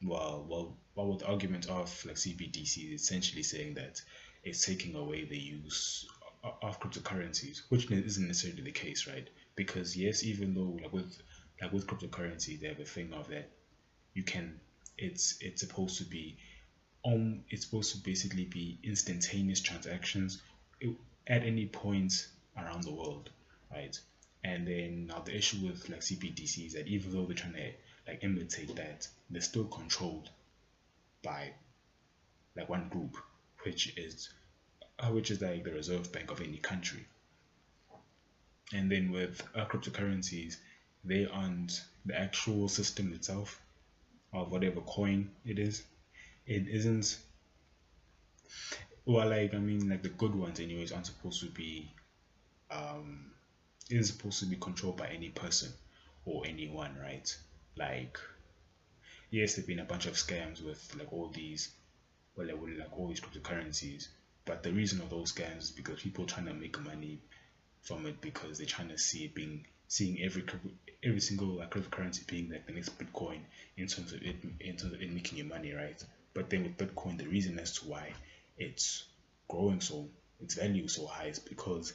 well, 0.04 0.46
well, 0.48 0.76
well, 0.94 1.16
the 1.16 1.26
argument 1.26 1.68
of 1.68 2.04
like 2.06 2.16
CBDC, 2.16 2.94
is 2.94 3.02
essentially 3.02 3.42
saying 3.42 3.74
that 3.74 4.00
it's 4.42 4.64
taking 4.64 4.94
away 4.94 5.24
the 5.24 5.38
use 5.38 6.06
of 6.62 6.78
cryptocurrencies, 6.80 7.62
which 7.70 7.90
isn't 7.90 8.28
necessarily 8.28 8.62
the 8.62 8.70
case, 8.72 9.06
right? 9.06 9.28
Because 9.56 9.96
yes, 9.96 10.24
even 10.24 10.54
though 10.54 10.78
like 10.82 10.92
with 10.92 11.16
like 11.60 11.72
with 11.72 11.86
cryptocurrency, 11.86 12.60
they 12.60 12.68
have 12.68 12.80
a 12.80 12.84
thing 12.84 13.12
of 13.12 13.28
that 13.28 13.50
you 14.14 14.22
can 14.22 14.60
it's 14.96 15.36
it's 15.40 15.60
supposed 15.60 15.98
to 15.98 16.04
be 16.04 16.36
um 17.04 17.40
it's 17.50 17.66
supposed 17.66 17.92
to 17.92 17.98
basically 17.98 18.44
be 18.44 18.78
instantaneous 18.82 19.60
transactions 19.60 20.40
at 21.26 21.42
any 21.42 21.66
point 21.66 22.28
around 22.56 22.84
the 22.84 22.92
world 22.92 23.30
right 23.72 23.98
and 24.44 24.66
then 24.66 25.06
now 25.06 25.18
the 25.20 25.36
issue 25.36 25.66
with 25.66 25.88
like 25.88 26.00
CBDC 26.00 26.66
is 26.66 26.72
that 26.74 26.86
even 26.86 27.12
though 27.12 27.24
they're 27.24 27.34
trying 27.34 27.54
to 27.54 27.72
like 28.06 28.22
imitate 28.22 28.74
that. 28.76 29.08
They're 29.30 29.40
still 29.40 29.64
controlled 29.64 30.30
by 31.22 31.52
like 32.56 32.68
one 32.68 32.88
group 32.88 33.16
which 33.64 33.96
is 33.96 34.28
uh, 34.98 35.08
which 35.08 35.30
is 35.30 35.40
like 35.40 35.64
the 35.64 35.72
reserve 35.72 36.12
bank 36.12 36.30
of 36.30 36.40
any 36.40 36.58
country. 36.58 37.06
And 38.72 38.90
then 38.90 39.10
with 39.10 39.42
uh, 39.54 39.66
cryptocurrencies 39.66 40.56
they 41.04 41.26
aren't 41.26 41.84
the 42.06 42.18
actual 42.18 42.68
system 42.68 43.12
itself 43.12 43.60
of 44.32 44.50
whatever 44.50 44.80
coin 44.82 45.30
it 45.44 45.58
is. 45.58 45.82
It 46.46 46.68
isn't 46.68 47.18
well 49.06 49.28
like 49.28 49.54
i 49.54 49.58
mean 49.58 49.88
like 49.88 50.02
the 50.02 50.08
good 50.08 50.34
ones 50.34 50.60
anyways 50.60 50.92
aren't 50.92 51.06
supposed 51.06 51.40
to 51.40 51.46
be 51.46 51.90
um 52.70 53.30
isn't 53.90 54.04
supposed 54.16 54.40
to 54.40 54.46
be 54.46 54.56
controlled 54.56 54.96
by 54.96 55.06
any 55.08 55.28
person 55.28 55.70
or 56.24 56.46
anyone 56.46 56.96
right 57.00 57.36
like 57.76 58.18
yes 59.30 59.54
there've 59.54 59.66
been 59.66 59.80
a 59.80 59.84
bunch 59.84 60.06
of 60.06 60.14
scams 60.14 60.64
with 60.64 60.94
like 60.98 61.12
all 61.12 61.28
these 61.28 61.70
well 62.36 62.46
like, 62.46 62.98
all 62.98 63.08
these 63.08 63.20
cryptocurrencies 63.20 64.08
but 64.44 64.62
the 64.62 64.72
reason 64.72 65.00
of 65.00 65.10
those 65.10 65.32
scams 65.32 65.62
is 65.62 65.70
because 65.70 66.02
people 66.02 66.26
trying 66.26 66.46
to 66.46 66.54
make 66.54 66.80
money 66.82 67.20
from 67.82 68.06
it 68.06 68.20
because 68.20 68.58
they're 68.58 68.66
trying 68.66 68.88
to 68.88 68.98
see 68.98 69.24
it 69.24 69.34
being 69.34 69.64
seeing 69.88 70.20
every 70.22 70.42
every 71.04 71.20
single 71.20 71.48
like 71.58 71.70
cryptocurrency 71.70 72.26
being 72.26 72.50
like 72.50 72.66
the 72.66 72.72
next 72.72 72.98
Bitcoin 72.98 73.40
in 73.76 73.86
terms 73.86 74.12
of 74.12 74.22
it 74.22 74.36
in 74.60 74.76
terms 74.76 74.92
of 74.92 75.02
it 75.02 75.10
making 75.10 75.38
you 75.38 75.44
money, 75.44 75.72
right? 75.72 76.02
But 76.32 76.50
then 76.50 76.64
with 76.64 76.76
Bitcoin, 76.76 77.18
the 77.18 77.26
reason 77.26 77.58
as 77.58 77.78
to 77.78 77.88
why 77.88 78.12
it's 78.56 79.04
growing 79.48 79.80
so 79.80 80.08
its 80.40 80.54
value 80.54 80.88
so 80.88 81.06
high 81.06 81.26
is 81.26 81.38
because 81.38 81.92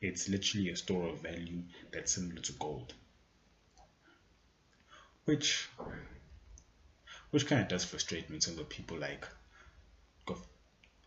it's 0.00 0.28
literally 0.28 0.70
a 0.70 0.76
store 0.76 1.08
of 1.08 1.20
value 1.20 1.62
that's 1.92 2.14
similar 2.14 2.42
to 2.42 2.52
gold, 2.54 2.92
which 5.24 5.68
which 7.30 7.46
kind 7.46 7.62
of 7.62 7.68
does 7.68 7.84
frustrate 7.84 8.28
me 8.28 8.36
in 8.36 8.40
terms 8.40 8.58
of 8.58 8.68
people 8.68 8.98
like 8.98 9.26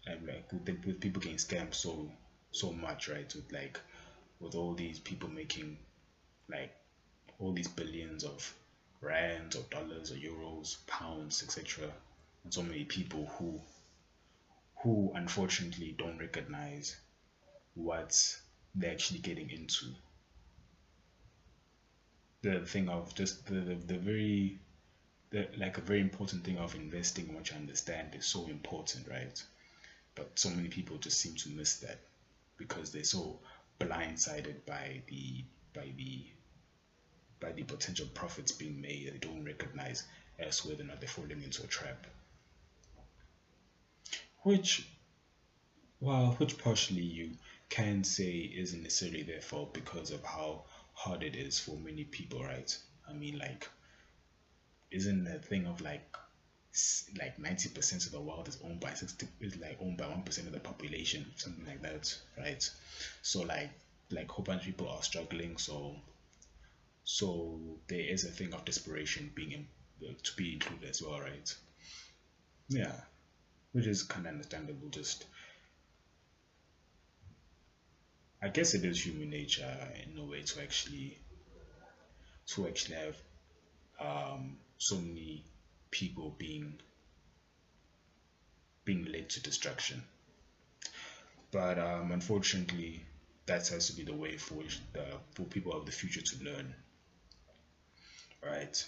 um, 0.07 0.25
like 0.27 0.51
with, 0.51 0.85
with 0.85 0.99
people 0.99 1.21
getting 1.21 1.37
scammed 1.37 1.73
so 1.73 2.09
so 2.51 2.71
much, 2.71 3.09
right? 3.09 3.33
With 3.33 3.51
like 3.51 3.79
with 4.39 4.55
all 4.55 4.73
these 4.73 4.99
people 4.99 5.29
making 5.29 5.77
like 6.49 6.73
all 7.39 7.51
these 7.51 7.67
billions 7.67 8.23
of 8.23 8.53
rands 9.01 9.55
or 9.55 9.63
dollars 9.69 10.11
or 10.11 10.15
euros, 10.15 10.77
pounds, 10.87 11.43
etc. 11.43 11.91
And 12.43 12.53
so 12.53 12.61
many 12.61 12.85
people 12.85 13.25
who 13.37 13.59
who 14.77 15.11
unfortunately 15.15 15.95
don't 15.97 16.19
recognize 16.19 16.95
what 17.73 18.37
they're 18.75 18.91
actually 18.91 19.19
getting 19.19 19.49
into. 19.49 19.87
The 22.45 22.59
thing 22.59 22.89
of 22.89 23.15
just 23.15 23.47
the, 23.47 23.55
the, 23.55 23.75
the 23.75 23.97
very 23.97 24.59
the, 25.31 25.47
like 25.57 25.79
a 25.79 25.81
very 25.81 25.99
important 25.99 26.43
thing 26.43 26.59
of 26.59 26.75
investing 26.75 27.33
what 27.33 27.49
you 27.49 27.55
understand 27.55 28.13
is 28.13 28.27
so 28.27 28.45
important, 28.45 29.07
right? 29.09 29.43
But 30.13 30.37
so 30.37 30.49
many 30.51 30.67
people 30.69 30.97
just 30.97 31.19
seem 31.19 31.33
to 31.37 31.49
miss 31.49 31.77
that 31.77 31.99
because 32.57 32.91
they're 32.91 33.03
so 33.03 33.39
blindsided 33.79 34.63
by 34.65 35.01
the 35.07 35.43
by 35.73 35.91
the 35.97 36.25
by 37.39 37.51
the 37.51 37.63
potential 37.63 38.07
profits 38.13 38.51
being 38.51 38.79
made 38.79 39.11
they 39.11 39.17
don't 39.17 39.43
recognize 39.43 40.03
as 40.39 40.63
whether 40.63 40.83
or 40.83 40.87
not 40.87 40.99
they're 41.01 41.09
falling 41.09 41.43
into 41.43 41.63
a 41.63 41.67
trap 41.67 42.07
which 44.43 44.87
well 45.99 46.35
which 46.37 46.57
partially 46.57 47.01
you 47.01 47.31
can 47.69 48.03
say 48.03 48.31
isn't 48.31 48.83
necessarily 48.83 49.23
their 49.23 49.41
fault 49.41 49.73
because 49.73 50.11
of 50.11 50.23
how 50.23 50.63
hard 50.95 51.23
it 51.23 51.35
is 51.35 51.59
for 51.59 51.77
many 51.77 52.03
people 52.05 52.43
right? 52.43 52.75
I 53.07 53.13
mean 53.13 53.37
like 53.37 53.69
isn't 54.91 55.25
that 55.25 55.45
thing 55.45 55.67
of 55.67 55.81
like 55.81 56.17
like 57.17 57.37
90% 57.39 58.05
of 58.05 58.11
the 58.11 58.19
world 58.19 58.49
is 58.49 58.57
owned 58.63 58.81
by 58.81 58.93
60 58.93 59.27
is 59.39 59.57
like 59.57 59.77
owned 59.81 59.97
by 59.97 60.05
1% 60.05 60.47
of 60.47 60.51
the 60.51 60.59
population 60.59 61.25
something 61.35 61.65
like 61.65 61.81
that 61.81 62.17
right? 62.37 62.69
So 63.21 63.41
like 63.43 63.69
like 64.11 64.29
whole 64.29 64.43
bunch 64.43 64.61
of 64.61 64.65
people 64.65 64.89
are 64.89 65.01
struggling 65.01 65.57
so 65.57 65.95
so 67.03 67.77
there 67.87 67.99
is 67.99 68.25
a 68.25 68.29
thing 68.29 68.53
of 68.53 68.65
desperation 68.65 69.31
being 69.35 69.51
in, 69.51 69.67
to 70.23 70.35
be 70.35 70.53
included 70.53 70.89
as 70.89 71.01
well 71.01 71.19
right? 71.19 71.55
Yeah 72.69 72.99
which 73.75 73.87
is 73.87 74.03
kind 74.03 74.25
of 74.25 74.31
understandable 74.31 74.87
just 74.87 75.25
I 78.41 78.49
guess 78.49 78.73
it 78.73 78.85
is 78.85 79.05
human 79.05 79.29
nature 79.29 79.77
in 80.03 80.17
a 80.17 80.25
way 80.25 80.41
to 80.43 80.61
actually 80.61 81.17
to 82.47 82.67
actually 82.67 82.95
have 82.95 83.17
um, 83.99 84.57
so 84.77 84.95
many 84.97 85.43
people 85.91 86.35
being 86.37 86.79
being 88.83 89.05
led 89.05 89.29
to 89.31 89.41
destruction. 89.41 90.03
But 91.51 91.79
um, 91.79 92.11
unfortunately, 92.11 93.05
that 93.47 93.67
has 93.69 93.87
to 93.87 93.93
be 93.93 94.03
the 94.03 94.13
way 94.13 94.37
for 94.37 94.63
the, 94.93 95.05
for 95.33 95.43
people 95.43 95.73
of 95.73 95.85
the 95.85 95.91
future 95.91 96.21
to 96.21 96.43
learn. 96.43 96.75
Right. 98.43 98.85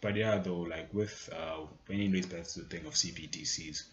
But 0.00 0.16
yeah, 0.16 0.38
though, 0.38 0.60
like 0.60 0.92
with 0.92 1.28
uh, 1.32 1.66
anyways, 1.90 2.26
that's 2.28 2.54
the 2.54 2.64
thing 2.64 2.86
of 2.86 2.94
CBDCs. 2.94 3.84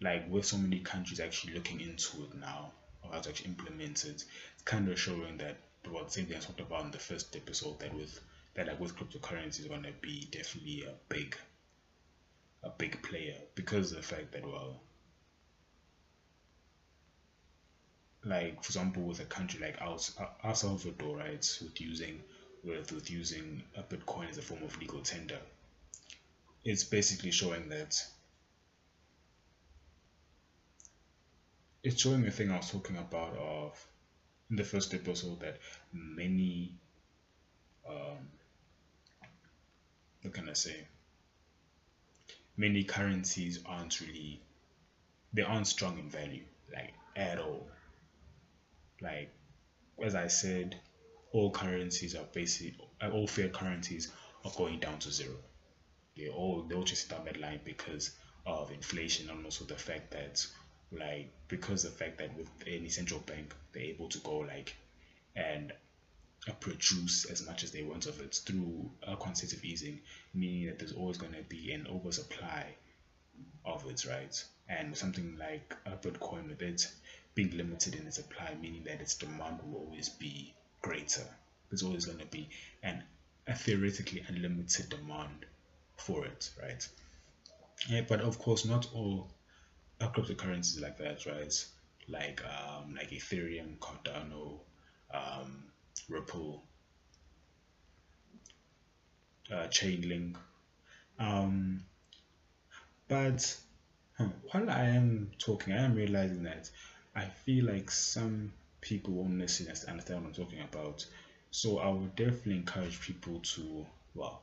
Like 0.00 0.30
with 0.30 0.46
so 0.46 0.58
many 0.58 0.80
countries 0.80 1.20
actually 1.20 1.54
looking 1.54 1.80
into 1.80 2.24
it 2.24 2.34
now, 2.38 2.72
or 3.02 3.20
to 3.20 3.28
actually 3.28 3.48
implemented 3.48 4.10
it, 4.10 4.24
it's 4.54 4.62
kind 4.64 4.88
of 4.88 4.98
showing 4.98 5.38
that 5.38 5.56
the 5.82 6.08
same 6.08 6.26
thing 6.26 6.36
I 6.36 6.40
talked 6.40 6.60
about 6.60 6.84
in 6.84 6.90
the 6.90 6.98
first 6.98 7.34
episode 7.34 7.80
that 7.80 7.94
with 7.94 8.20
that 8.54 8.66
like 8.66 8.80
with 8.80 8.96
cryptocurrency 8.96 9.60
is 9.60 9.66
gonna 9.66 9.92
be 10.00 10.28
definitely 10.30 10.84
a 10.84 10.94
big 11.08 11.36
a 12.62 12.70
big 12.70 13.00
player 13.02 13.36
because 13.54 13.92
of 13.92 13.98
the 13.98 14.02
fact 14.02 14.32
that 14.32 14.44
well 14.44 14.80
like 18.24 18.62
for 18.62 18.68
example 18.68 19.04
with 19.04 19.20
a 19.20 19.24
country 19.24 19.60
like 19.60 19.80
El, 19.80 20.00
El 20.44 20.54
Salvador 20.54 21.16
right 21.16 21.58
with 21.62 21.80
using 21.80 22.20
with, 22.64 22.92
with 22.92 23.10
using 23.10 23.62
a 23.76 23.82
bitcoin 23.82 24.28
as 24.28 24.38
a 24.38 24.42
form 24.42 24.62
of 24.62 24.76
legal 24.78 25.00
tender 25.00 25.38
it's 26.64 26.84
basically 26.84 27.30
showing 27.30 27.68
that 27.68 28.04
it's 31.82 32.00
showing 32.00 32.22
the 32.22 32.30
thing 32.30 32.50
I 32.50 32.56
was 32.56 32.70
talking 32.70 32.96
about 32.96 33.36
of 33.36 33.86
in 34.50 34.56
the 34.56 34.64
first 34.64 34.94
episode 34.94 35.40
that 35.40 35.58
many 35.92 36.74
um, 37.88 38.28
what 40.22 40.34
can 40.34 40.48
I 40.48 40.54
say? 40.54 40.86
Many 42.56 42.84
currencies 42.84 43.60
aren't 43.64 44.00
really 44.00 44.40
they 45.32 45.42
aren't 45.42 45.66
strong 45.66 45.98
in 45.98 46.08
value, 46.10 46.44
like 46.72 46.94
at 47.14 47.38
all. 47.38 47.68
Like 49.00 49.30
as 50.02 50.14
I 50.14 50.26
said, 50.26 50.78
all 51.32 51.50
currencies 51.50 52.16
are 52.16 52.26
basically 52.32 52.76
all 53.00 53.26
fiat 53.26 53.52
currencies 53.52 54.10
are 54.44 54.52
going 54.56 54.80
down 54.80 54.98
to 55.00 55.12
zero. 55.12 55.36
They 56.16 56.28
all 56.28 56.64
they'll 56.68 56.82
just 56.82 57.08
down 57.08 57.24
that 57.26 57.40
line 57.40 57.60
because 57.64 58.10
of 58.44 58.72
inflation 58.72 59.30
and 59.30 59.44
also 59.44 59.64
the 59.64 59.76
fact 59.76 60.10
that 60.10 60.44
like 60.90 61.30
because 61.48 61.82
the 61.82 61.90
fact 61.90 62.18
that 62.18 62.36
with 62.36 62.48
any 62.66 62.88
central 62.88 63.20
bank 63.20 63.54
they're 63.72 63.82
able 63.82 64.08
to 64.08 64.18
go 64.18 64.38
like 64.38 64.74
and 65.36 65.72
produce 66.60 67.24
as 67.26 67.46
much 67.46 67.62
as 67.64 67.70
they 67.70 67.82
want 67.82 68.06
of 68.06 68.20
it 68.20 68.40
through 68.46 68.90
a 69.06 69.16
quantitative 69.16 69.64
easing, 69.64 70.00
meaning 70.34 70.66
that 70.66 70.78
there's 70.78 70.92
always 70.92 71.18
going 71.18 71.32
to 71.32 71.42
be 71.42 71.72
an 71.72 71.86
oversupply 71.90 72.64
of 73.64 73.84
it, 73.88 74.04
right? 74.08 74.44
And 74.68 74.96
something 74.96 75.36
like 75.38 75.76
a 75.86 75.90
Bitcoin 75.90 76.48
with 76.48 76.62
it 76.62 76.90
being 77.34 77.56
limited 77.56 77.94
in 77.94 78.06
its 78.06 78.16
supply, 78.16 78.54
meaning 78.60 78.84
that 78.84 79.00
its 79.00 79.14
demand 79.14 79.60
will 79.62 79.80
always 79.80 80.08
be 80.08 80.54
greater. 80.82 81.26
There's 81.70 81.82
always 81.82 82.06
going 82.06 82.18
to 82.18 82.26
be 82.26 82.48
an 82.82 83.02
a 83.46 83.54
theoretically 83.54 84.22
unlimited 84.28 84.90
demand 84.90 85.46
for 85.96 86.26
it, 86.26 86.50
right? 86.60 86.86
Yeah, 87.88 88.02
but 88.06 88.20
of 88.20 88.38
course, 88.38 88.64
not 88.64 88.88
all 88.94 89.30
cryptocurrencies 90.06 90.80
like 90.80 90.98
that, 90.98 91.26
right? 91.26 91.66
Like 92.08 92.42
um, 92.44 92.94
like 92.94 93.10
Ethereum, 93.10 93.78
Cardano, 93.78 94.60
um, 95.12 95.64
Ripple, 96.08 96.62
uh, 99.52 99.66
Chainlink. 99.68 100.36
Um, 101.18 101.82
but 103.08 103.56
huh, 104.16 104.28
while 104.50 104.70
I 104.70 104.84
am 104.84 105.30
talking, 105.38 105.72
I 105.72 105.84
am 105.84 105.94
realizing 105.94 106.44
that 106.44 106.70
I 107.14 107.24
feel 107.26 107.66
like 107.66 107.90
some 107.90 108.52
people 108.80 109.14
won't 109.14 109.32
necessarily 109.32 109.90
understand 109.90 110.22
what 110.22 110.28
I'm 110.28 110.34
talking 110.34 110.60
about. 110.60 111.04
So 111.50 111.78
I 111.78 111.88
would 111.88 112.14
definitely 112.14 112.56
encourage 112.56 113.00
people 113.00 113.40
to 113.40 113.86
well, 114.14 114.42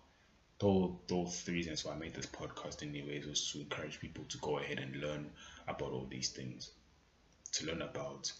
those 0.60 0.91
those 1.08 1.47
reasons 1.47 1.84
why 1.86 1.93
I 1.93 1.97
made 1.97 2.14
this 2.14 2.26
podcast 2.28 2.82
anyways 2.84 3.26
was 3.26 3.51
to 3.51 3.60
encourage 3.60 3.99
people 3.99 4.26
to 4.30 4.38
go 4.39 4.58
ahead 4.60 4.80
and 4.80 4.95
learn 4.97 5.32
about 5.68 5.91
all 5.91 6.08
these 6.10 6.30
things, 6.30 6.72
to 7.53 7.66
learn 7.66 7.82
about 7.82 8.32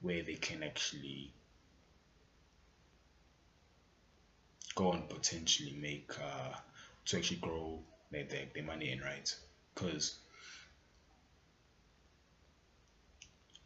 where 0.00 0.22
they 0.22 0.34
can 0.34 0.62
actually 0.62 1.32
go 4.74 4.92
and 4.92 5.08
potentially 5.08 5.72
make 5.80 6.10
uh, 6.20 6.54
to 7.06 7.16
actually 7.16 7.38
grow 7.38 7.80
their, 8.10 8.24
their, 8.24 8.46
their 8.54 8.64
money 8.64 8.90
in 8.90 9.00
right? 9.00 9.34
Because 9.74 10.18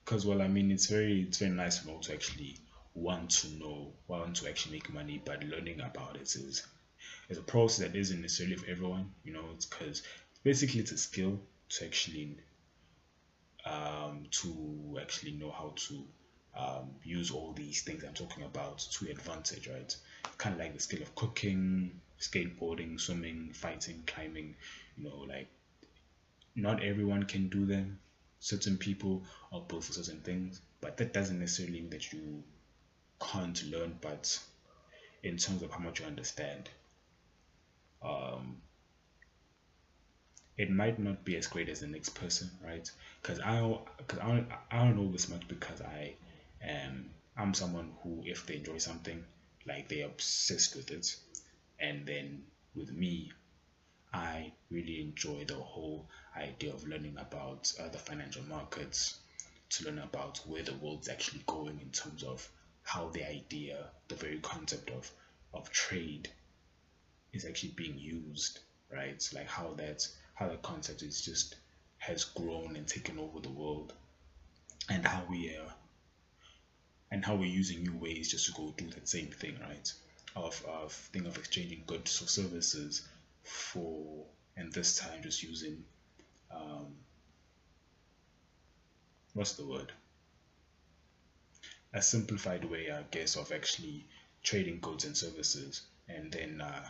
because 0.05 0.25
well 0.25 0.41
i 0.41 0.49
mean 0.49 0.71
it's 0.71 0.87
very 0.87 1.21
it's 1.23 1.39
very 1.39 1.51
nice 1.51 1.79
for 1.79 2.01
to 2.01 2.15
actually 2.15 2.57
want 2.95 3.29
to 3.31 3.49
know 3.59 3.93
want 4.07 4.35
to 4.35 4.49
actually 4.49 4.73
make 4.73 4.91
money 4.93 5.21
but 5.23 5.45
learning 5.45 5.81
about 5.81 6.17
it 6.17 6.35
is 6.35 6.67
is 7.29 7.39
a 7.39 7.43
process 7.43 7.87
that 7.87 7.97
isn't 7.97 8.21
necessarily 8.21 8.57
for 8.57 8.71
everyone 8.71 9.11
you 9.25 9.33
know 9.33 9.45
it's 9.55 9.67
because 9.67 10.03
basically 10.45 10.81
it's 10.81 10.93
a 10.93 10.99
skill 10.99 11.39
to 11.69 11.85
actually 11.85 12.37
um, 13.65 14.27
to 14.31 14.99
actually 15.01 15.33
know 15.33 15.51
how 15.51 15.73
to 15.77 16.05
um, 16.57 16.91
use 17.05 17.31
all 17.31 17.53
these 17.53 17.83
things 17.83 18.05
I'm 18.05 18.15
talking 18.15 18.45
about 18.45 18.79
to 18.79 19.11
advantage, 19.11 19.69
right? 19.69 19.95
Kind 20.39 20.55
of 20.55 20.61
like 20.61 20.75
the 20.75 20.81
skill 20.81 21.03
of 21.03 21.15
cooking, 21.15 22.01
skateboarding, 22.21 23.01
swimming, 23.01 23.51
fighting, 23.53 24.03
climbing, 24.07 24.57
you 24.97 25.05
know, 25.05 25.19
like 25.29 25.49
not 26.55 26.83
everyone 26.83 27.25
can 27.25 27.49
do 27.49 27.67
them. 27.67 27.99
Certain 28.41 28.77
people 28.77 29.23
are 29.53 29.61
built 29.61 29.85
for 29.85 29.93
certain 29.93 30.21
things, 30.21 30.61
but 30.81 30.97
that 30.97 31.13
doesn't 31.13 31.39
necessarily 31.39 31.81
mean 31.81 31.91
that 31.91 32.13
you 32.13 32.43
can't 33.21 33.63
learn. 33.71 33.99
But 34.01 34.39
in 35.23 35.37
terms 35.37 35.63
of 35.63 35.71
how 35.71 35.79
much 35.79 36.01
you 36.01 36.07
understand, 36.07 36.69
um, 38.03 38.59
it 40.57 40.71
might 40.71 40.99
not 40.99 41.25
be 41.25 41.37
as 41.37 41.47
great 41.47 41.69
as 41.69 41.81
the 41.81 41.87
next 41.87 42.11
person, 42.11 42.51
right? 42.65 42.91
Because 43.23 43.41
I, 43.41 43.61
cause 44.07 44.19
I, 44.21 44.45
I 44.71 44.85
don't 44.85 44.97
know 44.97 45.11
this 45.11 45.29
much 45.29 45.47
because 45.47 45.81
I 45.81 46.15
um, 46.63 47.11
I'm 47.37 47.55
someone 47.55 47.93
who, 48.03 48.23
if 48.25 48.47
they 48.47 48.57
enjoy 48.57 48.79
something, 48.79 49.25
like 49.67 49.89
they're 49.89 50.07
obsessed 50.07 50.75
with 50.75 50.91
it. 50.91 51.15
And 51.79 52.05
then 52.05 52.43
with 52.75 52.91
me, 52.93 53.31
I 54.13 54.53
really 54.71 55.01
enjoy 55.01 55.45
the 55.45 55.55
whole 55.55 56.09
idea 56.37 56.75
of 56.75 56.89
learning 56.89 57.17
about 57.19 57.73
uh, 57.79 57.89
the 57.89 57.99
financial 57.99 58.43
markets, 58.45 59.21
to 59.71 59.85
learn 59.85 59.99
about 59.99 60.39
where 60.47 60.63
the 60.63 60.75
world's 60.75 61.09
actually 61.09 61.43
going 61.47 61.79
in 61.81 61.91
terms 61.91 62.25
of 62.25 62.49
how 62.83 63.11
the 63.11 63.29
idea, 63.29 63.91
the 64.09 64.15
very 64.15 64.39
concept 64.41 64.91
of, 64.91 65.11
of 65.53 65.71
trade 65.71 66.29
is 67.33 67.45
actually 67.45 67.73
being 67.77 67.99
used, 67.99 68.61
right? 68.93 69.29
Like 69.35 69.47
how 69.49 69.75
that 69.75 70.07
how 70.35 70.49
that 70.49 70.63
concept 70.63 71.03
is 71.03 71.21
just 71.21 71.57
has 71.99 72.25
grown 72.25 72.77
and 72.77 72.87
taken 72.87 73.19
over 73.19 73.41
the 73.41 73.51
world, 73.51 73.93
and 74.89 75.07
how 75.07 75.23
we 75.29 75.51
are 75.57 75.75
and 77.11 77.25
how 77.25 77.35
we're 77.35 77.45
using 77.47 77.83
new 77.83 77.97
ways 77.97 78.31
just 78.31 78.47
to 78.47 78.53
go 78.53 78.75
do 78.77 78.89
that 78.91 79.09
same 79.09 79.29
thing, 79.29 79.57
right? 79.61 79.93
Of 80.37 80.65
of 80.67 80.93
thing 80.93 81.27
of 81.27 81.37
exchanging 81.37 81.83
goods 81.87 82.23
or 82.23 82.27
services 82.27 83.09
for 83.43 84.25
and 84.57 84.73
this 84.73 84.97
time 84.99 85.23
just 85.23 85.43
using 85.43 85.85
um, 86.51 86.95
what's 89.35 89.55
the 89.55 89.67
word? 89.67 89.93
A 91.95 92.03
simplified 92.03 92.65
way, 92.65 92.91
I 92.91 93.03
guess, 93.11 93.37
of 93.37 93.51
actually 93.53 94.07
trading 94.43 94.81
goods 94.81 95.05
and 95.05 95.17
services 95.17 95.83
and 96.09 96.31
then 96.33 96.61
uh, 96.61 96.89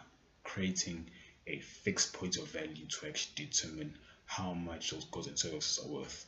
creating 0.59 1.09
a 1.47 1.61
fixed 1.61 2.13
point 2.13 2.37
of 2.37 2.49
value 2.49 2.85
to 2.89 3.07
actually 3.07 3.47
determine 3.47 3.97
how 4.27 4.53
much 4.53 4.91
those 4.91 5.05
goods 5.05 5.29
and 5.29 5.39
services 5.39 5.79
are 5.85 5.89
worth. 5.89 6.27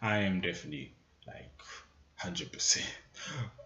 I 0.00 0.18
am 0.18 0.40
definitely 0.40 0.92
like 1.26 1.50
hundred 2.14 2.52
percent. 2.52 2.86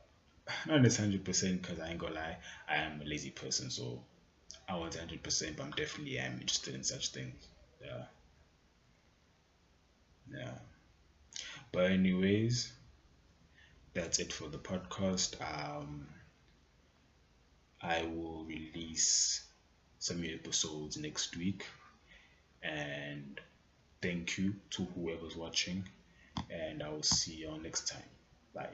Not 0.67 0.83
this 0.83 0.97
hundred 0.97 1.27
percent 1.27 1.61
because 1.61 1.79
I 1.79 1.91
ain't 1.91 1.99
gonna 1.99 2.15
lie, 2.15 2.39
I 2.67 2.77
am 2.77 3.03
a 3.03 3.05
lazy 3.05 3.31
person, 3.31 3.71
so 3.71 4.03
I 4.67 4.77
want 4.77 4.95
hundred 4.95 5.23
percent, 5.23 5.57
but 5.59 5.65
I'm 5.65 5.73
definitely 5.73 6.19
am 6.19 6.41
interested 6.41 6.75
in 6.75 6.85
such 6.85 7.09
things. 7.09 7.47
Yeah. 7.85 8.05
Yeah. 10.33 10.55
But 11.71 11.91
anyways, 11.93 12.73
that's 13.93 14.19
it 14.19 14.33
for 14.33 14.49
the 14.49 14.59
podcast. 14.59 15.37
Um 15.41 16.07
I 17.83 18.03
will 18.03 18.45
release 18.45 19.45
some 19.99 20.21
new 20.21 20.35
episodes 20.35 20.97
next 20.97 21.37
week 21.37 21.67
and 22.63 23.41
thank 24.03 24.39
you 24.39 24.55
to 24.71 24.85
whoever's 24.85 25.37
watching 25.37 25.89
and 26.51 26.83
I 26.83 26.89
will 26.89 27.03
see 27.03 27.35
you 27.35 27.51
all 27.51 27.59
next 27.59 27.89
time. 27.89 28.03
Bye. 28.55 28.69